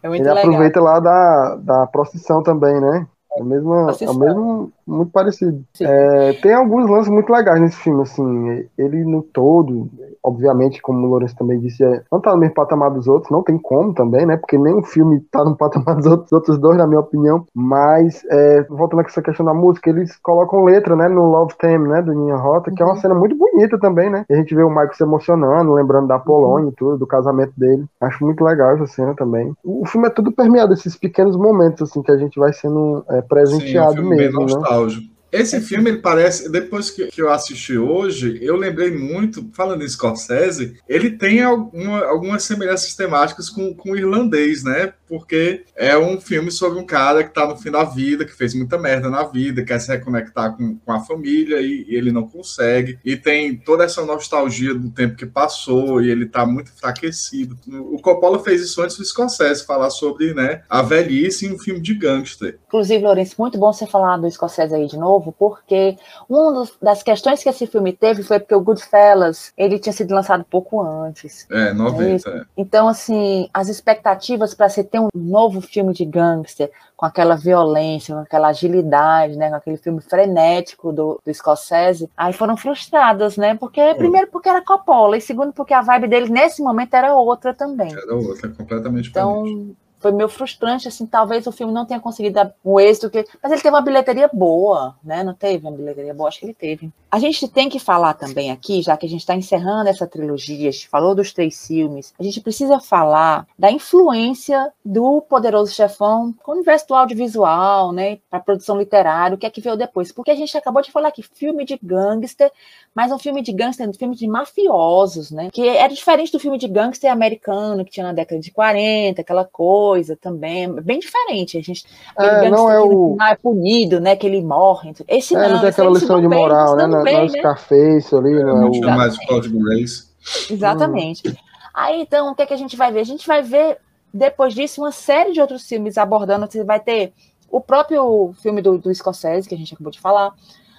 É 0.02 0.08
muito 0.08 0.22
Ele 0.22 0.34
legal. 0.34 0.50
aproveita 0.50 0.80
lá 0.82 1.00
da, 1.00 1.56
da 1.56 1.86
procissão 1.86 2.42
também, 2.42 2.78
né? 2.78 3.06
É 3.36 3.42
o 3.42 3.44
mesmo, 3.44 3.74
é 3.74 4.18
mesmo 4.18 4.72
muito 4.86 5.10
parecido. 5.10 5.64
É, 5.80 6.32
tem 6.34 6.52
alguns 6.52 6.88
lances 6.88 7.08
muito 7.08 7.32
legais 7.32 7.60
nesse 7.60 7.76
filme, 7.76 8.02
assim. 8.02 8.66
Ele 8.76 9.04
no 9.04 9.22
todo, 9.22 9.88
obviamente, 10.22 10.82
como 10.82 11.06
o 11.06 11.10
Lourenço 11.10 11.36
também 11.36 11.58
disse, 11.58 11.82
é, 11.84 12.02
não 12.10 12.20
tá 12.20 12.32
no 12.32 12.38
mesmo 12.38 12.54
patamar 12.54 12.90
dos 12.90 13.08
outros, 13.08 13.30
não 13.30 13.42
tem 13.42 13.58
como 13.58 13.94
também, 13.94 14.26
né? 14.26 14.36
Porque 14.36 14.58
nenhum 14.58 14.82
filme 14.82 15.20
tá 15.30 15.44
no 15.44 15.56
patamar 15.56 15.96
dos 15.96 16.06
outros, 16.06 16.32
outros 16.32 16.58
dois, 16.58 16.76
na 16.76 16.86
minha 16.86 17.00
opinião. 17.00 17.46
Mas, 17.54 18.22
é, 18.30 18.62
voltando 18.64 19.00
a 19.00 19.04
essa 19.04 19.22
questão 19.22 19.46
da 19.46 19.54
música, 19.54 19.88
eles 19.88 20.16
colocam 20.16 20.64
letra, 20.64 20.94
né? 20.94 21.08
No 21.08 21.30
Love 21.30 21.54
Theme, 21.58 21.88
né? 21.88 22.02
Do 22.02 22.12
Ninha 22.12 22.36
Rota, 22.36 22.70
que 22.70 22.82
é 22.82 22.86
uma 22.86 22.96
cena 22.96 23.14
muito 23.14 23.36
bonita 23.36 23.78
também, 23.78 24.10
né? 24.10 24.24
E 24.28 24.34
a 24.34 24.36
gente 24.36 24.54
vê 24.54 24.62
o 24.62 24.68
Michael 24.68 24.94
se 24.94 25.02
emocionando, 25.02 25.72
lembrando 25.72 26.08
da 26.08 26.18
Polônia 26.18 26.68
e 26.70 26.72
tudo, 26.74 26.98
do 26.98 27.06
casamento 27.06 27.52
dele. 27.56 27.84
Acho 28.00 28.24
muito 28.24 28.44
legal 28.44 28.74
essa 28.74 28.86
cena 28.86 29.14
também. 29.14 29.52
O 29.64 29.86
filme 29.86 30.08
é 30.08 30.10
tudo 30.10 30.32
permeado 30.32 30.74
desses 30.74 30.96
pequenos 30.96 31.36
momentos, 31.36 31.82
assim, 31.82 32.02
que 32.02 32.10
a 32.10 32.16
gente 32.16 32.38
vai 32.38 32.52
sendo 32.52 33.04
é, 33.22 33.46
Sim, 33.46 33.54
é 33.54 33.54
um 33.54 33.60
presenteado 33.60 33.94
filme 33.94 34.10
bem 34.10 34.18
mesmo, 34.18 34.40
né? 34.40 34.46
nostálgico. 34.46 35.12
Esse 35.32 35.62
filme, 35.62 35.88
ele 35.88 36.02
parece, 36.02 36.52
depois 36.52 36.90
que, 36.90 37.06
que 37.06 37.22
eu 37.22 37.30
assisti 37.30 37.78
hoje, 37.78 38.38
eu 38.42 38.54
lembrei 38.54 38.90
muito, 38.90 39.48
falando 39.54 39.82
em 39.82 39.88
Scorsese, 39.88 40.76
ele 40.86 41.12
tem 41.12 41.42
alguma, 41.42 42.04
algumas 42.04 42.42
semelhanças 42.42 42.94
temáticas 42.94 43.48
com, 43.48 43.74
com 43.74 43.92
o 43.92 43.96
irlandês, 43.96 44.62
né? 44.62 44.92
Porque 45.12 45.66
é 45.76 45.94
um 45.98 46.18
filme 46.18 46.50
sobre 46.50 46.78
um 46.78 46.86
cara 46.86 47.22
que 47.22 47.34
tá 47.34 47.46
no 47.46 47.54
fim 47.54 47.70
da 47.70 47.84
vida, 47.84 48.24
que 48.24 48.32
fez 48.32 48.54
muita 48.54 48.78
merda 48.78 49.10
na 49.10 49.24
vida, 49.24 49.62
quer 49.62 49.78
se 49.78 49.88
reconectar 49.92 50.56
com, 50.56 50.78
com 50.78 50.90
a 50.90 51.00
família 51.00 51.60
e, 51.60 51.84
e 51.86 51.94
ele 51.94 52.10
não 52.10 52.26
consegue. 52.26 52.98
E 53.04 53.14
tem 53.14 53.54
toda 53.54 53.84
essa 53.84 54.06
nostalgia 54.06 54.74
do 54.74 54.88
tempo 54.88 55.14
que 55.14 55.26
passou 55.26 56.00
e 56.00 56.10
ele 56.10 56.24
tá 56.24 56.46
muito 56.46 56.72
enfraquecido. 56.72 57.58
O 57.92 58.00
Coppola 58.00 58.38
fez 58.38 58.62
isso 58.62 58.80
antes 58.80 58.96
do 58.96 59.04
Scorsese, 59.04 59.66
falar 59.66 59.90
sobre 59.90 60.32
né, 60.32 60.62
a 60.66 60.80
velhice 60.80 61.44
em 61.44 61.52
um 61.52 61.58
filme 61.58 61.82
de 61.82 61.92
gangster. 61.92 62.58
Inclusive, 62.68 63.04
Lourenço, 63.04 63.34
muito 63.38 63.58
bom 63.58 63.70
você 63.70 63.86
falar 63.86 64.16
do 64.16 64.30
Scorsese 64.30 64.74
aí 64.74 64.86
de 64.86 64.96
novo, 64.96 65.30
porque 65.38 65.94
uma 66.26 66.66
das 66.80 67.02
questões 67.02 67.42
que 67.42 67.50
esse 67.50 67.66
filme 67.66 67.92
teve 67.92 68.22
foi 68.22 68.40
porque 68.40 68.54
o 68.54 68.62
Goodfellas, 68.62 69.52
ele 69.58 69.78
tinha 69.78 69.92
sido 69.92 70.14
lançado 70.14 70.42
pouco 70.42 70.80
antes. 70.80 71.46
É, 71.50 71.74
90. 71.74 72.30
É 72.30 72.44
então, 72.56 72.88
assim, 72.88 73.50
as 73.52 73.68
expectativas 73.68 74.54
para 74.54 74.70
se 74.70 74.82
ter 74.82 75.01
um 75.04 75.08
novo 75.14 75.60
filme 75.60 75.92
de 75.92 76.04
gangster, 76.04 76.70
com 76.96 77.06
aquela 77.06 77.36
violência, 77.36 78.14
com 78.14 78.20
aquela 78.20 78.48
agilidade, 78.48 79.36
né, 79.36 79.50
com 79.50 79.56
aquele 79.56 79.76
filme 79.76 80.00
frenético 80.00 80.92
do, 80.92 81.20
do 81.24 81.34
Scorsese, 81.34 82.08
aí 82.16 82.32
foram 82.32 82.56
frustradas, 82.56 83.36
né? 83.36 83.54
Porque 83.54 83.80
é. 83.80 83.94
primeiro 83.94 84.28
porque 84.30 84.48
era 84.48 84.62
Coppola 84.62 85.16
e 85.16 85.20
segundo 85.20 85.52
porque 85.52 85.74
a 85.74 85.82
vibe 85.82 86.08
dele 86.08 86.28
nesse 86.30 86.62
momento 86.62 86.94
era 86.94 87.14
outra 87.14 87.52
também. 87.52 87.92
Era 87.92 88.14
outra, 88.14 88.48
completamente 88.48 89.10
então, 89.10 89.42
diferente 89.42 89.81
foi 90.02 90.10
meio 90.10 90.28
frustrante, 90.28 90.88
assim, 90.88 91.06
talvez 91.06 91.46
o 91.46 91.52
filme 91.52 91.72
não 91.72 91.86
tenha 91.86 92.00
conseguido 92.00 92.40
o 92.64 92.80
êxito 92.80 93.08
que. 93.08 93.24
Mas 93.40 93.52
ele 93.52 93.62
teve 93.62 93.74
uma 93.74 93.80
bilheteria 93.80 94.28
boa, 94.32 94.96
né? 95.02 95.22
Não 95.22 95.32
teve 95.32 95.64
uma 95.64 95.76
bilheteria 95.76 96.12
boa, 96.12 96.28
acho 96.28 96.40
que 96.40 96.46
ele 96.46 96.54
teve. 96.54 96.92
A 97.10 97.18
gente 97.18 97.46
tem 97.46 97.68
que 97.68 97.78
falar 97.78 98.14
também 98.14 98.50
aqui, 98.50 98.82
já 98.82 98.96
que 98.96 99.06
a 99.06 99.08
gente 99.08 99.20
está 99.20 99.34
encerrando 99.36 99.88
essa 99.88 100.06
trilogia, 100.06 100.68
a 100.68 100.72
gente 100.72 100.88
falou 100.88 101.14
dos 101.14 101.32
três 101.32 101.66
filmes, 101.66 102.12
a 102.18 102.22
gente 102.22 102.40
precisa 102.40 102.80
falar 102.80 103.46
da 103.56 103.70
influência 103.70 104.72
do 104.84 105.20
Poderoso 105.20 105.72
Chefão 105.72 106.34
com 106.42 106.52
o 106.52 106.54
universo 106.54 106.88
do 106.88 106.94
audiovisual, 106.94 107.92
né? 107.92 108.18
Para 108.28 108.40
produção 108.40 108.78
literária, 108.78 109.34
o 109.36 109.38
que 109.38 109.46
é 109.46 109.50
que 109.50 109.60
veio 109.60 109.76
depois. 109.76 110.10
Porque 110.10 110.30
a 110.30 110.34
gente 110.36 110.56
acabou 110.56 110.82
de 110.82 110.90
falar 110.90 111.08
aqui, 111.08 111.22
filme 111.22 111.64
de 111.64 111.78
gangster, 111.80 112.50
mas 112.94 113.12
um 113.12 113.18
filme 113.18 113.40
de 113.40 113.52
gangster, 113.52 113.88
um 113.88 113.92
filme 113.92 114.16
de 114.16 114.26
mafiosos, 114.26 115.30
né? 115.30 115.48
Que 115.52 115.68
era 115.68 115.92
diferente 115.92 116.32
do 116.32 116.40
filme 116.40 116.58
de 116.58 116.66
gangster 116.66 117.12
americano, 117.12 117.84
que 117.84 117.92
tinha 117.92 118.06
na 118.06 118.12
década 118.12 118.40
de 118.40 118.50
40, 118.50 119.20
aquela 119.20 119.44
coisa 119.44 119.91
coisa 119.92 120.16
também, 120.16 120.72
bem 120.80 120.98
diferente. 120.98 121.58
A 121.58 121.60
gente 121.60 121.84
é, 122.18 122.48
não 122.48 122.70
é 122.70 122.80
o 122.80 123.14
não 123.18 123.26
é 123.26 123.36
punido, 123.36 124.00
né? 124.00 124.16
Que 124.16 124.26
ele 124.26 124.40
morre. 124.40 124.94
Esse 125.06 125.34
é, 125.34 125.38
não, 125.38 125.50
não 125.50 125.60
tem 125.60 125.68
aquela 125.68 125.90
lição 125.90 126.18
de 126.18 126.28
moral, 126.28 126.76
né? 126.76 126.86
Não, 126.86 127.06
é 127.06 127.24
o 127.24 127.28
Scarface 127.28 128.14
ali, 128.14 128.42
não 128.42 128.62
é 128.62 128.70
o 128.70 128.80
mais 128.96 129.18
Código 129.26 129.62
Reis. 129.68 130.10
Exatamente. 130.50 131.28
Hum. 131.28 131.34
Aí 131.74 132.00
então, 132.00 132.32
o 132.32 132.34
que, 132.34 132.42
é 132.42 132.46
que 132.46 132.54
a 132.54 132.56
gente 132.56 132.74
vai 132.74 132.90
ver? 132.90 133.00
A 133.00 133.04
gente 133.04 133.26
vai 133.26 133.42
ver 133.42 133.78
depois 134.12 134.54
disso 134.54 134.80
uma 134.80 134.92
série 134.92 135.32
de 135.32 135.40
outros 135.40 135.66
filmes 135.68 135.98
abordando. 135.98 136.46
Você 136.50 136.64
vai 136.64 136.80
ter 136.80 137.12
o 137.50 137.60
próprio 137.60 138.32
filme 138.42 138.62
do, 138.62 138.78
do 138.78 138.94
Scorsese, 138.94 139.46
que 139.46 139.54
a 139.54 139.58
gente 139.58 139.74
acabou 139.74 139.92
de 139.92 140.00
falar. 140.00 140.34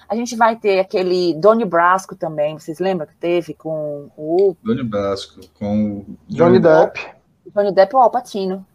A 0.08 0.16
gente 0.16 0.34
vai 0.34 0.56
ter 0.56 0.80
aquele 0.80 1.34
Donnie 1.34 1.64
Brasco 1.64 2.16
também, 2.16 2.58
vocês 2.58 2.78
lembram 2.78 3.06
que 3.06 3.16
teve 3.16 3.54
com 3.54 4.10
o. 4.16 4.56
Donnie 4.62 4.84
Brasco, 4.84 5.40
com 5.58 5.98
o 5.98 6.06
Johnny 6.28 6.58
Depp. 6.58 7.00
Johnny 7.54 7.72
Depp 7.72 7.94
e 7.94 7.96
o 7.96 8.00
Al 8.00 8.10
Pacino. 8.10 8.66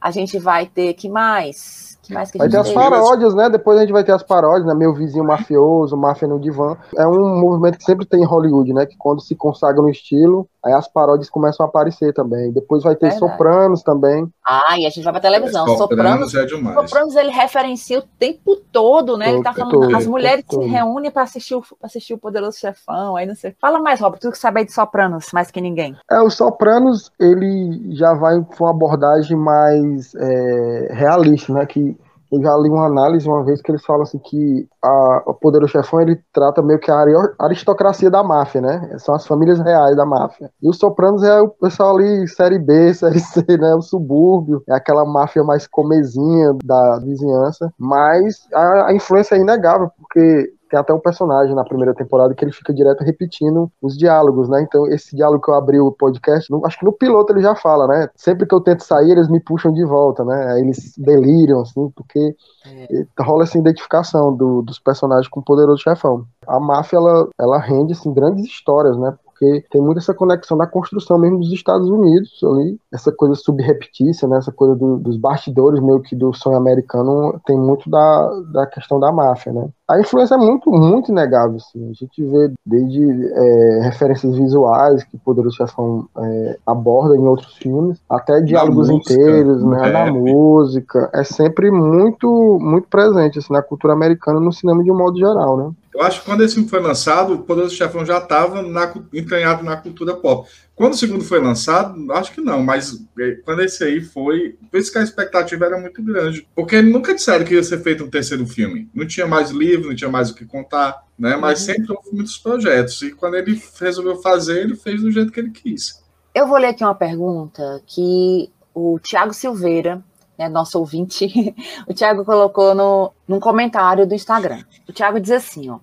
A 0.00 0.10
gente 0.10 0.38
vai 0.38 0.66
ter 0.66 0.94
que 0.94 1.08
mais? 1.08 1.97
Que 2.08 2.14
mais 2.14 2.30
que 2.30 2.38
vai 2.38 2.48
ter 2.48 2.56
as 2.56 2.72
paródias, 2.72 3.34
né? 3.34 3.50
Depois 3.50 3.76
a 3.76 3.82
gente 3.82 3.92
vai 3.92 4.02
ter 4.02 4.12
as 4.12 4.22
paródias, 4.22 4.66
né? 4.66 4.74
Meu 4.74 4.94
vizinho 4.94 5.24
mafioso, 5.24 5.94
máfia 5.94 6.26
no 6.26 6.40
divã. 6.40 6.74
É 6.96 7.06
um 7.06 7.38
movimento 7.38 7.76
que 7.76 7.84
sempre 7.84 8.06
tem 8.06 8.22
em 8.22 8.26
Hollywood, 8.26 8.72
né? 8.72 8.86
Que 8.86 8.96
quando 8.96 9.20
se 9.20 9.34
consagra 9.36 9.82
no 9.82 9.90
estilo, 9.90 10.48
aí 10.64 10.72
as 10.72 10.88
paródias 10.88 11.28
começam 11.28 11.66
a 11.66 11.68
aparecer 11.68 12.14
também. 12.14 12.50
Depois 12.50 12.82
vai 12.82 12.96
ter 12.96 13.10
Verdade. 13.10 13.30
Sopranos 13.30 13.82
também. 13.82 14.26
Ah, 14.46 14.78
e 14.78 14.86
a 14.86 14.90
gente 14.90 15.04
vai 15.04 15.12
pra 15.12 15.20
televisão. 15.20 15.66
É, 15.66 15.76
Sopranos, 15.76 16.32
Sopranos 16.32 16.34
é 16.34 16.46
demais. 16.46 16.74
Sopranos 16.74 17.16
ele 17.16 17.30
referencia 17.30 17.98
o 17.98 18.02
tempo 18.18 18.56
todo, 18.72 19.18
né? 19.18 19.26
Todo, 19.26 19.34
ele 19.34 19.44
tá 19.44 19.52
falando, 19.52 19.70
todo, 19.72 19.96
as 19.96 20.06
mulheres 20.06 20.44
todo. 20.48 20.62
se 20.62 20.68
reúnem 20.68 21.10
para 21.10 21.22
assistir 21.24 21.54
o, 21.54 21.62
assistir 21.82 22.14
o 22.14 22.18
Poderoso 22.18 22.58
Chefão, 22.58 23.16
aí 23.16 23.26
não 23.26 23.34
sei. 23.34 23.54
Fala 23.60 23.78
mais, 23.80 24.00
Robert, 24.00 24.18
tu 24.18 24.30
que 24.30 24.38
sabe 24.38 24.64
de 24.64 24.72
Sopranos 24.72 25.26
mais 25.34 25.50
que 25.50 25.60
ninguém. 25.60 25.94
É, 26.10 26.20
o 26.20 26.30
Sopranos, 26.30 27.12
ele 27.20 27.94
já 27.94 28.14
vai 28.14 28.40
com 28.40 28.64
uma 28.64 28.70
abordagem 28.70 29.36
mais 29.36 30.14
é, 30.14 30.88
realista, 30.92 31.52
né? 31.52 31.66
Que 31.66 31.96
eu 32.30 32.42
já 32.42 32.56
li 32.56 32.68
uma 32.68 32.86
análise 32.86 33.28
uma 33.28 33.42
vez 33.42 33.62
que 33.62 33.70
eles 33.70 33.84
falam 33.84 34.02
assim 34.02 34.18
que 34.18 34.68
a, 34.82 35.22
o 35.26 35.34
Poderoso 35.34 35.72
Chefão 35.72 36.00
ele 36.00 36.20
trata 36.32 36.62
meio 36.62 36.78
que 36.78 36.90
a 36.90 37.04
aristocracia 37.38 38.10
da 38.10 38.22
máfia, 38.22 38.60
né? 38.60 38.96
São 38.98 39.14
as 39.14 39.26
famílias 39.26 39.58
reais 39.60 39.96
da 39.96 40.04
máfia. 40.04 40.50
E 40.62 40.68
os 40.68 40.78
Sopranos 40.78 41.22
é 41.22 41.40
o 41.40 41.48
pessoal 41.48 41.96
ali, 41.96 42.28
série 42.28 42.58
B, 42.58 42.92
série 42.94 43.20
C, 43.20 43.44
né? 43.56 43.74
O 43.74 43.82
subúrbio, 43.82 44.62
é 44.68 44.74
aquela 44.74 45.04
máfia 45.04 45.42
mais 45.42 45.66
comezinha 45.66 46.54
da 46.64 46.98
vizinhança. 46.98 47.72
Mas 47.78 48.46
a, 48.52 48.88
a 48.88 48.94
influência 48.94 49.34
é 49.34 49.38
inegável, 49.38 49.90
porque 49.98 50.52
tem 50.68 50.78
até 50.78 50.92
um 50.92 51.00
personagem 51.00 51.54
na 51.54 51.64
primeira 51.64 51.94
temporada 51.94 52.34
que 52.34 52.44
ele 52.44 52.52
fica 52.52 52.72
direto 52.72 53.02
repetindo 53.02 53.70
os 53.82 53.96
diálogos, 53.96 54.48
né? 54.48 54.62
Então, 54.62 54.86
esse 54.86 55.16
diálogo 55.16 55.42
que 55.42 55.50
eu 55.50 55.54
abri 55.54 55.80
o 55.80 55.92
podcast, 55.92 56.50
no, 56.50 56.64
acho 56.66 56.78
que 56.78 56.84
no 56.84 56.92
piloto 56.92 57.32
ele 57.32 57.42
já 57.42 57.54
fala, 57.54 57.86
né? 57.86 58.08
Sempre 58.14 58.46
que 58.46 58.54
eu 58.54 58.60
tento 58.60 58.84
sair, 58.84 59.12
eles 59.12 59.28
me 59.28 59.40
puxam 59.40 59.72
de 59.72 59.84
volta, 59.84 60.24
né? 60.24 60.60
Eles 60.60 60.94
deliriam, 60.96 61.60
assim, 61.60 61.90
porque 61.96 62.34
é. 62.66 63.06
rola 63.22 63.44
essa 63.44 63.58
identificação 63.58 64.34
do, 64.34 64.62
dos 64.62 64.78
personagens 64.78 65.28
com 65.28 65.40
o 65.40 65.44
poderoso 65.44 65.82
chefão. 65.82 66.24
A 66.46 66.60
máfia, 66.60 66.96
ela, 66.96 67.28
ela 67.38 67.58
rende, 67.58 67.92
assim, 67.92 68.12
grandes 68.12 68.44
histórias, 68.46 68.96
né? 68.96 69.16
Porque 69.38 69.64
tem 69.70 69.80
muito 69.80 69.98
essa 69.98 70.12
conexão 70.12 70.58
da 70.58 70.66
construção 70.66 71.16
mesmo 71.16 71.38
dos 71.38 71.52
Estados 71.52 71.88
Unidos 71.88 72.40
ali, 72.42 72.76
essa 72.92 73.12
coisa 73.12 73.36
subreptícia, 73.36 74.26
né, 74.26 74.38
essa 74.38 74.50
coisa 74.50 74.74
do, 74.74 74.98
dos 74.98 75.16
bastidores 75.16 75.80
meio 75.80 76.00
que 76.00 76.16
do 76.16 76.32
sonho 76.34 76.56
americano 76.56 77.40
tem 77.46 77.56
muito 77.56 77.88
da, 77.88 78.30
da 78.52 78.66
questão 78.66 78.98
da 78.98 79.12
máfia, 79.12 79.52
né. 79.52 79.68
A 79.88 79.98
influência 79.98 80.34
é 80.34 80.38
muito, 80.38 80.70
muito 80.70 81.10
inegável, 81.10 81.56
assim. 81.56 81.88
A 81.88 81.94
gente 81.94 82.22
vê 82.22 82.52
desde 82.66 83.32
é, 83.32 83.80
referências 83.84 84.36
visuais 84.36 85.02
que 85.02 85.16
Poderoso 85.16 85.56
Chefão 85.56 86.06
é, 86.18 86.58
aborda 86.66 87.16
em 87.16 87.26
outros 87.26 87.54
filmes, 87.54 87.98
até 88.06 88.42
diálogos 88.42 88.90
música, 88.90 89.14
inteiros, 89.14 89.64
né, 89.64 89.90
na 89.90 90.12
música. 90.12 91.08
É 91.14 91.24
sempre 91.24 91.70
muito, 91.70 92.58
muito 92.60 92.86
presente, 92.86 93.38
assim, 93.38 93.50
na 93.50 93.62
cultura 93.62 93.94
americana 93.94 94.38
no 94.38 94.52
cinema 94.52 94.84
de 94.84 94.92
um 94.92 94.98
modo 94.98 95.18
geral, 95.18 95.56
né. 95.56 95.70
Eu 95.98 96.04
acho 96.04 96.20
que 96.20 96.26
quando 96.26 96.44
esse 96.44 96.54
filme 96.54 96.68
foi 96.68 96.80
lançado, 96.80 97.34
o 97.34 97.42
Poderoso 97.42 97.74
Chefão 97.74 98.06
já 98.06 98.18
estava 98.18 98.64
entranhado 99.12 99.64
na 99.64 99.76
cultura 99.76 100.14
pop. 100.14 100.48
Quando 100.72 100.92
o 100.92 100.96
segundo 100.96 101.24
foi 101.24 101.40
lançado, 101.40 102.12
acho 102.12 102.30
que 102.30 102.40
não, 102.40 102.62
mas 102.62 103.04
é, 103.18 103.32
quando 103.44 103.62
esse 103.62 103.82
aí 103.82 104.00
foi, 104.00 104.56
por 104.70 104.78
isso 104.78 104.92
que 104.92 104.98
a 104.98 105.02
expectativa 105.02 105.66
era 105.66 105.76
muito 105.76 106.00
grande. 106.00 106.46
Porque 106.54 106.80
nunca 106.80 107.12
disseram 107.12 107.44
que 107.44 107.54
ia 107.54 107.64
ser 107.64 107.82
feito 107.82 108.04
um 108.04 108.08
terceiro 108.08 108.46
filme. 108.46 108.88
Não 108.94 109.04
tinha 109.04 109.26
mais 109.26 109.50
livro, 109.50 109.88
não 109.88 109.96
tinha 109.96 110.08
mais 110.08 110.30
o 110.30 110.36
que 110.36 110.46
contar, 110.46 111.02
né? 111.18 111.34
Mas 111.34 111.62
uhum. 111.62 111.66
sempre 111.66 111.92
houve 111.92 112.10
muitos 112.12 112.38
projetos. 112.38 113.02
E 113.02 113.10
quando 113.10 113.34
ele 113.34 113.60
resolveu 113.80 114.22
fazer, 114.22 114.60
ele 114.60 114.76
fez 114.76 115.02
do 115.02 115.10
jeito 115.10 115.32
que 115.32 115.40
ele 115.40 115.50
quis. 115.50 116.00
Eu 116.32 116.46
vou 116.46 116.58
ler 116.58 116.68
aqui 116.68 116.84
uma 116.84 116.94
pergunta 116.94 117.82
que 117.84 118.48
o 118.72 119.00
Tiago 119.00 119.34
Silveira, 119.34 120.00
né, 120.38 120.48
nosso 120.48 120.78
ouvinte, 120.78 121.26
o 121.88 121.92
Tiago 121.92 122.24
colocou 122.24 122.72
no, 122.72 123.12
num 123.26 123.40
comentário 123.40 124.06
do 124.06 124.14
Instagram. 124.14 124.62
O 124.88 124.92
Tiago 124.92 125.18
diz 125.18 125.32
assim, 125.32 125.68
ó. 125.68 125.80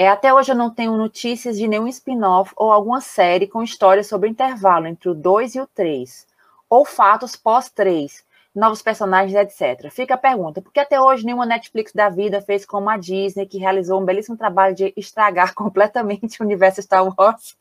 É, 0.00 0.08
até 0.08 0.32
hoje 0.32 0.52
eu 0.52 0.56
não 0.56 0.70
tenho 0.70 0.96
notícias 0.96 1.58
de 1.58 1.66
nenhum 1.66 1.88
spin-off 1.88 2.52
ou 2.56 2.70
alguma 2.70 3.00
série 3.00 3.48
com 3.48 3.64
história 3.64 4.04
sobre 4.04 4.28
o 4.28 4.30
intervalo 4.30 4.86
entre 4.86 5.08
o 5.08 5.14
2 5.14 5.56
e 5.56 5.60
o 5.60 5.66
3, 5.66 6.24
ou 6.70 6.84
fatos 6.84 7.34
pós-3, 7.34 8.22
novos 8.54 8.80
personagens, 8.80 9.34
etc. 9.34 9.90
Fica 9.90 10.14
a 10.14 10.18
pergunta, 10.18 10.62
por 10.62 10.72
que 10.72 10.78
até 10.78 11.00
hoje 11.00 11.26
nenhuma 11.26 11.44
Netflix 11.44 11.92
da 11.92 12.08
vida 12.08 12.40
fez 12.40 12.64
como 12.64 12.88
a 12.88 12.96
Disney, 12.96 13.44
que 13.44 13.58
realizou 13.58 14.00
um 14.00 14.04
belíssimo 14.04 14.36
trabalho 14.36 14.72
de 14.72 14.94
estragar 14.96 15.52
completamente 15.56 16.40
o 16.40 16.44
universo 16.44 16.80
Star 16.80 17.04
Wars 17.04 17.56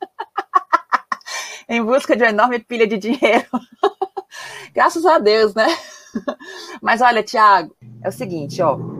em 1.67 1.83
busca 1.83 2.15
de 2.15 2.21
uma 2.21 2.29
enorme 2.29 2.59
pilha 2.59 2.85
de 2.85 2.99
dinheiro? 2.99 3.47
Graças 4.75 5.07
a 5.07 5.17
Deus, 5.17 5.55
né? 5.55 5.65
Mas 6.83 7.01
olha, 7.01 7.23
Tiago, 7.23 7.75
é 8.03 8.09
o 8.09 8.11
seguinte, 8.11 8.61
ó 8.61 8.96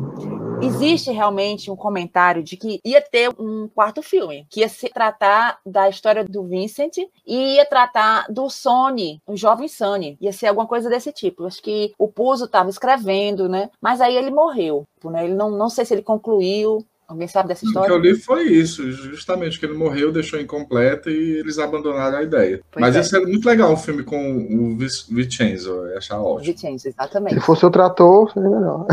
existe 0.62 1.12
realmente 1.12 1.70
um 1.70 1.76
comentário 1.76 2.43
de 2.43 2.58
que 2.58 2.80
ia 2.84 3.01
ter 3.01 3.30
um 3.39 3.68
quarto 3.68 4.01
filme, 4.01 4.45
que 4.49 4.62
ia 4.62 4.70
se 4.70 4.89
tratar 4.89 5.60
da 5.66 5.89
história 5.89 6.24
do 6.24 6.43
Vincent 6.43 6.97
e 7.26 7.55
ia 7.55 7.66
tratar 7.66 8.26
do 8.30 8.49
Sony, 8.49 9.22
o 9.28 9.36
jovem 9.36 9.68
Sony. 9.68 10.18
Ia 10.20 10.34
ser 10.34 10.47
alguma 10.47 10.68
coisa 10.68 10.89
desse 10.89 11.12
tipo. 11.12 11.45
Acho 11.45 11.62
que 11.62 11.93
o 11.97 12.08
Puzo 12.08 12.45
estava 12.45 12.70
escrevendo, 12.70 13.47
né? 13.47 13.70
Mas 13.82 14.01
aí 14.01 14.16
ele 14.16 14.32
morreu. 14.32 14.88
Né? 15.03 15.26
Ele 15.26 15.34
não, 15.34 15.51
não 15.51 15.70
sei 15.70 15.86
se 15.86 15.93
ele 15.93 16.01
concluiu. 16.03 16.86
Alguém 17.08 17.28
sabe 17.28 17.47
dessa 17.47 17.66
história? 17.66 17.95
O 17.95 18.01
que 18.01 18.08
eu 18.08 18.14
li 18.14 18.20
foi 18.20 18.43
isso, 18.43 18.91
justamente 18.91 19.58
que 19.58 19.66
ele 19.66 19.78
morreu, 19.78 20.12
deixou 20.12 20.41
incompleta 20.41 21.10
e 21.10 21.38
eles 21.38 21.58
abandonaram 21.58 22.18
a 22.18 22.24
ideia. 22.24 22.62
Pois 22.70 22.82
Mas 22.82 22.97
é. 22.97 22.99
isso 22.99 23.16
é 23.16 23.22
muito 23.22 23.47
legal, 23.47 23.72
um 23.72 23.78
filme 23.78 24.03
com 24.03 24.38
o 24.38 24.78
Vincenzo, 24.78 25.70
eu 25.70 25.97
achar 25.97 26.20
ótimo. 26.20 26.51
Vincenzo, 26.51 26.89
exatamente. 26.89 27.36
Se 27.36 27.39
fosse 27.39 27.66
o 27.66 27.72
trator, 27.72 28.30
seria 28.34 28.49
melhor. 28.49 28.86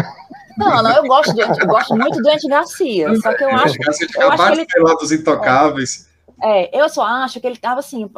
Não, 0.56 0.80
não, 0.84 0.96
eu 0.96 1.02
gosto, 1.08 1.34
de, 1.34 1.40
eu 1.40 1.66
gosto 1.66 1.96
muito 1.96 2.22
do 2.22 2.30
Andy 2.30 2.46
Garcia, 2.46 3.12
só 3.16 3.34
que 3.34 3.42
eu 3.42 3.50
acho, 3.50 3.76
eu 4.16 4.30
acho 4.30 4.66
que 4.66 4.78
ele... 4.78 4.84
lá 4.84 4.94
dos 4.94 5.10
intocáveis. 5.10 6.08
É, 6.40 6.80
eu 6.80 6.88
só 6.88 7.02
acho 7.02 7.40
que 7.40 7.46
ele 7.48 7.56
tava 7.56 7.80
assim, 7.80 8.08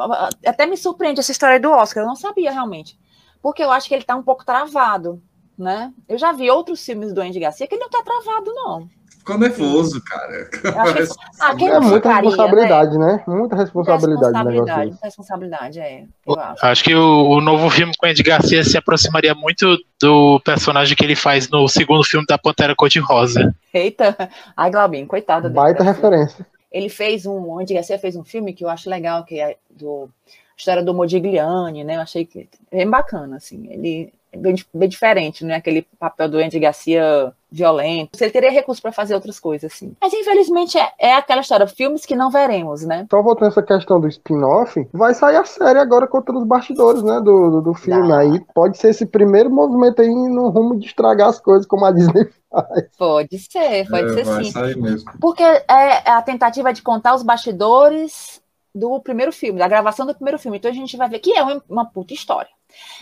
até 0.45 0.67
me 0.67 0.77
surpreende 0.77 1.19
essa 1.19 1.31
história 1.31 1.59
do 1.59 1.71
Oscar, 1.71 2.03
eu 2.03 2.07
não 2.07 2.15
sabia 2.15 2.51
realmente. 2.51 2.99
porque 3.41 3.63
eu 3.63 3.71
acho 3.71 3.87
que 3.87 3.95
ele 3.95 4.03
tá 4.03 4.15
um 4.15 4.21
pouco 4.21 4.45
travado, 4.45 5.19
né? 5.57 5.91
Eu 6.07 6.19
já 6.19 6.31
vi 6.31 6.51
outros 6.51 6.85
filmes 6.85 7.11
do 7.11 7.21
Andy 7.21 7.39
Garcia 7.39 7.65
que 7.65 7.73
ele 7.73 7.81
não 7.81 7.89
tá 7.89 8.03
travado, 8.03 8.53
não. 8.53 8.87
Ficou 9.27 9.37
nervoso, 9.37 10.01
cara. 10.05 10.49
Eu 10.63 10.79
acho 10.79 11.07
que- 11.09 11.15
Ah, 11.41 11.53
quem 11.55 11.67
É 11.67 11.73
não 11.73 11.81
muita 11.81 12.09
ficaria, 12.09 12.29
responsabilidade, 12.29 12.97
né? 12.97 13.23
Muita 13.27 13.55
responsabilidade 13.57 14.23
Responsabilidade, 14.23 14.89
muita 14.89 15.05
responsabilidade, 15.05 15.79
é. 15.79 16.03
Eu 16.25 16.39
acho. 16.39 16.65
Acho 16.65 16.83
que 16.85 16.95
o, 16.95 17.29
o 17.29 17.41
novo 17.41 17.69
filme 17.69 17.91
com 17.97 18.05
Andy 18.07 18.23
Garcia 18.23 18.63
se 18.63 18.77
aproximaria 18.77 19.35
muito 19.35 19.77
do 20.01 20.39
personagem 20.45 20.95
que 20.95 21.03
ele 21.03 21.15
faz 21.15 21.49
no 21.49 21.67
segundo 21.67 22.03
filme 22.05 22.25
da 22.25 22.37
Pantera 22.37 22.73
Cor-de-Rosa. 22.73 23.53
Eita, 23.73 24.29
ai, 24.55 24.71
Glaubinho, 24.71 25.05
coitado 25.05 25.43
dele. 25.49 25.55
Baita 25.55 25.83
referência. 25.83 26.45
Ele 26.71 26.87
fez 26.89 27.25
um, 27.25 27.33
o 27.39 27.59
Andy 27.59 27.73
Garcia 27.73 27.99
fez 27.99 28.15
um 28.15 28.23
filme 28.23 28.53
que 28.53 28.63
eu 28.63 28.69
acho 28.69 28.89
legal, 28.89 29.25
que 29.25 29.39
é 29.41 29.57
do 29.69 30.09
a 30.27 30.57
história 30.57 30.81
do 30.83 30.93
Modigliani, 30.93 31.83
né? 31.83 31.97
Eu 31.97 32.01
achei 32.01 32.25
que 32.25 32.47
é 32.71 32.77
bem 32.77 32.89
bacana, 32.89 33.35
assim. 33.37 33.67
Ele 33.69 34.11
é 34.31 34.37
bem, 34.37 34.55
bem 34.73 34.89
diferente, 34.89 35.43
né? 35.45 35.55
Aquele 35.55 35.85
papel 35.99 36.29
do 36.29 36.37
Andy 36.39 36.59
Garcia 36.59 37.31
violento. 37.51 38.21
Ele 38.21 38.31
teria 38.31 38.51
recurso 38.51 38.81
para 38.81 38.91
fazer 38.91 39.15
outras 39.15 39.39
coisas, 39.39 39.71
assim. 39.71 39.93
Mas 40.01 40.13
infelizmente 40.13 40.77
é, 40.77 40.91
é 40.99 41.13
aquela 41.13 41.41
história, 41.41 41.67
filmes 41.67 42.05
que 42.05 42.15
não 42.15 42.29
veremos, 42.29 42.83
né? 42.85 43.05
Só 43.09 43.21
voltando 43.21 43.49
essa 43.49 43.63
questão 43.63 43.99
do 43.99 44.07
spin-off, 44.07 44.87
vai 44.93 45.13
sair 45.13 45.37
a 45.37 45.45
série 45.45 45.79
agora 45.79 46.07
contra 46.07 46.35
os 46.37 46.45
bastidores, 46.45 47.03
né, 47.03 47.19
do, 47.21 47.49
do, 47.51 47.61
do 47.61 47.73
filme. 47.73 48.11
Aí 48.13 48.39
pode 48.53 48.77
ser 48.77 48.89
esse 48.89 49.05
primeiro 49.05 49.49
movimento 49.49 50.01
aí 50.01 50.09
no 50.09 50.49
rumo 50.49 50.77
de 50.77 50.87
estragar 50.87 51.29
as 51.29 51.39
coisas, 51.39 51.65
como 51.65 51.85
a 51.85 51.91
Disney 51.91 52.29
faz. 52.51 52.85
Pode 52.97 53.39
ser, 53.39 53.87
pode 53.89 54.07
É, 54.07 54.09
ser 54.09 54.23
vai 54.23 54.43
sim. 54.43 54.51
sair 54.51 54.75
mesmo. 54.77 55.11
Porque 55.19 55.43
é 55.43 56.09
a 56.11 56.21
tentativa 56.21 56.73
de 56.73 56.81
contar 56.81 57.15
os 57.15 57.23
bastidores 57.23 58.41
do 58.73 58.99
primeiro 59.01 59.31
filme, 59.31 59.59
da 59.59 59.67
gravação 59.67 60.05
do 60.05 60.13
primeiro 60.15 60.39
filme. 60.39 60.57
Então 60.57 60.69
a 60.71 60.73
gente 60.73 60.97
vai 60.97 61.09
ver 61.09 61.19
que 61.19 61.33
é 61.33 61.43
uma, 61.43 61.63
uma 61.69 61.85
puta 61.85 62.13
história. 62.13 62.49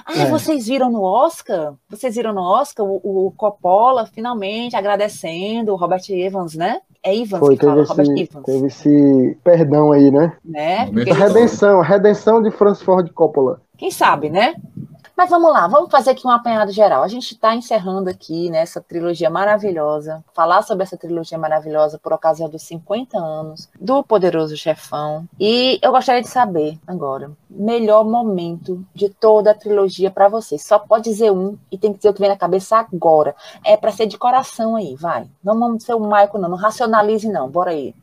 Ah, 0.06 0.24
É. 0.24 0.26
vocês 0.30 0.68
viram 0.68 0.92
no 0.92 1.02
Oscar? 1.02 1.74
Vocês 1.90 2.16
viram 2.16 2.34
no 2.34 2.42
Oscar 2.42 2.86
o, 2.86 3.28
o 3.28 3.32
Coppola 3.36 4.06
finalmente 4.06 4.76
agradecendo 4.76 5.72
o 5.72 5.76
Robert 5.76 6.04
Evans, 6.10 6.56
né? 6.56 6.80
É 7.04 7.16
Evans 7.16 7.40
Foi, 7.40 7.56
que 7.56 7.66
fala, 7.66 7.76
teve 7.78 7.90
Robert 7.90 8.12
esse, 8.12 8.24
Evans, 8.24 8.46
teve 8.46 8.68
esse 8.68 9.38
perdão 9.44 9.92
aí, 9.92 10.12
né? 10.12 10.34
né? 10.44 10.92
Porque 10.92 11.12
A 11.12 11.14
redenção, 11.14 11.80
a 11.82 11.84
redenção 11.84 12.42
de 12.42 12.52
Francis 12.52 12.84
Ford 12.84 13.10
Coppola. 13.14 13.62
Quem 13.78 13.92
sabe, 13.92 14.30
né? 14.30 14.56
Mas 15.18 15.30
vamos 15.30 15.52
lá, 15.54 15.66
vamos 15.66 15.90
fazer 15.90 16.12
aqui 16.12 16.28
um 16.28 16.30
apanhado 16.30 16.72
geral. 16.72 17.02
A 17.02 17.08
gente 17.08 17.32
está 17.32 17.56
encerrando 17.56 18.10
aqui 18.10 18.50
nessa 18.50 18.82
trilogia 18.82 19.30
maravilhosa, 19.30 20.24
falar 20.34 20.62
sobre 20.62 20.84
essa 20.84 20.98
trilogia 20.98 21.38
maravilhosa 21.38 21.98
por 21.98 22.12
ocasião 22.12 22.50
dos 22.50 22.64
50 22.64 23.18
anos 23.18 23.70
do 23.80 24.04
Poderoso 24.04 24.58
Chefão. 24.58 25.26
E 25.40 25.80
eu 25.82 25.92
gostaria 25.92 26.22
de 26.22 26.28
saber 26.28 26.78
agora, 26.86 27.32
melhor 27.50 28.04
momento 28.04 28.86
de 28.94 29.08
toda 29.08 29.52
a 29.52 29.56
trilogia 29.56 30.12
para 30.12 30.28
vocês. 30.28 30.66
Só 30.66 30.78
pode 30.80 31.06
dizer 31.06 31.32
um 31.32 31.58
e 31.72 31.78
tem 31.78 31.94
que 31.94 32.00
dizer 32.00 32.10
o 32.10 32.14
que 32.14 32.20
vem 32.20 32.30
na 32.30 32.38
cabeça 32.38 32.78
agora. 32.78 33.34
É 33.64 33.78
para 33.78 33.94
ser 33.94 34.08
de 34.08 34.18
coração 34.18 34.76
aí, 34.76 34.96
vai. 34.96 35.30
Não 35.42 35.58
vamos 35.58 35.84
ser 35.84 35.94
o 35.94 36.00
Michael, 36.02 36.40
não. 36.40 36.50
Não 36.50 36.58
racionalize, 36.58 37.30
não. 37.30 37.50
Bora 37.50 37.72
aí. 37.72 37.96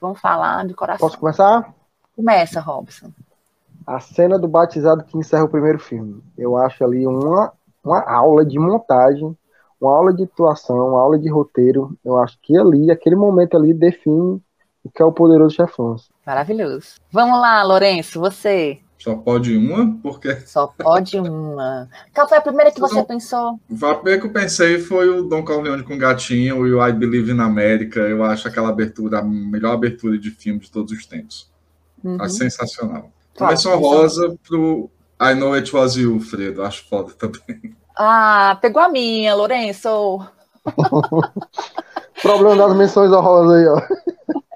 Vamos 0.00 0.18
falar 0.18 0.66
de 0.66 0.72
coração. 0.72 1.06
Posso 1.06 1.18
começar? 1.20 1.74
Começa, 2.16 2.58
Robson. 2.60 3.12
A 3.88 4.00
cena 4.00 4.38
do 4.38 4.46
batizado 4.46 5.02
que 5.02 5.16
encerra 5.16 5.44
o 5.44 5.48
primeiro 5.48 5.78
filme. 5.78 6.22
Eu 6.36 6.58
acho 6.58 6.84
ali 6.84 7.06
uma, 7.06 7.50
uma 7.82 8.02
aula 8.06 8.44
de 8.44 8.58
montagem, 8.58 9.34
uma 9.80 9.96
aula 9.96 10.12
de 10.12 10.24
atuação, 10.24 10.90
uma 10.90 11.00
aula 11.00 11.18
de 11.18 11.30
roteiro. 11.30 11.96
Eu 12.04 12.18
acho 12.18 12.38
que 12.42 12.54
ali, 12.54 12.90
aquele 12.90 13.16
momento 13.16 13.56
ali, 13.56 13.72
define 13.72 14.42
o 14.84 14.90
que 14.94 15.00
é 15.00 15.04
o 15.06 15.10
Poderoso 15.10 15.56
Chefão. 15.56 15.96
Maravilhoso. 16.26 16.96
Vamos 17.10 17.40
lá, 17.40 17.62
Lourenço, 17.62 18.20
você. 18.20 18.78
Só 18.98 19.14
pode 19.14 19.56
uma, 19.56 19.96
porque 20.02 20.34
Só 20.40 20.66
pode 20.66 21.18
uma. 21.18 21.88
Qual 22.14 22.28
foi 22.28 22.36
a 22.36 22.42
primeira 22.42 22.70
que 22.70 22.80
você 22.80 23.02
pensou? 23.02 23.58
a 23.82 23.94
primeira 23.94 24.20
que 24.20 24.26
eu 24.26 24.32
pensei 24.32 24.78
foi 24.80 25.08
o 25.08 25.22
Don 25.22 25.42
Corleone 25.42 25.82
com 25.82 25.94
o 25.94 25.98
gatinho 25.98 26.66
e 26.66 26.74
o 26.74 26.86
I 26.86 26.92
Believe 26.92 27.32
in 27.32 27.40
America. 27.40 28.00
Eu 28.00 28.22
acho 28.22 28.48
aquela 28.48 28.68
abertura 28.68 29.20
a 29.20 29.22
melhor 29.22 29.72
abertura 29.72 30.18
de 30.18 30.30
filme 30.30 30.60
de 30.60 30.70
todos 30.70 30.92
os 30.92 31.06
tempos. 31.06 31.50
Uhum. 32.04 32.20
Acho 32.20 32.34
sensacional. 32.34 33.10
Claro, 33.38 33.52
Menção 33.52 33.78
rosa 33.78 34.36
pro 34.46 34.90
I 35.22 35.32
Know 35.34 35.54
It 35.54 35.74
Was 35.74 35.94
You, 35.94 36.20
Fredo. 36.20 36.64
Acho 36.64 36.84
foda 36.88 37.12
também. 37.14 37.76
Ah, 37.96 38.58
pegou 38.60 38.82
a 38.82 38.88
minha, 38.88 39.34
Lourenço. 39.34 39.88
Problema 42.22 42.56
das 42.56 42.76
menções 42.76 43.12
honrosas 43.12 43.56
aí, 43.56 43.66
ó. 43.68 43.80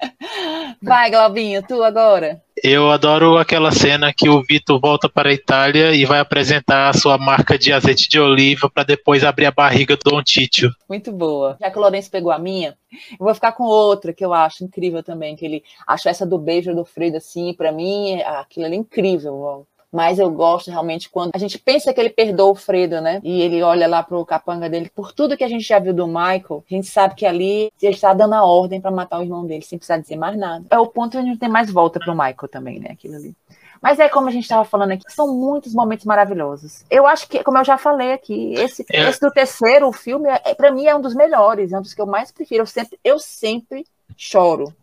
Vai, 0.81 1.09
Glaubinho, 1.09 1.63
tu 1.65 1.81
agora. 1.81 2.41
Eu 2.61 2.91
adoro 2.91 3.37
aquela 3.37 3.71
cena 3.71 4.13
que 4.15 4.29
o 4.29 4.41
Vitor 4.41 4.79
volta 4.79 5.09
para 5.09 5.29
a 5.29 5.33
Itália 5.33 5.93
e 5.93 6.05
vai 6.05 6.19
apresentar 6.19 6.89
a 6.89 6.93
sua 6.93 7.17
marca 7.17 7.57
de 7.57 7.73
azeite 7.73 8.07
de 8.07 8.19
oliva 8.19 8.69
para 8.69 8.83
depois 8.83 9.23
abrir 9.23 9.45
a 9.45 9.51
barriga 9.51 9.97
do 9.97 10.09
Don 10.09 10.23
Títio. 10.23 10.71
Muito 10.87 11.11
boa. 11.11 11.57
Já 11.59 11.71
que 11.71 11.77
o 11.77 11.81
Lourenço 11.81 12.11
pegou 12.11 12.31
a 12.31 12.39
minha, 12.39 12.77
eu 13.11 13.25
vou 13.25 13.33
ficar 13.33 13.53
com 13.53 13.63
outra 13.63 14.13
que 14.13 14.23
eu 14.23 14.33
acho 14.33 14.63
incrível 14.63 15.03
também, 15.03 15.35
que 15.35 15.45
ele 15.45 15.63
acho 15.87 16.07
essa 16.07 16.25
do 16.25 16.37
beijo 16.37 16.73
do 16.73 16.85
Fredo 16.85 17.17
assim, 17.17 17.53
pra 17.53 17.71
mim, 17.71 18.21
aquilo 18.21 18.65
ali 18.65 18.75
é 18.75 18.79
incrível. 18.79 19.65
Mas 19.93 20.17
eu 20.17 20.31
gosto 20.31 20.71
realmente 20.71 21.07
quando 21.07 21.29
a 21.35 21.37
gente 21.37 21.59
pensa 21.59 21.93
que 21.93 22.01
ele 22.01 22.09
perdoa 22.09 22.51
o 22.51 22.55
Fredo, 22.55 22.99
né? 22.99 23.21
E 23.23 23.43
ele 23.43 23.61
olha 23.61 23.87
lá 23.87 24.01
pro 24.01 24.25
capanga 24.25 24.67
dele. 24.67 24.89
Por 24.89 25.11
tudo 25.11 25.37
que 25.37 25.43
a 25.43 25.47
gente 25.47 25.63
já 25.63 25.77
viu 25.77 25.93
do 25.93 26.07
Michael, 26.07 26.63
a 26.67 26.73
gente 26.73 26.87
sabe 26.87 27.13
que 27.13 27.27
ali 27.27 27.71
ele 27.79 27.93
está 27.93 28.11
dando 28.11 28.33
a 28.33 28.43
ordem 28.43 28.81
pra 28.81 28.89
matar 28.89 29.19
o 29.19 29.21
irmão 29.21 29.45
dele, 29.45 29.61
sem 29.61 29.77
precisar 29.77 29.99
dizer 29.99 30.15
mais 30.15 30.35
nada. 30.35 30.65
É 30.71 30.79
o 30.79 30.87
ponto 30.87 31.19
onde 31.19 31.29
não 31.29 31.37
tem 31.37 31.47
mais 31.47 31.69
volta 31.69 31.99
pro 31.99 32.13
Michael 32.15 32.49
também, 32.51 32.79
né? 32.79 32.89
Aquilo 32.91 33.15
ali. 33.15 33.35
Mas 33.79 33.99
é 33.99 34.09
como 34.09 34.29
a 34.29 34.31
gente 34.31 34.43
estava 34.43 34.65
falando 34.65 34.93
aqui, 34.93 35.03
são 35.09 35.27
muitos 35.27 35.75
momentos 35.75 36.05
maravilhosos. 36.05 36.85
Eu 36.89 37.05
acho 37.05 37.27
que, 37.27 37.43
como 37.43 37.59
eu 37.59 37.65
já 37.65 37.77
falei 37.77 38.13
aqui, 38.13 38.53
esse, 38.55 38.83
É. 38.91 39.09
esse 39.09 39.19
do 39.19 39.29
terceiro 39.29 39.91
filme, 39.91 40.27
é, 40.29 40.55
para 40.55 40.71
mim, 40.71 40.87
é 40.87 40.95
um 40.95 41.01
dos 41.01 41.13
melhores, 41.13 41.71
é 41.71 41.77
um 41.77 41.81
dos 41.81 41.93
que 41.93 42.01
eu 42.01 42.07
mais 42.07 42.31
prefiro. 42.31 42.63
Eu 42.63 42.65
sempre, 42.65 42.97
eu 43.03 43.19
sempre 43.19 43.85
choro 44.17 44.73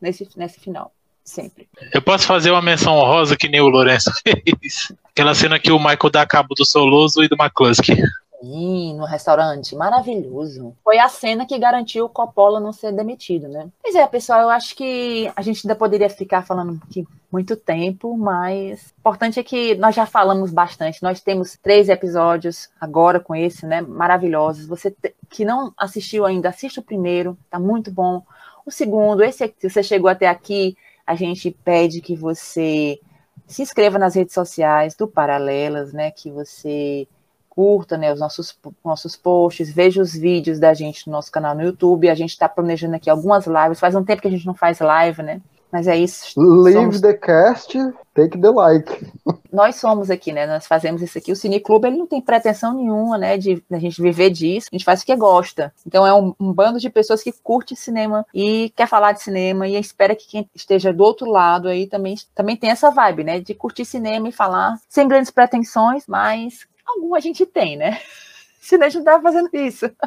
nesse, 0.00 0.28
nesse 0.36 0.60
final. 0.60 0.92
Sempre. 1.28 1.68
Eu 1.92 2.00
posso 2.00 2.26
fazer 2.26 2.50
uma 2.50 2.62
menção 2.62 2.94
honrosa 2.94 3.36
que 3.36 3.50
nem 3.50 3.60
o 3.60 3.68
Lourenço 3.68 4.10
fez. 4.24 4.90
Aquela 5.10 5.34
cena 5.34 5.58
que 5.58 5.70
o 5.70 5.78
Michael 5.78 6.10
dá 6.10 6.26
cabo 6.26 6.54
do 6.54 6.64
Soloso 6.64 7.22
e 7.22 7.28
do 7.28 7.36
McCluskey. 7.38 8.02
Sim, 8.40 8.94
no 8.96 9.04
restaurante, 9.04 9.76
maravilhoso. 9.76 10.74
Foi 10.82 10.98
a 10.98 11.08
cena 11.08 11.44
que 11.44 11.58
garantiu 11.58 12.06
o 12.06 12.08
Coppola 12.08 12.58
não 12.58 12.72
ser 12.72 12.92
demitido, 12.92 13.46
né? 13.46 13.68
Pois 13.82 13.94
é, 13.94 14.06
pessoal, 14.06 14.40
eu 14.40 14.48
acho 14.48 14.74
que 14.74 15.30
a 15.36 15.42
gente 15.42 15.66
ainda 15.66 15.74
poderia 15.74 16.08
ficar 16.08 16.46
falando 16.46 16.80
aqui 16.88 17.06
muito 17.30 17.56
tempo, 17.56 18.16
mas 18.16 18.94
o 18.96 19.00
importante 19.00 19.38
é 19.38 19.42
que 19.42 19.74
nós 19.74 19.94
já 19.94 20.06
falamos 20.06 20.50
bastante. 20.50 21.02
Nós 21.02 21.20
temos 21.20 21.58
três 21.62 21.90
episódios 21.90 22.70
agora 22.80 23.20
com 23.20 23.34
esse, 23.34 23.66
né? 23.66 23.82
Maravilhosos. 23.82 24.66
Você 24.66 24.96
que 25.28 25.44
não 25.44 25.74
assistiu 25.76 26.24
ainda, 26.24 26.48
assista 26.48 26.80
o 26.80 26.84
primeiro, 26.84 27.36
tá 27.50 27.58
muito 27.58 27.90
bom. 27.90 28.22
O 28.64 28.70
segundo, 28.70 29.22
esse 29.22 29.44
aqui, 29.44 29.56
se 29.58 29.68
você 29.68 29.82
chegou 29.82 30.08
até 30.08 30.26
aqui, 30.26 30.74
a 31.08 31.14
gente 31.14 31.50
pede 31.50 32.02
que 32.02 32.14
você 32.14 33.00
se 33.46 33.62
inscreva 33.62 33.98
nas 33.98 34.14
redes 34.14 34.34
sociais 34.34 34.94
do 34.94 35.08
Paralelas, 35.08 35.90
né? 35.90 36.10
Que 36.10 36.30
você 36.30 37.08
curta 37.48 37.96
né, 37.96 38.12
os 38.12 38.20
nossos, 38.20 38.54
nossos 38.84 39.16
posts, 39.16 39.72
veja 39.72 40.02
os 40.02 40.12
vídeos 40.12 40.60
da 40.60 40.74
gente 40.74 41.06
no 41.06 41.14
nosso 41.14 41.32
canal 41.32 41.54
no 41.54 41.62
YouTube. 41.62 42.10
A 42.10 42.14
gente 42.14 42.32
está 42.32 42.46
planejando 42.46 42.96
aqui 42.96 43.08
algumas 43.08 43.46
lives. 43.46 43.80
Faz 43.80 43.94
um 43.94 44.04
tempo 44.04 44.20
que 44.20 44.28
a 44.28 44.30
gente 44.30 44.46
não 44.46 44.52
faz 44.52 44.80
live, 44.80 45.22
né? 45.22 45.40
Mas 45.70 45.86
é 45.86 45.96
isso. 45.96 46.32
Leave 46.40 46.78
Somos- 46.78 47.00
the 47.00 47.12
cast, 47.12 47.76
take 48.14 48.40
the 48.40 48.50
like. 48.50 49.06
nós 49.52 49.76
somos 49.76 50.10
aqui, 50.10 50.32
né? 50.32 50.46
Nós 50.46 50.66
fazemos 50.66 51.02
isso 51.02 51.18
aqui. 51.18 51.30
O 51.30 51.36
Cine 51.36 51.60
Clube 51.60 51.88
ele 51.88 51.98
não 51.98 52.06
tem 52.06 52.20
pretensão 52.22 52.74
nenhuma, 52.74 53.18
né? 53.18 53.36
De 53.36 53.62
a 53.70 53.78
gente 53.78 54.00
viver 54.00 54.30
disso. 54.30 54.68
A 54.72 54.74
gente 54.74 54.84
faz 54.84 55.00
porque 55.00 55.14
gosta. 55.14 55.72
Então 55.86 56.06
é 56.06 56.14
um, 56.14 56.34
um 56.40 56.52
bando 56.52 56.78
de 56.80 56.88
pessoas 56.88 57.22
que 57.22 57.32
curte 57.32 57.76
cinema 57.76 58.24
e 58.34 58.70
quer 58.74 58.86
falar 58.86 59.12
de 59.12 59.22
cinema 59.22 59.68
e 59.68 59.76
espera 59.76 60.16
que 60.16 60.26
quem 60.26 60.50
esteja 60.54 60.92
do 60.92 61.04
outro 61.04 61.30
lado 61.30 61.68
aí 61.68 61.86
também, 61.86 62.16
também 62.34 62.56
tem 62.56 62.70
essa 62.70 62.90
vibe, 62.90 63.24
né? 63.24 63.40
De 63.40 63.54
curtir 63.54 63.84
cinema 63.84 64.28
e 64.28 64.32
falar 64.32 64.78
sem 64.88 65.06
grandes 65.06 65.30
pretensões, 65.30 66.04
mas 66.06 66.66
alguma 66.86 67.18
a 67.18 67.20
gente 67.20 67.44
tem, 67.44 67.76
né? 67.76 68.00
Senão 68.60 68.86
a 68.86 68.88
gente 68.88 68.98
não 68.98 69.04
tava 69.04 69.22
fazendo 69.22 69.50
isso. 69.52 69.90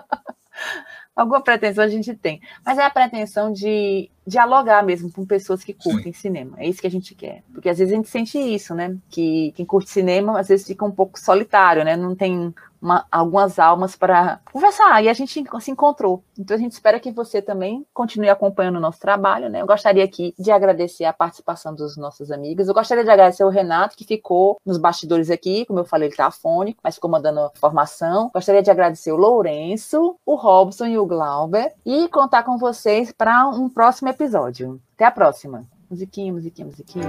Alguma 1.15 1.41
pretensão 1.41 1.83
a 1.83 1.89
gente 1.89 2.15
tem. 2.15 2.41
Mas 2.65 2.77
é 2.77 2.85
a 2.85 2.89
pretensão 2.89 3.51
de 3.51 4.09
dialogar 4.25 4.81
mesmo 4.83 5.11
com 5.11 5.25
pessoas 5.25 5.63
que 5.63 5.73
curtem 5.73 6.13
cinema. 6.13 6.55
É 6.57 6.67
isso 6.67 6.79
que 6.79 6.87
a 6.87 6.91
gente 6.91 7.13
quer. 7.13 7.43
Porque 7.53 7.67
às 7.67 7.77
vezes 7.77 7.93
a 7.93 7.97
gente 7.97 8.09
sente 8.09 8.37
isso, 8.37 8.73
né? 8.73 8.97
Que 9.09 9.51
quem 9.55 9.65
curte 9.65 9.89
cinema 9.89 10.39
às 10.39 10.47
vezes 10.47 10.65
fica 10.65 10.85
um 10.85 10.91
pouco 10.91 11.19
solitário, 11.19 11.83
né? 11.83 11.97
Não 11.97 12.15
tem 12.15 12.53
uma- 12.81 13.05
algumas 13.11 13.59
almas 13.59 13.95
para 13.95 14.39
conversar. 14.51 15.03
E 15.03 15.09
a 15.09 15.13
gente 15.13 15.31
se 15.59 15.71
encontrou. 15.71 16.23
Então 16.37 16.55
a 16.55 16.59
gente 16.59 16.71
espera 16.71 16.99
que 16.99 17.11
você 17.11 17.41
também 17.41 17.85
continue 17.93 18.29
acompanhando 18.29 18.77
o 18.77 18.81
nosso 18.81 18.99
trabalho, 18.99 19.49
né? 19.49 19.61
Eu 19.61 19.67
gostaria 19.67 20.03
aqui 20.03 20.33
de 20.39 20.51
agradecer 20.51 21.05
a 21.05 21.13
participação 21.13 21.75
dos 21.75 21.95
nossos 21.97 22.31
amigos. 22.31 22.67
Eu 22.67 22.73
gostaria 22.73 23.03
de 23.03 23.09
agradecer 23.09 23.43
o 23.43 23.49
Renato, 23.49 23.95
que 23.95 24.03
ficou 24.05 24.57
nos 24.65 24.77
bastidores 24.77 25.29
aqui. 25.29 25.65
Como 25.65 25.79
eu 25.79 25.85
falei, 25.85 26.07
ele 26.09 26.15
tá 26.15 26.27
afônico, 26.27 26.79
mas 26.83 26.95
ficou 26.95 27.09
mandando 27.09 27.51
formação. 27.55 28.31
Gostaria 28.33 28.61
de 28.63 28.71
agradecer 28.71 29.11
o 29.11 29.17
Lourenço, 29.17 30.15
o 30.25 30.35
Robson 30.35 30.85
e 30.85 30.97
o 30.97 31.05
Glauber. 31.05 31.73
E 31.85 32.07
contar 32.09 32.43
com 32.43 32.57
vocês 32.57 33.11
para 33.11 33.47
um 33.47 33.69
próximo 33.69 34.09
episódio. 34.09 34.79
Até 34.95 35.05
a 35.05 35.11
próxima. 35.11 35.65
Musiquinha, 35.89 36.31
musiquinha, 36.31 36.67
musiquinha. 36.67 37.05